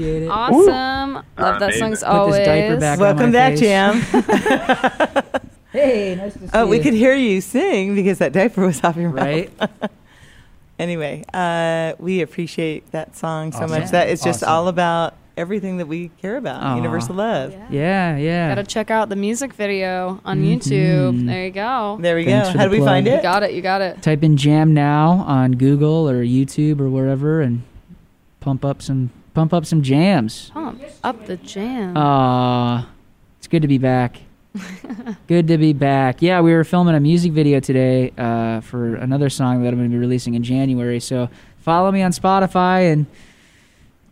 Appreciate 0.00 0.22
it. 0.24 0.28
Awesome. 0.30 1.14
Love 1.14 1.24
that 1.36 1.62
Amazing. 1.62 1.78
song's 1.80 1.98
Put 2.00 2.06
this 2.06 2.14
always. 2.14 2.46
diaper 2.46 2.76
back 2.80 2.98
on. 2.98 3.02
Welcome 3.04 3.26
my 3.26 3.32
back, 3.32 3.52
face. 3.52 3.60
Jam. 3.60 5.40
Hey, 5.72 6.16
nice 6.16 6.32
to 6.32 6.38
see 6.40 6.44
you. 6.46 6.50
Oh, 6.52 6.66
we 6.66 6.80
could 6.80 6.94
hear 6.94 7.14
you 7.14 7.40
sing 7.40 7.94
because 7.94 8.18
that 8.18 8.32
diaper 8.32 8.66
was 8.66 8.82
off 8.82 8.96
your 8.96 9.10
mouth. 9.10 9.24
Right? 9.24 9.50
Anyway, 10.80 11.22
uh, 11.34 11.92
we 11.98 12.22
appreciate 12.22 12.90
that 12.92 13.14
song 13.14 13.52
so 13.52 13.58
Awesome. 13.64 13.80
much. 13.82 13.90
That 13.90 14.08
it's 14.08 14.24
just 14.24 14.42
Awesome. 14.42 14.48
all 14.54 14.68
about 14.68 15.12
everything 15.36 15.76
that 15.76 15.86
we 15.86 16.08
care 16.22 16.38
about. 16.38 16.62
Aw. 16.62 16.76
Universal 16.76 17.16
love. 17.16 17.54
Yeah, 17.68 18.16
yeah. 18.16 18.48
Gotta 18.48 18.64
check 18.64 18.90
out 18.90 19.10
the 19.10 19.14
music 19.16 19.52
video 19.52 20.20
on 20.24 20.40
Mhm. 20.42 20.56
YouTube. 20.56 21.26
There 21.26 21.44
you 21.44 21.50
go. 21.50 21.98
There 22.00 22.16
we 22.16 22.24
Thanks 22.24 22.48
go. 22.54 22.58
How 22.58 22.64
the 22.66 22.70
do 22.74 22.80
we 22.80 22.86
find 22.86 23.06
it 23.06 23.16
You 23.16 23.22
got 23.22 23.42
it. 23.42 23.52
You 23.52 23.60
got 23.60 23.82
it. 23.82 24.00
Type 24.00 24.24
in 24.24 24.38
Jam 24.38 24.72
Now 24.72 25.22
on 25.28 25.52
Google 25.52 26.08
or 26.08 26.24
YouTube 26.24 26.80
or 26.80 26.88
wherever 26.88 27.42
and 27.42 27.62
pump 28.40 28.64
up 28.64 28.80
some 28.80 29.10
pump 29.34 29.52
up 29.52 29.64
some 29.66 29.82
jams. 29.82 30.50
Pump 30.50 30.82
up 31.04 31.26
the 31.26 31.36
jam. 31.36 31.96
Aw, 31.96 32.88
it's 33.38 33.46
good 33.48 33.62
to 33.62 33.68
be 33.68 33.78
back. 33.78 34.16
good 35.28 35.46
to 35.48 35.58
be 35.58 35.72
back. 35.72 36.20
Yeah, 36.22 36.40
we 36.40 36.52
were 36.52 36.64
filming 36.64 36.94
a 36.94 37.00
music 37.00 37.32
video 37.32 37.60
today 37.60 38.12
uh, 38.18 38.60
for 38.60 38.96
another 38.96 39.30
song 39.30 39.62
that 39.62 39.68
I'm 39.68 39.76
going 39.78 39.90
to 39.90 39.94
be 39.94 39.98
releasing 40.00 40.34
in 40.34 40.42
January. 40.42 40.98
So 41.00 41.28
follow 41.58 41.92
me 41.92 42.02
on 42.02 42.10
Spotify 42.10 42.92
and 42.92 43.06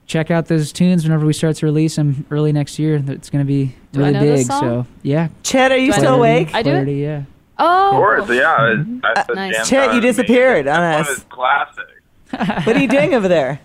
check 0.07 0.31
out 0.31 0.47
those 0.47 0.73
tunes 0.73 1.03
whenever 1.05 1.27
we 1.27 1.33
start 1.33 1.57
to 1.57 1.67
release 1.67 1.97
them 1.97 2.25
early 2.31 2.53
next 2.53 2.79
year. 2.79 3.03
It's 3.09 3.31
going 3.31 3.45
to 3.45 3.49
be 3.49 3.75
Do 3.93 4.01
I 4.05 4.11
really 4.11 4.13
know 4.13 4.27
this 4.27 4.41
big. 4.43 4.47
song? 4.47 4.61
So 4.61 4.87
yeah, 5.03 5.29
Chet, 5.43 5.73
are 5.73 5.77
you 5.77 5.87
Do 5.93 5.99
still 5.99 6.13
know- 6.13 6.19
awake? 6.19 6.55
I 6.55 6.63
do 6.63 6.71
it? 6.71 6.73
Clarity, 6.75 6.95
yeah. 6.97 7.23
oh, 7.59 7.89
Of 7.89 7.95
course, 7.97 8.29
yeah. 8.31 8.59
Mm-hmm. 8.59 8.99
That's 9.03 9.27
the 9.27 9.35
Nice. 9.35 9.55
jam 9.57 9.67
Chet, 9.67 9.95
you 9.97 10.01
disappeared 10.01 10.69
on 10.69 10.81
us. 10.81 11.07
one 11.09 11.17
is 11.17 11.25
classic. 11.25 11.85
what 12.67 12.77
are 12.77 12.81
you 12.81 12.87
doing 12.89 13.15
over 13.15 13.27
there? 13.27 13.61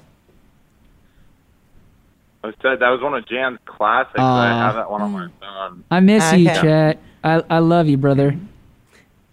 I 2.44 2.52
said 2.62 2.80
that 2.80 2.90
was 2.90 3.02
one 3.02 3.14
of 3.14 3.28
Jam's 3.28 3.60
classics. 3.66 4.20
I 4.20 4.48
have 4.48 4.76
that 4.76 4.92
one 4.92 5.02
on 5.02 5.12
my 5.12 5.28
mm. 5.28 5.32
phone. 5.40 5.84
I 5.90 6.00
miss 6.02 6.34
you, 6.34 6.50
Okay. 6.50 6.62
Chet. 6.62 7.00
I, 7.24 7.42
I 7.50 7.60
love 7.60 7.88
you, 7.88 7.98
brother. 7.98 8.38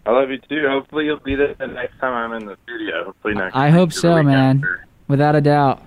I 0.05 0.11
love 0.11 0.29
you 0.29 0.37
too. 0.37 0.65
Hopefully 0.67 1.05
you'll 1.05 1.19
be 1.19 1.35
there 1.35 1.53
the 1.53 1.67
next 1.67 1.99
time 1.99 2.13
I'm 2.13 2.41
in 2.41 2.47
the 2.47 2.57
studio. 2.63 3.03
Hopefully 3.05 3.35
next. 3.35 3.55
I 3.55 3.67
week 3.67 3.75
hope 3.75 3.93
so, 3.93 4.23
man. 4.23 4.57
after. 4.57 4.87
Without 5.07 5.35
a 5.35 5.41
doubt. 5.41 5.83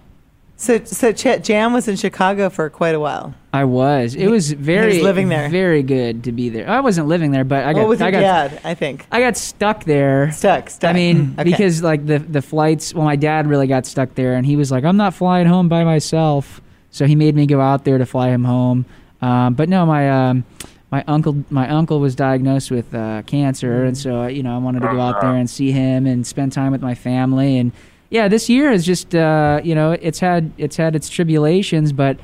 So, 0.56 0.84
so 0.84 1.12
Chet 1.12 1.42
Jam 1.42 1.72
was 1.72 1.88
in 1.88 1.96
Chicago 1.96 2.48
for 2.48 2.70
quite 2.70 2.94
a 2.94 3.00
while. 3.00 3.34
I 3.52 3.64
was. 3.64 4.14
It 4.14 4.28
was 4.28 4.52
very 4.52 5.02
living 5.02 5.28
there. 5.28 5.48
very 5.48 5.82
good 5.82 6.24
to 6.24 6.32
be 6.32 6.48
there. 6.48 6.68
I 6.68 6.80
wasn't 6.80 7.08
living 7.08 7.32
there, 7.32 7.42
but 7.42 7.64
I 7.64 7.72
got 7.72 7.86
oh, 7.86 7.88
with 7.88 8.00
I 8.00 8.06
your 8.10 8.12
got 8.12 8.50
dad, 8.50 8.60
I 8.62 8.74
think. 8.74 9.06
I 9.10 9.20
got 9.20 9.36
stuck 9.36 9.84
there. 9.84 10.30
Stuck, 10.30 10.70
stuck. 10.70 10.90
I 10.90 10.92
mean, 10.92 11.26
mm, 11.26 11.32
Okay. 11.34 11.50
because 11.50 11.82
like 11.82 12.06
the 12.06 12.18
the 12.18 12.42
flights. 12.42 12.94
Well, 12.94 13.04
my 13.04 13.16
dad 13.16 13.48
really 13.48 13.66
got 13.66 13.84
stuck 13.84 14.14
there, 14.14 14.34
and 14.34 14.46
he 14.46 14.54
was 14.54 14.70
like, 14.70 14.84
"I'm 14.84 14.96
not 14.96 15.14
flying 15.14 15.46
home 15.46 15.68
by 15.68 15.82
myself," 15.82 16.60
so 16.94 17.06
he 17.06 17.16
made 17.16 17.34
me 17.34 17.44
go 17.44 17.60
out 17.60 17.84
there 17.84 17.98
to 17.98 18.06
fly 18.06 18.28
him 18.28 18.44
home. 18.44 18.86
Um, 19.20 19.54
but 19.54 19.68
no, 19.68 19.84
my 19.84 20.08
um, 20.28 20.44
my 20.92 21.02
uncle 21.08 21.44
my 21.50 21.68
uncle 21.68 21.98
was 21.98 22.14
diagnosed 22.14 22.70
with 22.70 22.94
uh, 22.94 23.22
cancer, 23.22 23.84
and 23.84 23.98
so 23.98 24.28
you 24.28 24.44
know 24.44 24.54
I 24.54 24.58
wanted 24.58 24.80
to 24.82 24.88
go 24.88 25.00
out 25.00 25.20
there 25.20 25.34
and 25.34 25.50
see 25.50 25.72
him 25.72 26.06
and 26.06 26.24
spend 26.24 26.52
time 26.52 26.70
with 26.70 26.82
my 26.82 26.94
family. 26.94 27.58
And 27.58 27.72
yeah, 28.10 28.28
this 28.28 28.48
year 28.48 28.70
is 28.70 28.86
just 28.86 29.12
uh, 29.12 29.60
you 29.64 29.74
know 29.74 29.90
it's 29.90 30.20
had 30.20 30.52
it's 30.56 30.76
had 30.76 30.94
its 30.94 31.08
tribulations, 31.08 31.92
but 31.92 32.16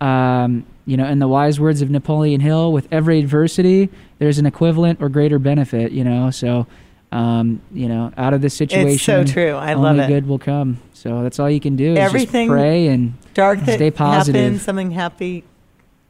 um, 0.00 0.64
you 0.86 0.96
know, 0.96 1.06
in 1.06 1.18
the 1.18 1.28
wise 1.28 1.60
words 1.60 1.82
of 1.82 1.90
Napoleon 1.90 2.40
Hill, 2.40 2.72
with 2.72 2.88
every 2.90 3.18
adversity, 3.18 3.90
there's 4.20 4.38
an 4.38 4.46
equivalent 4.46 5.02
or 5.02 5.10
greater 5.10 5.38
benefit. 5.38 5.92
You 5.92 6.04
know, 6.04 6.30
so 6.30 6.66
um, 7.14 7.60
you 7.72 7.88
know, 7.88 8.12
out 8.16 8.34
of 8.34 8.40
this 8.42 8.54
situation, 8.54 8.88
It's 8.88 9.04
so 9.04 9.24
true. 9.24 9.52
I 9.52 9.74
only 9.74 9.84
love 9.84 9.98
it. 10.00 10.08
good 10.12 10.26
will 10.26 10.38
come. 10.40 10.78
So 10.92 11.22
that's 11.22 11.38
all 11.38 11.48
you 11.48 11.60
can 11.60 11.76
do. 11.76 11.92
Is 11.92 11.98
Everything- 11.98 12.48
just 12.48 12.52
pray 12.52 12.88
and 12.88 13.14
Dark 13.34 13.60
that 13.60 13.76
Stay 13.76 13.90
positive. 13.90 14.42
happens, 14.42 14.62
something 14.62 14.90
happy 14.90 15.44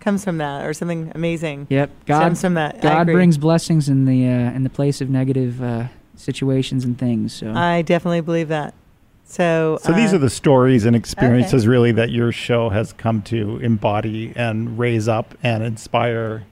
comes 0.00 0.24
from 0.24 0.38
that, 0.38 0.64
or 0.66 0.72
something 0.72 1.12
amazing 1.14 1.66
yep. 1.70 1.90
God 2.06 2.20
stems 2.20 2.40
from 2.40 2.54
that. 2.54 2.80
God 2.82 3.06
brings 3.06 3.38
blessings 3.38 3.88
in 3.88 4.06
the 4.06 4.26
uh, 4.26 4.52
in 4.52 4.62
the 4.62 4.70
place 4.70 5.00
of 5.00 5.10
negative 5.10 5.62
uh, 5.62 5.88
situations 6.16 6.84
and 6.84 6.98
things. 6.98 7.34
So 7.34 7.52
I 7.52 7.82
definitely 7.82 8.20
believe 8.22 8.48
that. 8.48 8.74
So, 9.26 9.78
So 9.82 9.92
these 9.92 10.12
uh, 10.12 10.16
are 10.16 10.18
the 10.18 10.30
stories 10.30 10.84
and 10.84 10.94
experiences 10.94 11.66
really 11.66 11.92
that 11.92 12.10
your 12.10 12.30
show 12.30 12.68
has 12.68 12.92
come 12.92 13.22
to 13.22 13.56
embody 13.58 14.32
and 14.36 14.78
raise 14.78 15.08
up 15.08 15.34
and 15.42 15.62
inspire 15.64 16.44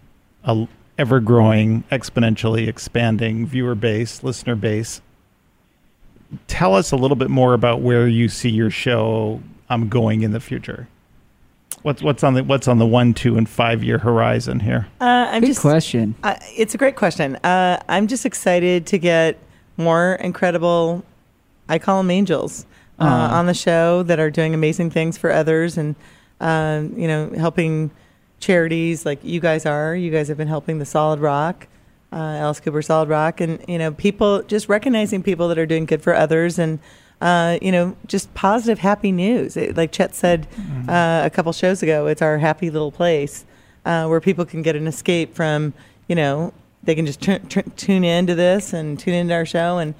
a 0.45 0.67
ever 1.03 1.19
growing, 1.19 1.83
exponentially 1.91 2.69
expanding 2.69 3.45
viewer 3.45 3.75
base, 3.75 4.23
listener 4.23 4.55
base. 4.55 5.03
Tell 6.47 6.77
us 6.77 6.93
a 6.93 6.97
little 6.97 7.17
bit 7.17 7.29
more 7.29 7.55
about 7.55 7.81
where 7.81 8.07
you 8.07 8.29
see 8.29 8.51
your 8.51 8.71
show 8.71 9.43
um, 9.69 9.89
going 9.89 10.23
in 10.23 10.31
the 10.31 10.39
future. 10.39 10.87
What's 11.83 12.03
what's 12.03 12.23
on 12.23 12.35
the 12.35 12.45
what's 12.45 12.69
on 12.69 12.79
the 12.79 12.87
one, 12.87 13.15
two, 13.15 13.37
and 13.37 13.49
five 13.49 13.83
year 13.83 13.99
horizon 13.99 14.61
here? 14.61 14.87
uh, 15.01 15.27
I'm 15.31 15.41
good 15.41 15.49
just 15.49 15.61
question. 15.61 16.15
Uh, 16.23 16.37
it's 16.57 16.73
a 16.77 16.79
great 16.79 16.95
question. 16.95 17.35
Uh, 17.43 17.83
I'm 17.89 18.07
just 18.07 18.25
excited 18.25 18.87
to 18.87 18.99
get 18.99 19.37
more 19.77 20.15
incredible, 20.15 21.05
I 21.69 21.81
call 21.81 21.99
them 21.99 22.13
angels, 22.13 22.65
uh, 23.01 23.07
Aw. 23.07 23.39
on 23.39 23.47
the 23.47 23.55
show 23.55 24.05
that 24.05 24.21
are 24.21 24.31
doing 24.31 24.55
amazing 24.55 24.91
things 24.91 25.19
for 25.19 25.33
others 25.33 25.77
and, 25.77 25.97
um, 26.41 26.97
you 26.97 27.09
know, 27.09 27.33
helping 27.37 27.91
charities 28.43 29.07
like 29.07 29.25
you 29.25 29.41
guys 29.41 29.65
are. 29.65 29.97
You 29.97 30.11
guys 30.11 30.29
have 30.29 30.37
been 30.37 30.49
helping 30.49 30.79
the 30.79 30.85
Solid 30.85 31.21
Rock 31.21 31.67
uh, 32.13 32.17
Alice 32.17 32.61
Cooper, 32.61 32.83
Solid 32.83 33.09
Rock, 33.09 33.41
and 33.41 33.65
you 33.67 33.79
know, 33.79 33.93
people 33.93 34.43
just 34.43 34.69
recognizing 34.69 35.23
people 35.23 35.49
that 35.49 35.59
are 35.59 35.67
doing 35.67 35.87
good 35.87 36.03
for 36.03 36.15
others, 36.15 36.59
and 36.59 36.79
uh, 37.21 37.59
you 37.63 37.73
know, 37.73 37.97
just 38.07 38.33
positive, 38.35 38.81
happy 38.81 39.11
news. 39.11 39.57
It, 39.57 39.77
like 39.77 39.93
Chet 39.93 40.15
said 40.15 40.47
uh, 40.89 41.23
a 41.25 41.31
couple 41.31 41.53
shows 41.53 41.83
ago, 41.83 42.07
it's 42.07 42.21
our 42.21 42.39
happy 42.39 42.69
little 42.71 42.93
place 42.93 43.45
uh, 43.87 44.07
where 44.07 44.21
people 44.21 44.45
can 44.45 44.61
get 44.63 44.77
an 44.77 44.87
escape 44.87 45.35
from, 45.35 45.73
you 46.09 46.15
know, 46.15 46.53
they 46.83 46.95
can 46.95 47.07
just 47.07 47.21
tu- 47.23 47.39
tu- 47.39 47.63
tune 47.77 48.05
into 48.05 48.35
this 48.35 48.73
and 48.73 48.99
tune 48.99 49.15
into 49.15 49.33
our 49.33 49.47
show. 49.47 49.79
And 49.79 49.95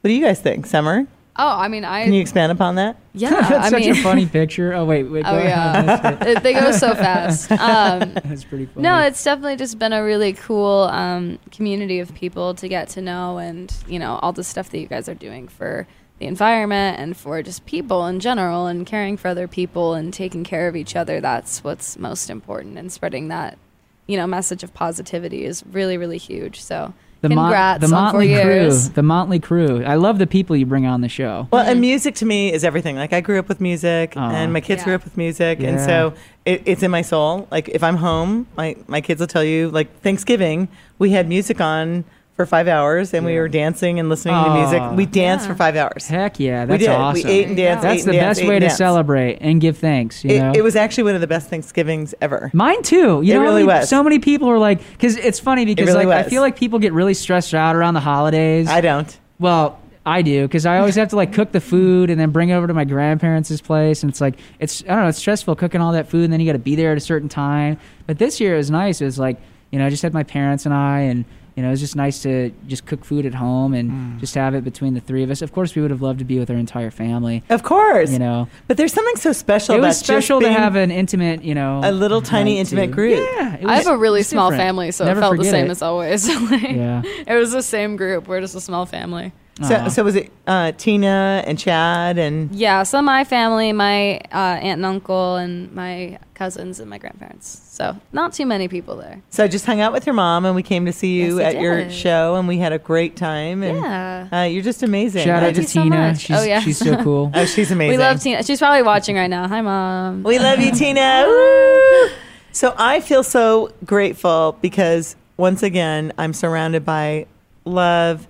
what 0.00 0.08
do 0.08 0.14
you 0.14 0.24
guys 0.24 0.40
think, 0.40 0.66
Summer? 0.66 1.06
Oh, 1.36 1.48
I 1.48 1.66
mean, 1.66 1.84
I 1.84 2.04
Can 2.04 2.12
you 2.14 2.20
expand 2.20 2.52
upon 2.52 2.76
that? 2.76 2.96
yeah. 3.12 3.30
That's 3.48 3.66
I 3.66 3.70
such 3.70 3.80
mean, 3.80 3.90
a 3.92 4.02
funny 4.02 4.26
picture. 4.38 4.72
Oh 4.72 4.84
wait, 4.84 5.02
wait. 5.04 5.24
Oh 5.26 5.32
go 5.32 5.42
yeah, 5.42 6.24
It- 6.24 6.42
they 6.44 6.52
go 6.52 6.70
so 6.72 6.94
fast. 6.94 7.50
Um, 7.50 8.12
That's 8.24 8.44
pretty 8.44 8.66
funny. 8.66 8.82
no, 8.82 9.00
it's 9.00 9.22
definitely 9.22 9.56
just 9.56 9.78
been 9.78 9.92
a 9.92 10.04
really 10.04 10.32
cool 10.32 10.84
um, 10.92 11.38
community 11.50 11.98
of 11.98 12.14
people 12.14 12.54
to 12.54 12.68
get 12.68 12.88
to 12.90 13.00
know, 13.02 13.38
and 13.38 13.74
you 13.88 13.98
know 13.98 14.18
all 14.22 14.32
the 14.32 14.44
stuff 14.44 14.70
that 14.70 14.78
you 14.78 14.86
guys 14.86 15.08
are 15.08 15.14
doing 15.14 15.48
for 15.48 15.86
the 16.20 16.26
environment 16.26 17.00
and 17.00 17.16
for 17.16 17.42
just 17.42 17.66
people 17.66 18.06
in 18.06 18.20
general, 18.20 18.66
and 18.66 18.86
caring 18.86 19.16
for 19.16 19.26
other 19.28 19.48
people 19.48 19.94
and 19.94 20.14
taking 20.14 20.44
care 20.44 20.68
of 20.68 20.76
each 20.76 20.94
other. 20.94 21.20
That's 21.20 21.64
what's 21.64 21.98
most 21.98 22.30
important, 22.30 22.78
and 22.78 22.92
spreading 22.92 23.26
that 23.28 23.58
you 24.06 24.16
know 24.16 24.26
message 24.28 24.62
of 24.62 24.72
positivity 24.74 25.44
is 25.44 25.64
really 25.66 25.96
really 25.96 26.18
huge. 26.18 26.60
So 26.62 26.94
the 27.28 27.34
Mon- 27.34 27.46
congrats 27.46 27.80
the 27.80 27.86
on 27.96 28.12
four 28.12 28.20
Motley 28.20 28.34
Crew. 28.42 28.70
The 28.70 29.02
Motley 29.02 29.38
Crew. 29.40 29.84
I 29.84 29.94
love 29.94 30.18
the 30.18 30.26
people 30.26 30.54
you 30.56 30.66
bring 30.66 30.84
on 30.86 31.00
the 31.00 31.08
show. 31.08 31.48
Well, 31.50 31.64
and 31.66 31.80
music 31.80 32.14
to 32.16 32.26
me 32.26 32.52
is 32.52 32.64
everything. 32.64 32.96
Like 32.96 33.12
I 33.12 33.20
grew 33.20 33.38
up 33.38 33.48
with 33.48 33.60
music, 33.60 34.12
Aw. 34.16 34.30
and 34.30 34.52
my 34.52 34.60
kids 34.60 34.80
Yeah. 34.80 34.84
grew 34.84 34.94
up 34.94 35.04
with 35.04 35.16
music, 35.16 35.58
and 35.60 35.78
Yeah. 35.78 35.86
so 35.86 36.14
it, 36.44 36.62
it's 36.66 36.82
in 36.82 36.90
my 36.90 37.02
soul. 37.02 37.48
Like 37.50 37.68
if 37.70 37.82
I'm 37.82 37.96
home, 37.96 38.46
my 38.56 38.76
my 38.86 39.00
kids 39.00 39.20
will 39.20 39.26
tell 39.26 39.44
you. 39.44 39.70
Like 39.70 40.00
Thanksgiving, 40.02 40.68
we 40.98 41.10
had 41.10 41.28
music 41.28 41.60
on 41.60 42.04
for 42.34 42.46
five 42.46 42.66
hours, 42.66 43.14
and 43.14 43.24
we 43.24 43.36
were 43.38 43.46
dancing 43.48 44.00
and 44.00 44.08
listening 44.08 44.34
to 44.42 44.54
music. 44.54 44.82
We 44.96 45.06
danced 45.06 45.44
Yeah. 45.46 45.52
for 45.52 45.56
five 45.56 45.76
hours. 45.76 46.08
Heck 46.08 46.40
yeah, 46.40 46.64
we 46.64 46.70
that's 46.70 46.80
did. 46.82 46.90
awesome. 46.90 47.22
We 47.28 47.30
ate 47.30 47.46
and 47.48 47.56
danced. 47.56 47.82
go. 47.84 47.88
ate 47.88 47.92
That's 47.92 48.04
and 48.04 48.12
the 48.12 48.16
danced, 48.18 48.28
best 48.28 48.40
ate 48.40 48.48
way 48.48 48.54
to 48.56 48.60
danced. 48.60 48.76
celebrate 48.76 49.38
and 49.40 49.60
give 49.60 49.78
thanks. 49.78 50.24
You 50.24 50.38
know, 50.40 50.50
It, 50.50 50.56
it 50.56 50.62
was 50.62 50.74
actually 50.74 51.04
one 51.04 51.14
of 51.14 51.20
the 51.20 51.28
best 51.28 51.48
Thanksgivings 51.48 52.12
ever. 52.20 52.50
Mine 52.52 52.82
too. 52.82 53.22
You 53.22 53.34
It 53.34 53.36
know, 53.36 53.40
really 53.42 53.62
I 53.62 53.66
mean, 53.66 53.76
was. 53.78 53.88
so 53.88 54.02
many 54.02 54.18
people 54.18 54.48
are 54.50 54.58
like, 54.58 54.80
because 54.92 55.16
it's 55.16 55.38
funny 55.38 55.64
because 55.64 55.86
really 55.86 56.06
like 56.06 56.26
I 56.26 56.28
feel 56.28 56.42
like 56.42 56.56
people 56.56 56.80
get 56.80 56.92
really 56.92 57.14
stressed 57.14 57.54
out 57.54 57.76
around 57.76 57.94
the 57.94 58.00
holidays. 58.00 58.68
I 58.68 58.80
don't. 58.80 59.16
Well, 59.38 59.78
I 60.04 60.22
do 60.22 60.42
because 60.42 60.66
I 60.66 60.78
always 60.78 60.96
have 60.96 61.08
to 61.10 61.16
like 61.16 61.32
cook 61.32 61.52
the 61.52 61.60
food 61.60 62.10
and 62.10 62.20
then 62.20 62.30
bring 62.30 62.48
it 62.50 62.54
over 62.54 62.66
to 62.66 62.74
my 62.74 62.84
grandparents' 62.84 63.60
place, 63.60 64.02
and 64.02 64.10
it's 64.10 64.20
like 64.20 64.34
it's 64.58 64.82
I 64.82 64.88
don't 64.88 65.02
know, 65.04 65.08
it's 65.08 65.18
stressful 65.18 65.54
cooking 65.54 65.80
all 65.80 65.92
that 65.92 66.08
food, 66.10 66.24
and 66.24 66.32
then 66.32 66.40
you 66.40 66.46
got 66.46 66.52
to 66.54 66.58
be 66.58 66.74
there 66.74 66.90
at 66.92 66.98
a 66.98 67.00
certain 67.00 67.28
time. 67.28 67.78
But 68.08 68.18
this 68.18 68.40
year 68.40 68.54
it 68.54 68.58
was 68.58 68.70
nice. 68.72 69.00
It 69.00 69.04
was 69.06 69.18
like 69.20 69.40
you 69.70 69.78
know, 69.78 69.86
I 69.86 69.90
just 69.90 70.02
had 70.02 70.12
my 70.12 70.22
parents 70.24 70.66
and 70.66 70.74
I, 70.74 71.00
and 71.00 71.24
you 71.56 71.62
know, 71.62 71.68
it 71.68 71.70
was 71.72 71.80
just 71.80 71.94
nice 71.94 72.20
to 72.22 72.50
just 72.66 72.84
cook 72.84 73.04
food 73.04 73.24
at 73.26 73.34
home 73.34 73.74
and 73.74 73.90
Mm. 73.90 74.18
just 74.20 74.34
have 74.34 74.54
it 74.56 74.64
between 74.64 74.94
the 74.94 75.00
three 75.00 75.22
of 75.22 75.30
us. 75.30 75.40
Of 75.40 75.52
course, 75.52 75.74
we 75.76 75.82
would 75.82 75.90
have 75.92 76.02
loved 76.02 76.18
to 76.18 76.24
be 76.24 76.38
with 76.38 76.50
our 76.50 76.56
entire 76.56 76.90
family. 76.90 77.44
Of 77.48 77.62
course. 77.62 78.10
You 78.10 78.18
know, 78.18 78.48
But 78.66 78.76
there's 78.76 78.92
something 78.92 79.16
so 79.16 79.32
special 79.32 79.76
it 79.76 79.80
was 79.80 79.96
special 79.98 80.40
to 80.40 80.52
have 80.52 80.74
an 80.74 80.90
intimate, 80.90 81.44
you 81.44 81.54
know, 81.54 81.80
a 81.84 81.92
little 81.92 82.20
tiny 82.22 82.58
intimate 82.58 82.86
too. 82.88 82.92
group. 82.94 83.20
Yeah, 83.36 83.54
it 83.54 83.66
I 83.66 83.76
have 83.76 83.86
a 83.86 83.96
really 83.96 84.20
it 84.20 84.24
small 84.26 84.50
different. 84.50 84.68
family, 84.68 84.90
so 84.90 85.04
Never 85.04 85.20
it 85.20 85.22
felt 85.22 85.36
the 85.38 85.44
same 85.44 85.66
it. 85.66 85.70
as 85.70 85.80
always. 85.82 86.28
Like, 86.50 86.62
Yeah. 86.62 87.02
It 87.26 87.34
was 87.36 87.52
the 87.52 87.62
same 87.62 87.96
group. 87.96 88.26
We're 88.26 88.40
just 88.40 88.54
a 88.56 88.60
small 88.60 88.84
family. 88.86 89.32
So, 89.62 89.88
so 89.88 90.02
was 90.02 90.16
it 90.16 90.32
uh, 90.48 90.72
Tina 90.72 91.44
and 91.46 91.56
Chad 91.56 92.18
and 92.18 92.52
Yeah, 92.52 92.82
so 92.82 93.00
my 93.00 93.22
family, 93.22 93.72
my 93.72 94.16
uh, 94.32 94.58
aunt 94.60 94.78
and 94.78 94.84
uncle, 94.86 95.36
and 95.36 95.72
my 95.72 96.18
cousins 96.34 96.80
and 96.80 96.90
my 96.90 96.98
grandparents. 96.98 97.60
So 97.68 97.96
not 98.12 98.32
too 98.32 98.46
many 98.46 98.66
people 98.66 98.96
there. 98.96 99.22
so 99.30 99.44
I 99.44 99.48
just 99.48 99.64
hung 99.64 99.80
out 99.80 99.92
with 99.92 100.06
your 100.06 100.14
mom 100.14 100.44
and 100.44 100.56
we 100.56 100.64
came 100.64 100.86
to 100.86 100.92
see 100.92 101.20
you 101.22 101.38
Yes, 101.38 101.54
I 101.54 101.56
at 101.56 101.62
your 101.62 101.76
did. 101.84 101.92
show 101.92 102.34
and 102.34 102.48
we 102.48 102.58
had 102.58 102.72
a 102.72 102.78
great 102.80 103.14
time 103.14 103.62
and 103.62 103.78
Yeah. 103.78 104.28
uh, 104.32 104.42
you're 104.42 104.62
just 104.64 104.82
amazing. 104.82 105.24
Shout 105.24 105.44
I 105.44 105.48
out 105.50 105.54
to 105.54 105.60
you 105.60 105.66
so 105.68 105.82
Tina. 105.84 105.96
much. 105.96 106.18
She's, 106.18 106.36
Oh, 106.36 106.42
yeah. 106.42 106.58
she's 106.60 106.78
so 106.78 106.96
cool. 107.04 107.30
Oh, 107.34 107.44
she's 107.44 107.70
amazing. 107.70 107.96
We 107.96 108.04
love 108.04 108.20
Tina. 108.20 108.42
She's 108.42 108.58
probably 108.58 108.82
watching 108.82 109.14
right 109.14 109.30
now. 109.30 109.46
Hi, 109.46 109.60
mom. 109.60 110.24
We 110.24 110.40
love 110.40 110.58
you, 110.58 110.72
Tina. 110.72 111.24
Woo! 111.28 112.08
So 112.50 112.74
I 112.76 112.98
feel 113.00 113.22
so 113.22 113.72
grateful 113.84 114.58
because 114.60 115.14
once 115.36 115.62
again, 115.62 116.12
I'm 116.18 116.32
surrounded 116.32 116.84
by 116.84 117.26
love, 117.64 118.26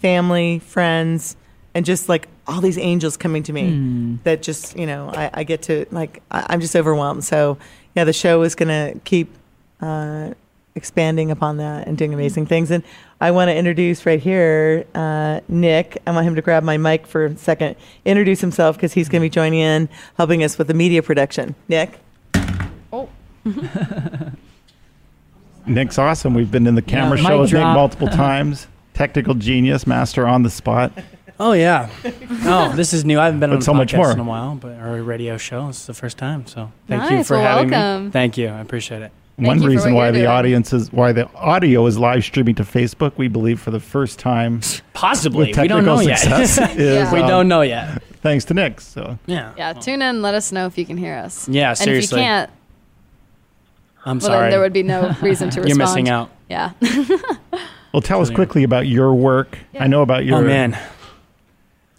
family, 0.00 0.58
friends, 0.60 1.36
and 1.74 1.84
just 1.84 2.08
like 2.08 2.28
all 2.46 2.60
these 2.60 2.78
angels 2.78 3.16
coming 3.16 3.42
to 3.42 3.52
me 3.52 3.70
Hmm. 3.70 4.16
that 4.24 4.42
just, 4.42 4.78
you 4.78 4.86
know, 4.86 5.10
I, 5.12 5.30
I 5.34 5.44
get 5.44 5.62
to, 5.62 5.84
like, 5.90 6.22
I, 6.30 6.46
I'm 6.50 6.60
just 6.60 6.76
overwhelmed. 6.76 7.24
So, 7.24 7.58
yeah, 7.96 8.04
the 8.04 8.12
show 8.12 8.42
is 8.42 8.54
going 8.54 8.68
to 8.68 9.00
keep 9.00 9.34
uh, 9.80 10.30
expanding 10.76 11.30
upon 11.30 11.56
that 11.56 11.88
and 11.88 11.98
doing 11.98 12.14
amazing 12.14 12.46
things. 12.46 12.70
And 12.70 12.84
I 13.20 13.30
want 13.32 13.48
to 13.48 13.56
introduce 13.56 14.06
right 14.06 14.20
here 14.20 14.86
uh, 14.94 15.40
Nick. 15.48 16.00
I 16.06 16.12
want 16.12 16.26
him 16.26 16.34
to 16.36 16.42
grab 16.42 16.62
my 16.62 16.76
mic 16.76 17.06
for 17.06 17.24
a 17.26 17.36
second, 17.36 17.74
introduce 18.04 18.40
himself 18.40 18.76
because 18.76 18.92
he's 18.92 19.08
going 19.08 19.20
to 19.22 19.24
be 19.24 19.30
joining 19.30 19.58
in, 19.60 19.88
helping 20.16 20.44
us 20.44 20.56
with 20.58 20.68
the 20.68 20.74
media 20.74 21.02
production. 21.02 21.54
Nick? 21.68 21.98
Oh. 22.92 23.08
Nick's 25.66 25.98
awesome. 25.98 26.34
We've 26.34 26.50
been 26.50 26.66
in 26.66 26.74
the 26.76 26.82
camera 26.82 27.18
Yeah, 27.18 27.28
show 27.28 27.40
with 27.40 27.52
Nick 27.52 27.62
multiple 27.62 28.08
times. 28.24 28.68
Technical 28.96 29.34
genius, 29.34 29.86
master 29.86 30.26
on 30.26 30.42
the 30.42 30.50
spot. 30.50 30.90
Oh 31.38 31.52
yeah. 31.52 31.90
Oh, 32.48 32.72
this 32.74 32.92
is 32.94 33.04
new. 33.04 33.18
I 33.18 33.26
haven't 33.26 33.40
been 33.40 33.50
But 33.50 33.56
on 33.56 33.62
a 33.62 33.64
so 33.64 33.74
much 33.74 33.92
podcast 33.92 33.96
more. 33.96 34.12
in 34.12 34.18
a 34.20 34.24
while, 34.24 34.54
but 34.54 34.78
or 34.78 34.98
a 34.98 35.02
radio 35.02 35.36
show. 35.36 35.66
This 35.66 35.80
is 35.80 35.86
the 35.86 35.94
first 35.94 36.16
time, 36.16 36.46
so 36.46 36.70
thank 36.88 37.02
you 37.10 37.16
Nice. 37.18 37.28
for 37.28 37.36
Well, 37.36 37.42
having 37.58 37.70
welcome. 37.70 38.06
me. 38.06 38.10
Thank 38.12 38.38
you. 38.38 38.48
I 38.48 38.60
appreciate 38.60 39.02
it. 39.02 39.12
One 39.36 39.56
you 39.58 39.64
for 39.64 39.68
reason 39.68 39.92
what 39.92 39.98
why 39.98 40.04
you're 40.06 40.12
the 40.12 40.18
doing. 40.20 40.30
audience 40.30 40.72
is 40.72 40.90
why 40.92 41.12
the 41.12 41.28
audio 41.34 41.84
is 41.86 41.98
live 41.98 42.24
streaming 42.24 42.54
to 42.54 42.62
Facebook, 42.62 43.12
we 43.18 43.28
believe 43.28 43.60
for 43.60 43.70
the 43.70 43.80
first 43.80 44.18
time 44.18 44.60
Possibly. 44.94 45.48
with 45.48 45.58
We 45.58 45.68
don't 45.68 45.84
technical 45.84 45.96
know 45.96 46.00
yet. 46.00 46.18
success 46.20 46.70
is 46.76 46.78
Yeah. 46.78 47.12
we 47.12 47.20
um, 47.20 47.28
don't 47.28 47.48
know 47.48 47.60
yet. 47.62 48.02
thanks 48.22 48.46
to 48.46 48.54
Nick. 48.54 48.80
So 48.80 49.18
Yeah. 49.26 49.52
Yeah, 49.58 49.72
Well, 49.72 49.82
tune 49.82 50.00
in 50.00 50.22
let 50.22 50.34
us 50.34 50.52
know 50.52 50.64
if 50.66 50.78
you 50.78 50.86
can 50.86 50.96
hear 50.96 51.16
us. 51.16 51.46
Yeah, 51.50 51.70
And 51.70 51.74
if 51.80 51.80
you 51.80 51.84
seriously. 51.86 52.20
can't, 52.22 52.50
I'm 54.06 54.18
well, 54.20 54.26
sorry. 54.28 54.40
then 54.44 54.50
there 54.52 54.60
would 54.60 54.72
be 54.72 54.84
no 54.84 55.14
reason 55.20 55.50
to 55.50 55.60
respond. 55.60 55.68
You're 55.68 55.76
missing 55.76 56.08
out. 56.08 56.30
Yeah. 56.48 56.70
Well 57.96 58.02
tell 58.02 58.20
us 58.20 58.28
Brilliant. 58.28 58.50
quickly 58.50 58.62
about 58.62 58.86
your 58.86 59.14
work. 59.14 59.58
I 59.80 59.86
know 59.86 60.02
about 60.02 60.26
your 60.26 60.36
Oh 60.36 60.42
man. 60.42 60.78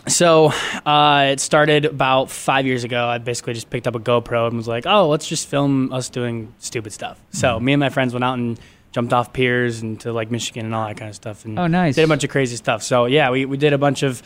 So 0.05 0.51
uh, 0.85 1.29
it 1.31 1.39
started 1.39 1.85
about 1.85 2.29
five 2.29 2.67
years 2.67 2.83
ago. 2.83 3.07
I 3.07 3.17
basically 3.17 3.55
just 3.55 3.71
picked 3.71 3.87
up 3.87 3.95
a 3.95 3.99
GoPro 3.99 4.45
and 4.47 4.55
was 4.55 4.67
like, 4.67 4.85
"Oh, 4.85 5.09
let's 5.09 5.27
just 5.27 5.47
film 5.47 5.91
us 5.91 6.09
doing 6.09 6.53
stupid 6.59 6.93
stuff." 6.93 7.19
So 7.31 7.59
me 7.59 7.73
and 7.73 7.79
my 7.79 7.89
friends 7.89 8.13
went 8.13 8.23
out 8.23 8.37
and 8.37 8.59
jumped 8.91 9.11
off 9.11 9.33
piers 9.33 9.81
into 9.81 10.13
like 10.13 10.29
Michigan 10.29 10.65
and 10.67 10.75
all 10.75 10.87
that 10.87 10.97
kind 10.97 11.09
of 11.09 11.15
stuff. 11.15 11.45
And 11.45 11.57
Oh, 11.57 11.65
nice. 11.65 11.95
Did 11.95 12.05
a 12.05 12.07
bunch 12.07 12.23
of 12.23 12.29
crazy 12.29 12.57
stuff. 12.57 12.83
So 12.83 13.07
yeah, 13.07 13.31
we, 13.31 13.45
we 13.45 13.57
did 13.57 13.73
a 13.73 13.79
bunch 13.79 14.03
of 14.03 14.21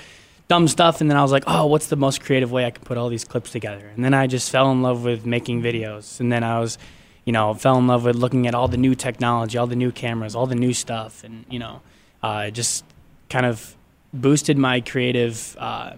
dumb 0.50 0.68
stuff, 0.68 1.00
and 1.00 1.10
then 1.10 1.16
I 1.16 1.22
was 1.22 1.32
like, 1.32 1.46
"Oh, 1.48 1.68
what's 1.68 1.88
the 1.88 1.96
most 1.96 2.22
creative 2.22 2.52
way 2.52 2.66
I 2.66 2.72
can 2.72 2.84
put 2.84 2.98
all 2.98 3.08
these 3.08 3.24
clips 3.24 3.50
together?" 3.50 3.90
And 3.96 4.04
then 4.04 4.14
I 4.14 4.28
just 4.28 4.52
fell 4.52 4.70
in 4.74 4.82
love 4.82 5.06
with 5.06 5.26
making 5.26 5.62
videos, 5.62 6.20
and 6.20 6.34
then 6.34 6.44
I 6.44 6.60
was. 6.60 6.78
You 7.26 7.34
know, 7.34 7.54
fell 7.54 7.78
in 7.78 7.88
love 7.88 8.06
with 8.06 8.16
looking 8.16 8.48
at 8.48 8.56
all 8.56 8.68
the 8.68 8.78
new 8.78 8.96
technology, 8.96 9.58
all 9.58 9.68
the 9.68 9.76
new 9.76 9.92
cameras, 9.92 10.36
all 10.36 10.48
the 10.48 10.56
new 10.56 10.74
stuff, 10.74 11.24
and 11.24 11.46
you 11.50 11.60
know, 11.60 11.82
uh, 12.24 12.50
just 12.50 12.84
kind 13.30 13.46
of 13.46 13.76
boosted 14.14 14.58
my 14.58 14.82
creative 14.82 15.56
uh, 15.58 15.94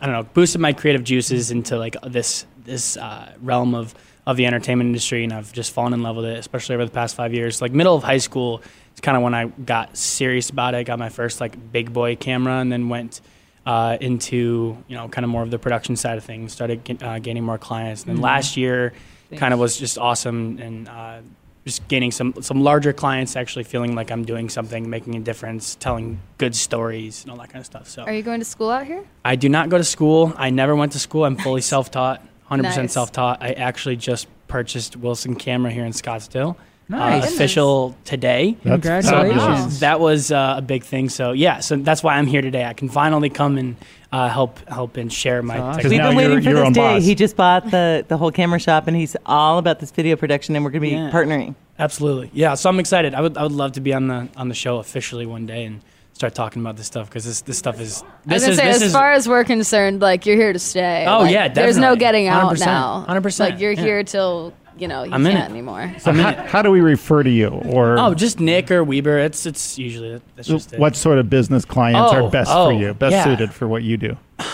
I 0.00 0.06
don't 0.06 0.14
know 0.14 0.22
boosted 0.22 0.60
my 0.60 0.72
creative 0.72 1.04
juices 1.04 1.50
into 1.50 1.78
like 1.78 1.96
this 2.06 2.46
this 2.64 2.96
uh, 2.96 3.32
realm 3.40 3.74
of 3.74 3.94
of 4.26 4.36
the 4.36 4.46
entertainment 4.46 4.88
industry. 4.88 5.24
And 5.24 5.32
I've 5.32 5.52
just 5.52 5.72
fallen 5.72 5.94
in 5.94 6.02
love 6.02 6.16
with 6.16 6.26
it 6.26 6.38
especially 6.38 6.74
over 6.74 6.84
the 6.84 6.90
past 6.90 7.16
five 7.16 7.32
years. 7.32 7.62
Like 7.62 7.72
middle 7.72 7.94
of 7.94 8.02
high 8.02 8.18
school 8.18 8.62
is 8.94 9.00
kind 9.00 9.16
of 9.16 9.22
when 9.22 9.34
I 9.34 9.46
got 9.46 9.96
serious 9.96 10.50
about 10.50 10.74
it. 10.74 10.84
Got 10.84 10.98
my 10.98 11.08
first 11.08 11.40
like 11.40 11.72
big 11.72 11.92
boy 11.92 12.16
camera 12.16 12.58
and 12.58 12.70
then 12.70 12.88
went 12.88 13.20
uh, 13.66 13.96
into 14.00 14.76
you 14.86 14.96
know 14.96 15.08
kind 15.08 15.24
of 15.24 15.30
more 15.30 15.42
of 15.42 15.50
the 15.50 15.58
production 15.58 15.96
side 15.96 16.18
of 16.18 16.24
things. 16.24 16.52
Started 16.52 17.02
uh, 17.02 17.18
gaining 17.18 17.44
more 17.44 17.58
clients. 17.58 18.04
And 18.04 18.16
then 18.16 18.22
last 18.22 18.56
year 18.56 18.92
kind 19.36 19.52
of 19.52 19.60
was 19.60 19.76
just 19.76 19.98
awesome 19.98 20.58
and 20.58 20.88
uh, 20.88 21.18
just 21.66 21.86
gaining 21.88 22.10
some 22.10 22.32
some 22.40 22.62
larger 22.62 22.92
clients 22.94 23.36
actually 23.36 23.64
feeling 23.64 23.94
like 23.94 24.10
I'm 24.10 24.24
doing 24.24 24.48
something 24.48 24.88
making 24.88 25.16
a 25.16 25.20
difference 25.20 25.74
telling 25.74 26.18
good 26.38 26.54
stories 26.56 27.22
and 27.22 27.30
all 27.30 27.36
that 27.38 27.50
kind 27.50 27.60
of 27.60 27.66
stuff 27.66 27.88
so 27.88 28.04
Are 28.04 28.12
you 28.14 28.22
going 28.22 28.40
to 28.40 28.44
school 28.46 28.70
out 28.70 28.86
here? 28.86 29.04
I 29.24 29.36
do 29.36 29.48
not 29.50 29.68
go 29.68 29.76
to 29.76 29.84
school. 29.84 30.32
I 30.36 30.48
never 30.50 30.74
went 30.74 30.92
to 30.92 30.98
school. 30.98 31.24
I'm 31.26 31.36
fully 31.36 31.60
self-taught, 31.74 32.22
100% 32.50 32.62
Nice. 32.62 32.92
self-taught. 32.92 33.42
I 33.42 33.52
actually 33.52 33.96
just 33.96 34.28
purchased 34.46 34.96
Wilson 34.96 35.34
Camera 35.34 35.70
here 35.70 35.84
in 35.84 35.92
Scottsdale. 35.92 36.56
Nice. 36.90 37.24
Uh, 37.24 37.34
official 37.34 37.96
today. 38.04 38.56
That's 38.64 38.82
Congratulations. 38.82 39.42
fabulous. 39.42 39.80
That 39.80 40.00
was 40.00 40.32
uh, 40.32 40.54
a 40.58 40.62
big 40.62 40.84
thing. 40.84 41.08
So 41.10 41.32
yeah, 41.32 41.60
so 41.60 41.76
that's 41.76 42.02
why 42.02 42.16
I'm 42.16 42.26
here 42.26 42.40
today. 42.42 42.64
I 42.64 42.72
can 42.72 42.88
finally 42.88 43.28
come 43.28 43.58
and 43.58 43.76
uh, 44.10 44.28
help 44.30 44.66
help 44.68 44.96
and 44.96 45.12
share 45.12 45.42
my. 45.42 45.58
That's 45.58 45.78
awesome. 45.78 45.90
We've 45.90 46.00
been 46.00 46.16
waiting 46.16 46.32
you're 46.32 46.42
for 46.42 46.48
your 46.50 46.64
this 46.64 46.74
day. 46.74 46.80
boss. 46.94 47.04
He 47.04 47.14
just 47.14 47.36
bought 47.36 47.70
the, 47.70 48.04
the 48.08 48.16
whole 48.16 48.30
camera 48.32 48.58
shop 48.58 48.86
and 48.86 48.96
he's 48.96 49.16
all 49.26 49.58
about 49.58 49.80
this 49.80 49.90
video 49.90 50.16
production 50.16 50.56
and 50.56 50.64
we're 50.64 50.70
going 50.70 50.82
to 50.82 50.88
be 50.88 50.94
Yeah. 50.94 51.10
partnering. 51.10 51.54
Absolutely, 51.78 52.30
yeah. 52.32 52.54
So 52.54 52.70
I'm 52.70 52.80
excited. 52.80 53.14
I 53.14 53.20
would 53.20 53.36
I 53.36 53.42
would 53.42 53.52
love 53.52 53.72
to 53.72 53.80
be 53.80 53.92
on 53.92 54.08
the 54.08 54.28
on 54.36 54.48
the 54.48 54.54
show 54.54 54.78
officially 54.78 55.26
one 55.26 55.44
day 55.46 55.64
and 55.64 55.80
start 56.14 56.34
talking 56.34 56.60
about 56.62 56.76
this 56.76 56.86
stuff 56.86 57.08
because 57.08 57.24
this 57.24 57.42
this 57.42 57.58
stuff 57.58 57.80
is 57.80 58.02
I 58.26 58.32
was 58.34 58.42
gonna 58.42 58.52
is 58.52 58.58
say, 58.58 58.68
as 58.68 58.82
is 58.82 58.92
far 58.92 59.12
as 59.12 59.28
we're 59.28 59.44
concerned, 59.44 60.00
like 60.00 60.24
you're 60.26 60.34
here 60.36 60.52
to 60.52 60.58
stay. 60.58 61.04
Oh, 61.06 61.20
Like, 61.20 61.32
yeah, 61.32 61.46
There's 61.48 61.76
no 61.76 61.94
getting 61.96 62.26
out 62.26 62.56
100%, 62.56 62.64
now. 62.66 63.04
100%, 63.08 63.38
Like 63.40 63.60
you're 63.60 63.72
yeah. 63.72 63.80
here 63.82 64.02
till 64.02 64.52
you 64.80 64.88
know, 64.88 65.02
you 65.04 65.12
I'm 65.12 65.24
in 65.26 65.32
can't 65.32 65.48
it. 65.50 65.52
anymore. 65.52 65.94
So 65.98 66.12
how, 66.12 66.32
how 66.46 66.62
do 66.62 66.70
we 66.70 66.80
refer 66.80 67.22
to 67.22 67.30
you? 67.30 67.48
Or 67.48 67.98
Oh, 67.98 68.14
just 68.14 68.40
Nick 68.40 68.70
or 68.70 68.82
Weber. 68.84 69.18
It's 69.18 69.46
it's 69.46 69.78
usually 69.78 70.20
that's 70.36 70.48
just 70.48 70.72
it. 70.72 70.80
what 70.80 70.96
sort 70.96 71.18
of 71.18 71.28
business 71.30 71.64
clients 71.64 72.12
Oh, 72.12 72.24
are 72.26 72.30
best 72.30 72.50
oh, 72.52 72.66
for 72.70 72.72
you, 72.72 72.94
best 72.94 73.12
yeah. 73.12 73.24
suited 73.24 73.52
for 73.52 73.66
what 73.68 73.82
you 73.82 73.96
do? 73.96 74.16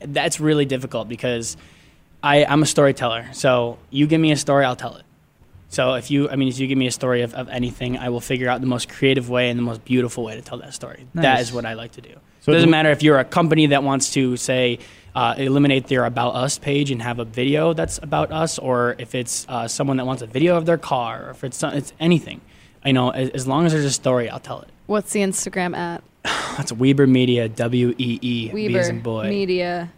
that's 0.00 0.40
really 0.40 0.64
difficult 0.64 1.08
because 1.08 1.56
I, 2.22 2.44
I'm 2.44 2.62
a 2.62 2.66
storyteller. 2.66 3.26
So 3.32 3.78
you 3.90 4.06
give 4.06 4.20
me 4.20 4.32
a 4.32 4.36
story, 4.36 4.64
I'll 4.64 4.76
tell 4.76 4.96
it. 4.96 5.04
So 5.68 5.94
if 5.94 6.10
you, 6.10 6.28
I 6.28 6.36
mean, 6.36 6.48
if 6.48 6.58
you 6.58 6.66
give 6.66 6.76
me 6.76 6.86
a 6.86 6.90
story 6.92 7.22
of, 7.22 7.32
of 7.34 7.48
anything, 7.48 7.96
I 7.96 8.10
will 8.10 8.20
figure 8.20 8.48
out 8.48 8.60
the 8.60 8.66
most 8.66 8.88
creative 8.90 9.30
way 9.30 9.48
and 9.48 9.58
the 9.58 9.62
most 9.62 9.84
beautiful 9.84 10.22
way 10.22 10.34
to 10.34 10.42
tell 10.42 10.58
that 10.58 10.74
story. 10.74 11.06
That 11.14 11.22
Nice. 11.22 11.40
is 11.48 11.52
what 11.52 11.64
I 11.64 11.72
like 11.74 11.92
to 11.92 12.00
do. 12.02 12.10
So 12.40 12.52
it 12.52 12.56
doesn't 12.56 12.68
do- 12.68 12.70
matter 12.70 12.90
if 12.90 13.02
you're 13.02 13.18
a 13.18 13.24
company 13.24 13.66
that 13.66 13.82
wants 13.82 14.12
to 14.12 14.36
say 14.36 14.80
uh, 15.14 15.34
eliminate 15.36 15.86
their 15.86 16.04
about 16.04 16.34
us 16.34 16.58
page 16.58 16.90
and 16.90 17.02
have 17.02 17.18
a 17.18 17.24
video 17.24 17.72
that's 17.72 17.98
about 17.98 18.32
us, 18.32 18.58
or 18.58 18.96
if 18.98 19.14
it's 19.14 19.46
uh, 19.48 19.68
someone 19.68 19.96
that 19.98 20.06
wants 20.06 20.22
a 20.22 20.26
video 20.26 20.56
of 20.56 20.66
their 20.66 20.78
car, 20.78 21.26
or 21.26 21.30
if 21.30 21.44
it's 21.44 21.62
it's 21.62 21.92
anything. 22.00 22.40
You 22.84 22.92
know, 22.92 23.10
as, 23.10 23.30
as 23.30 23.46
long 23.46 23.66
as 23.66 23.72
there's 23.72 23.84
a 23.84 23.90
story, 23.92 24.28
I'll 24.28 24.40
tell 24.40 24.60
it. 24.62 24.68
What's 24.86 25.12
the 25.12 25.20
Instagram 25.20 25.76
at? 25.76 26.02
That's 26.56 26.72
Weber 26.72 27.06
Media, 27.06 27.48
W 27.48 27.94
E 27.98 28.18
E, 28.20 28.48
as 28.48 28.54
Weber 28.54 28.92
boy. 29.00 29.28
Media. 29.28 29.92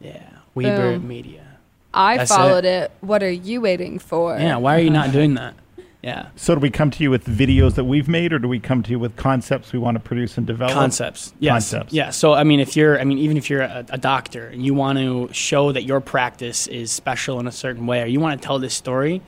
Yeah, 0.00 0.28
Weber 0.54 0.98
Boom. 0.98 1.08
Media. 1.08 1.44
I 1.92 2.18
That's 2.18 2.30
followed 2.30 2.64
it. 2.64 2.90
What 3.00 3.22
are 3.22 3.30
you 3.30 3.60
waiting 3.60 3.98
for? 3.98 4.36
Yeah, 4.38 4.56
why 4.56 4.76
are 4.76 4.80
you 4.80 4.90
not 4.90 5.12
doing 5.12 5.34
that? 5.34 5.54
Yeah. 6.02 6.28
So 6.36 6.54
do 6.54 6.60
we 6.60 6.70
come 6.70 6.92
to 6.92 7.02
you 7.02 7.10
with 7.10 7.24
videos 7.24 7.74
that 7.74 7.84
we've 7.84 8.08
made, 8.08 8.32
or 8.32 8.38
do 8.38 8.46
we 8.46 8.60
come 8.60 8.84
to 8.84 8.90
you 8.90 9.00
with 9.00 9.16
concepts 9.16 9.72
we 9.72 9.80
want 9.80 9.96
to 9.96 10.00
produce 10.00 10.38
and 10.38 10.46
develop? 10.46 10.72
Concepts. 10.74 11.34
Yes. 11.40 11.52
Concepts. 11.52 11.92
Yeah. 11.92 12.10
So 12.10 12.34
I 12.34 12.44
mean, 12.44 12.60
if 12.60 12.76
you're, 12.76 13.00
I 13.00 13.04
mean, 13.04 13.18
even 13.18 13.36
if 13.36 13.50
you're 13.50 13.62
a, 13.62 13.84
a 13.90 13.98
doctor 13.98 14.46
and 14.46 14.64
you 14.64 14.74
want 14.74 14.98
to 14.98 15.28
show 15.32 15.72
that 15.72 15.82
your 15.82 16.00
practice 16.00 16.68
is 16.68 16.92
special 16.92 17.40
in 17.40 17.48
a 17.48 17.52
certain 17.52 17.86
way, 17.86 18.02
or 18.02 18.06
you 18.06 18.20
want 18.20 18.40
to 18.40 18.46
tell 18.46 18.60
this 18.60 18.74
story, 18.74 19.20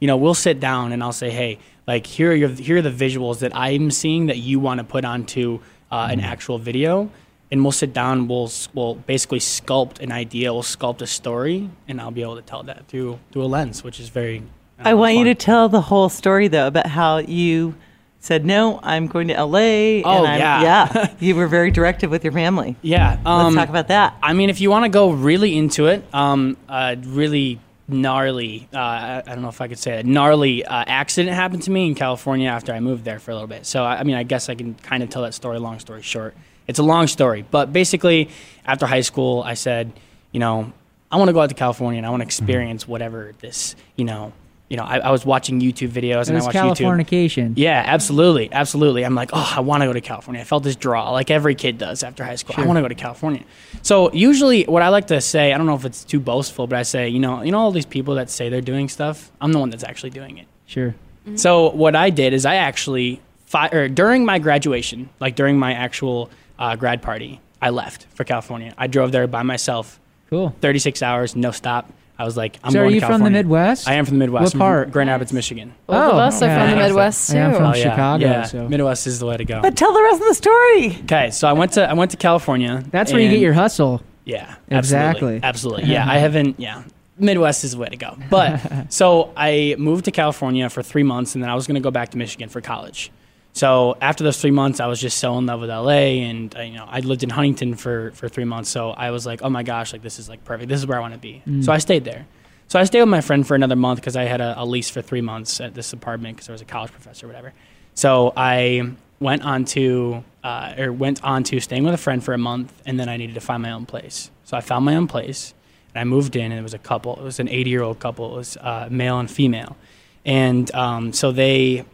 you 0.00 0.08
know, 0.08 0.16
we'll 0.16 0.34
sit 0.34 0.58
down 0.58 0.92
and 0.92 1.02
I'll 1.02 1.12
say, 1.12 1.30
hey, 1.30 1.58
like 1.86 2.06
here 2.06 2.32
are 2.32 2.34
your, 2.34 2.48
here 2.48 2.78
are 2.78 2.82
the 2.82 2.90
visuals 2.90 3.38
that 3.38 3.54
I'm 3.54 3.92
seeing 3.92 4.26
that 4.26 4.38
you 4.38 4.58
want 4.58 4.78
to 4.78 4.84
put 4.84 5.04
onto 5.04 5.60
uh, 5.92 6.08
an 6.10 6.18
actual 6.18 6.58
video, 6.58 7.08
and 7.52 7.62
we'll 7.62 7.70
sit 7.70 7.92
down. 7.92 8.26
We'll 8.26 8.50
we'll 8.74 8.96
basically 8.96 9.38
sculpt 9.38 10.00
an 10.00 10.10
idea. 10.10 10.52
We'll 10.52 10.64
sculpt 10.64 11.02
a 11.02 11.06
story, 11.06 11.70
and 11.86 12.00
I'll 12.00 12.10
be 12.10 12.22
able 12.22 12.34
to 12.34 12.42
tell 12.42 12.64
that 12.64 12.88
through 12.88 13.20
through 13.30 13.44
a 13.44 13.46
lens, 13.46 13.84
which 13.84 14.00
is 14.00 14.08
very. 14.08 14.42
I 14.78 14.94
want 14.94 15.16
you 15.16 15.24
to 15.24 15.34
tell 15.34 15.68
the 15.68 15.80
whole 15.80 16.08
story 16.08 16.48
though 16.48 16.66
about 16.66 16.86
how 16.86 17.18
you 17.18 17.74
said 18.20 18.44
no. 18.44 18.80
I'm 18.82 19.06
going 19.06 19.28
to 19.28 19.34
LA. 19.34 20.02
Oh, 20.04 20.24
and 20.24 20.38
yeah. 20.38 20.62
yeah. 20.62 21.14
You 21.20 21.34
were 21.36 21.46
very 21.46 21.70
directive 21.70 22.10
with 22.10 22.24
your 22.24 22.32
family. 22.32 22.76
Yeah. 22.82 23.18
Um, 23.24 23.54
Let's 23.54 23.56
talk 23.56 23.68
about 23.68 23.88
that. 23.88 24.16
I 24.22 24.32
mean, 24.32 24.50
if 24.50 24.60
you 24.60 24.70
want 24.70 24.84
to 24.84 24.88
go 24.88 25.10
really 25.10 25.56
into 25.56 25.86
it, 25.86 26.04
um, 26.12 26.56
uh, 26.68 26.96
really 27.04 27.60
gnarly, 27.88 28.68
uh, 28.74 28.78
I, 28.78 29.22
don't 29.26 29.42
know 29.42 29.48
if 29.48 29.60
I 29.60 29.68
could 29.68 29.78
say 29.78 30.00
it, 30.00 30.06
gnarly 30.06 30.64
uh, 30.64 30.84
accident 30.86 31.34
happened 31.34 31.62
to 31.62 31.70
me 31.70 31.86
in 31.86 31.94
California 31.94 32.48
after 32.48 32.72
I 32.72 32.80
moved 32.80 33.04
there 33.04 33.20
for 33.20 33.30
a 33.30 33.34
little 33.34 33.48
bit. 33.48 33.64
So, 33.64 33.84
I, 33.84 34.00
I 34.00 34.02
mean, 34.02 34.16
I 34.16 34.24
guess 34.24 34.48
I 34.48 34.56
can 34.56 34.74
kind 34.74 35.02
of 35.02 35.10
tell 35.10 35.22
that 35.22 35.34
story, 35.34 35.58
long 35.60 35.78
story 35.78 36.02
short. 36.02 36.36
It's 36.66 36.80
a 36.80 36.82
long 36.82 37.06
story, 37.06 37.44
but 37.48 37.72
basically, 37.72 38.28
after 38.64 38.86
high 38.86 39.02
school, 39.02 39.40
I 39.44 39.54
said, 39.54 39.92
you 40.32 40.40
know, 40.40 40.72
I 41.12 41.16
want 41.16 41.28
to 41.28 41.32
go 41.32 41.40
out 41.40 41.48
to 41.50 41.54
California 41.54 41.98
and 41.98 42.06
I 42.06 42.10
want 42.10 42.22
to 42.22 42.26
experience 42.26 42.88
whatever 42.88 43.34
this, 43.38 43.76
you 43.94 44.04
know, 44.04 44.32
you 44.68 44.76
know, 44.76 44.82
I, 44.82 44.98
I 44.98 45.10
was 45.10 45.24
watching 45.24 45.60
YouTube 45.60 45.90
videos 45.90 46.22
It 46.22 46.28
and 46.30 46.38
I 46.38 46.44
was 46.44 46.46
watched 46.46 46.56
YouTube. 46.80 46.86
Californication. 46.86 47.52
Yeah, 47.56 47.82
absolutely, 47.86 48.52
absolutely. 48.52 49.04
I'm 49.04 49.14
like, 49.14 49.30
oh, 49.32 49.52
I 49.56 49.60
want 49.60 49.82
to 49.82 49.86
go 49.86 49.92
to 49.92 50.00
California. 50.00 50.40
I 50.40 50.44
felt 50.44 50.64
this 50.64 50.74
draw, 50.76 51.10
like 51.12 51.30
every 51.30 51.54
kid 51.54 51.78
does 51.78 52.02
after 52.02 52.24
high 52.24 52.34
school. 52.34 52.56
I 52.58 52.66
want 52.66 52.76
to 52.76 52.82
go 52.82 52.88
to 52.88 52.94
California. 52.94 53.44
So 53.82 54.12
usually, 54.12 54.64
what 54.64 54.82
I 54.82 54.88
like 54.88 55.06
to 55.08 55.20
say, 55.20 55.52
I 55.52 55.58
don't 55.58 55.66
know 55.66 55.76
if 55.76 55.84
it's 55.84 56.02
too 56.04 56.18
boastful, 56.18 56.66
but 56.66 56.78
I 56.78 56.82
say, 56.82 57.08
you 57.08 57.20
know, 57.20 57.42
you 57.42 57.52
know, 57.52 57.58
all 57.58 57.70
these 57.70 57.86
people 57.86 58.16
that 58.16 58.28
say 58.30 58.48
they're 58.48 58.60
doing 58.60 58.88
stuff. 58.88 59.30
I'm 59.40 59.52
the 59.52 59.58
one 59.60 59.70
that's 59.70 59.84
actually 59.84 60.10
doing 60.10 60.38
it. 60.38 60.46
Sure. 60.66 60.94
So 61.36 61.70
what 61.70 61.96
I 61.96 62.10
did 62.10 62.32
is 62.34 62.46
I 62.46 62.54
actually, 62.56 63.20
fi- 63.46 63.68
or 63.70 63.88
during 63.88 64.24
my 64.24 64.38
graduation, 64.38 65.08
like 65.20 65.34
during 65.34 65.58
my 65.58 65.72
actual 65.74 66.30
uh, 66.58 66.76
grad 66.76 67.02
party, 67.02 67.40
I 67.60 67.70
left 67.70 68.06
for 68.14 68.22
California. 68.24 68.72
I 68.78 68.86
drove 68.86 69.10
there 69.12 69.26
by 69.26 69.42
myself, 69.42 69.98
Cool. 70.30 70.54
36 70.60 71.02
hours, 71.02 71.34
no 71.36 71.50
stop. 71.50 71.92
I 72.18 72.24
was 72.24 72.36
like, 72.36 72.58
I'm 72.64 72.72
so 72.72 72.80
are 72.80 72.88
you 72.90 73.00
to 73.00 73.06
from 73.06 73.22
the 73.22 73.30
Midwest? 73.30 73.86
I 73.86 73.94
am 73.94 74.06
from 74.06 74.14
the 74.18 74.20
Midwest. 74.24 74.42
What 74.44 74.54
I'm 74.54 74.58
part? 74.58 74.84
From 74.86 74.92
Grand 74.92 75.10
Rapids, 75.10 75.32
Michigan. 75.32 75.74
Both 75.86 75.96
of 75.96 76.14
Oh, 76.14 76.18
us 76.18 76.40
are 76.42 76.48
from 76.58 76.70
the 76.70 76.76
Midwest 76.76 77.30
too. 77.30 77.36
I 77.36 77.40
am 77.40 77.54
from 77.54 77.64
Oh, 77.66 77.74
yeah. 77.74 77.82
Chicago, 77.82 78.24
Yeah, 78.24 78.42
so- 78.44 78.68
Midwest 78.68 79.06
is 79.06 79.18
the 79.18 79.26
way 79.26 79.36
to 79.36 79.44
go. 79.44 79.60
But 79.60 79.76
tell 79.76 79.92
the 79.92 80.02
rest 80.02 80.22
of 80.22 80.28
the 80.28 80.34
story. 80.34 80.98
Okay, 81.04 81.30
so 81.30 81.46
I 81.46 81.52
went 81.52 81.72
to 81.72 81.88
I 81.88 81.92
went 81.92 82.10
to 82.12 82.16
California. 82.16 82.82
That's 82.90 83.12
where 83.12 83.20
you 83.20 83.28
get 83.30 83.40
your 83.40 83.52
hustle. 83.52 84.02
yeah, 84.24 84.54
Exactly. 84.70 85.40
absolutely, 85.42 85.42
absolutely. 85.42 85.84
Yeah, 85.92 86.10
I 86.10 86.16
haven't. 86.18 86.58
Yeah, 86.58 86.84
Midwest 87.18 87.64
is 87.64 87.72
the 87.72 87.78
way 87.78 87.88
to 87.88 87.96
go. 87.96 88.16
But 88.30 88.60
so 88.92 89.32
I 89.36 89.74
moved 89.78 90.06
to 90.06 90.10
California 90.10 90.68
for 90.70 90.82
three 90.82 91.02
months, 91.02 91.34
and 91.34 91.42
then 91.44 91.50
I 91.50 91.54
was 91.54 91.66
going 91.66 91.74
to 91.76 91.80
go 91.80 91.90
back 91.90 92.10
to 92.10 92.18
Michigan 92.18 92.48
for 92.48 92.60
college. 92.60 93.10
So 93.56 93.96
after 94.02 94.22
those 94.22 94.38
three 94.38 94.50
months, 94.50 94.80
I 94.80 94.86
was 94.86 95.00
just 95.00 95.16
so 95.16 95.38
in 95.38 95.46
love 95.46 95.62
with 95.62 95.70
LA, 95.70 96.20
and 96.28 96.54
uh, 96.54 96.60
you 96.60 96.74
know 96.74 96.84
I 96.86 97.00
lived 97.00 97.22
in 97.22 97.30
Huntington 97.30 97.74
for 97.74 98.10
for 98.10 98.28
three 98.28 98.44
months. 98.44 98.68
So 98.68 98.90
I 98.90 99.10
was 99.12 99.24
like, 99.24 99.40
oh 99.40 99.48
my 99.48 99.62
gosh, 99.62 99.94
like 99.94 100.02
this 100.02 100.18
is 100.18 100.28
like 100.28 100.44
perfect. 100.44 100.68
This 100.68 100.78
is 100.78 100.86
where 100.86 100.98
I 100.98 101.00
want 101.00 101.14
to 101.14 101.18
be. 101.18 101.42
So 101.62 101.72
I 101.72 101.78
stayed 101.78 102.04
there. 102.04 102.26
So 102.68 102.78
I 102.78 102.84
stayed 102.84 103.00
with 103.00 103.08
my 103.08 103.22
friend 103.22 103.46
for 103.46 103.54
another 103.54 103.76
month 103.76 104.00
because 104.00 104.14
I 104.14 104.24
had 104.24 104.42
a, 104.42 104.60
a 104.60 104.64
lease 104.66 104.90
for 104.90 105.00
three 105.00 105.22
months 105.22 105.58
at 105.62 105.72
this 105.72 105.94
apartment 105.94 106.36
because 106.36 106.50
I 106.50 106.52
was 106.52 106.60
a 106.60 106.66
college 106.66 106.92
professor 106.92 107.24
or 107.24 107.28
whatever. 107.30 107.54
So 107.94 108.34
I 108.36 108.90
went 109.20 109.42
on 109.42 109.64
to 109.76 110.22
uh, 110.44 110.74
or 110.76 110.92
went 110.92 111.24
on 111.24 111.42
to 111.44 111.58
staying 111.58 111.84
with 111.84 111.94
a 111.94 111.98
friend 111.98 112.22
for 112.22 112.34
a 112.34 112.38
month, 112.38 112.74
and 112.84 113.00
then 113.00 113.08
I 113.08 113.16
needed 113.16 113.36
to 113.36 113.40
find 113.40 113.62
my 113.62 113.70
own 113.70 113.86
place. 113.86 114.30
So 114.44 114.58
I 114.58 114.60
found 114.60 114.84
my 114.84 114.96
own 114.96 115.06
place, 115.06 115.54
and 115.94 116.00
I 116.02 116.04
moved 116.04 116.36
in, 116.36 116.52
and 116.52 116.60
it 116.60 116.62
was 116.62 116.74
a 116.74 116.78
couple. 116.78 117.16
It 117.16 117.22
was 117.22 117.40
an 117.40 117.48
80 117.48 117.70
year 117.70 117.82
old 117.82 118.00
couple. 118.00 118.34
It 118.34 118.36
was 118.36 118.58
uh, 118.58 118.88
male 118.90 119.18
and 119.18 119.30
female, 119.30 119.78
and 120.26 120.72
um, 120.74 121.14
so 121.14 121.32
they 121.32 121.86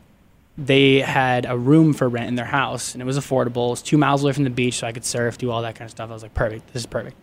they 0.58 1.00
had 1.00 1.46
a 1.46 1.56
room 1.56 1.92
for 1.92 2.08
rent 2.08 2.28
in 2.28 2.34
their 2.34 2.44
house, 2.44 2.94
and 2.94 3.02
it 3.02 3.04
was 3.04 3.18
affordable. 3.18 3.68
It 3.68 3.70
was 3.70 3.82
two 3.82 3.96
miles 3.96 4.22
away 4.22 4.32
from 4.32 4.44
the 4.44 4.50
beach, 4.50 4.74
so 4.74 4.86
I 4.86 4.92
could 4.92 5.04
surf, 5.04 5.38
do 5.38 5.50
all 5.50 5.62
that 5.62 5.74
kind 5.74 5.86
of 5.86 5.90
stuff. 5.90 6.10
I 6.10 6.12
was 6.12 6.22
like, 6.22 6.34
perfect. 6.34 6.72
This 6.72 6.82
is 6.82 6.86
perfect. 6.86 7.16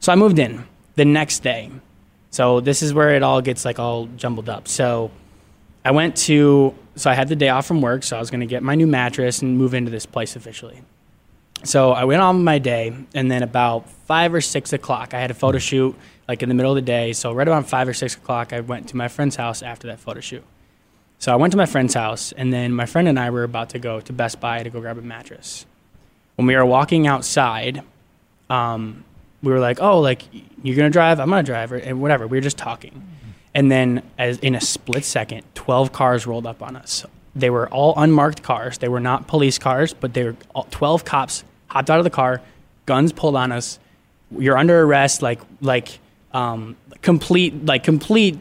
So 0.00 0.12
I 0.12 0.14
moved 0.16 0.38
in 0.38 0.66
the 0.94 1.04
next 1.04 1.40
day. 1.42 1.70
So 2.30 2.60
this 2.60 2.82
is 2.82 2.94
where 2.94 3.14
it 3.14 3.22
all 3.22 3.42
gets 3.42 3.64
like 3.64 3.78
all 3.78 4.06
jumbled 4.16 4.48
up. 4.48 4.68
So 4.68 5.10
I 5.84 5.90
went 5.90 6.16
to 6.18 6.74
so 6.96 7.10
I 7.10 7.14
had 7.14 7.28
the 7.28 7.36
day 7.36 7.48
off 7.48 7.66
from 7.66 7.80
work, 7.80 8.02
so 8.02 8.16
I 8.16 8.20
was 8.20 8.30
going 8.30 8.40
to 8.40 8.46
get 8.46 8.62
my 8.62 8.74
new 8.74 8.86
mattress 8.86 9.42
and 9.42 9.56
move 9.56 9.74
into 9.74 9.90
this 9.90 10.06
place 10.06 10.36
officially. 10.36 10.82
So 11.64 11.92
I 11.92 12.04
went 12.04 12.22
on 12.22 12.44
my 12.44 12.58
day, 12.58 12.94
and 13.14 13.30
then 13.30 13.42
about 13.42 13.88
five 13.88 14.34
or 14.34 14.40
six 14.40 14.72
o'clock, 14.72 15.14
I 15.14 15.20
had 15.20 15.30
a 15.30 15.34
photo 15.34 15.58
shoot 15.58 15.94
like 16.28 16.42
in 16.42 16.48
the 16.48 16.54
middle 16.54 16.72
of 16.72 16.76
the 16.76 16.82
day. 16.82 17.12
So 17.12 17.32
right 17.32 17.46
around 17.46 17.64
five 17.64 17.88
or 17.88 17.94
six 17.94 18.14
o'clock, 18.16 18.52
I 18.52 18.60
went 18.60 18.88
to 18.90 18.96
my 18.96 19.08
friend's 19.08 19.36
house 19.36 19.62
after 19.62 19.86
that 19.88 20.00
photo 20.00 20.20
shoot. 20.20 20.44
So 21.20 21.30
I 21.30 21.36
went 21.36 21.50
to 21.52 21.58
my 21.58 21.66
friend's 21.66 21.92
house, 21.92 22.32
and 22.32 22.50
then 22.50 22.72
my 22.72 22.86
friend 22.86 23.06
and 23.06 23.18
I 23.18 23.28
were 23.28 23.44
about 23.44 23.68
to 23.70 23.78
go 23.78 24.00
to 24.00 24.12
Best 24.12 24.40
Buy 24.40 24.62
to 24.62 24.70
go 24.70 24.80
grab 24.80 24.96
a 24.96 25.02
mattress. 25.02 25.66
When 26.36 26.46
we 26.46 26.56
were 26.56 26.64
walking 26.64 27.06
outside, 27.06 27.82
um, 28.48 29.04
we 29.42 29.52
were 29.52 29.60
like, 29.60 29.82
"Oh, 29.82 30.00
like 30.00 30.22
you're 30.62 30.76
gonna 30.76 30.88
drive, 30.88 31.20
I'm 31.20 31.28
gonna 31.28 31.42
drive," 31.42 31.72
or, 31.72 31.76
and 31.76 32.00
whatever. 32.00 32.26
We 32.26 32.38
were 32.38 32.42
just 32.42 32.56
talking, 32.56 33.06
and 33.54 33.70
then 33.70 34.02
as 34.16 34.38
in 34.38 34.54
a 34.54 34.62
split 34.62 35.04
second, 35.04 35.42
twelve 35.54 35.92
cars 35.92 36.26
rolled 36.26 36.46
up 36.46 36.62
on 36.62 36.74
us. 36.74 37.04
They 37.36 37.50
were 37.50 37.68
all 37.68 37.92
unmarked 37.98 38.42
cars. 38.42 38.78
They 38.78 38.88
were 38.88 38.98
not 38.98 39.28
police 39.28 39.58
cars, 39.58 39.92
but 39.92 40.14
they 40.14 40.24
were 40.24 40.36
all, 40.54 40.66
twelve 40.70 41.04
cops 41.04 41.44
hopped 41.66 41.90
out 41.90 41.98
of 41.98 42.04
the 42.04 42.10
car, 42.10 42.40
guns 42.86 43.12
pulled 43.12 43.36
on 43.36 43.52
us. 43.52 43.78
You're 44.36 44.56
under 44.56 44.80
arrest, 44.84 45.20
like 45.20 45.40
like 45.60 45.98
um, 46.32 46.76
complete 47.02 47.66
like 47.66 47.84
complete 47.84 48.38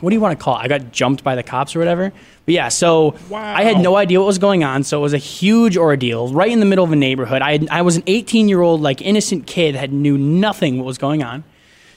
what 0.00 0.10
do 0.10 0.16
you 0.16 0.20
want 0.20 0.38
to 0.38 0.42
call 0.42 0.56
it? 0.56 0.60
I 0.60 0.68
got 0.68 0.92
jumped 0.92 1.24
by 1.24 1.34
the 1.34 1.42
cops 1.42 1.74
or 1.74 1.78
whatever. 1.78 2.12
But 2.44 2.54
yeah, 2.54 2.68
so 2.68 3.16
I 3.32 3.64
had 3.64 3.78
no 3.78 3.96
idea 3.96 4.18
what 4.20 4.26
was 4.26 4.38
going 4.38 4.64
on. 4.64 4.82
So 4.82 4.98
it 4.98 5.02
was 5.02 5.12
a 5.12 5.18
huge 5.18 5.76
ordeal 5.76 6.32
right 6.32 6.50
in 6.50 6.60
the 6.60 6.66
middle 6.66 6.84
of 6.84 6.92
a 6.92 6.96
neighborhood. 6.96 7.42
I, 7.42 7.52
had, 7.52 7.68
I 7.70 7.82
was 7.82 7.96
an 7.96 8.02
18 8.06 8.48
year 8.48 8.60
old, 8.60 8.80
like 8.80 9.00
innocent 9.00 9.46
kid, 9.46 9.74
had 9.74 9.92
knew 9.92 10.18
nothing 10.18 10.78
what 10.78 10.86
was 10.86 10.98
going 10.98 11.22
on. 11.22 11.44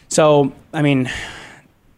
So, 0.10 0.54
I 0.74 0.82
mean, 0.82 1.10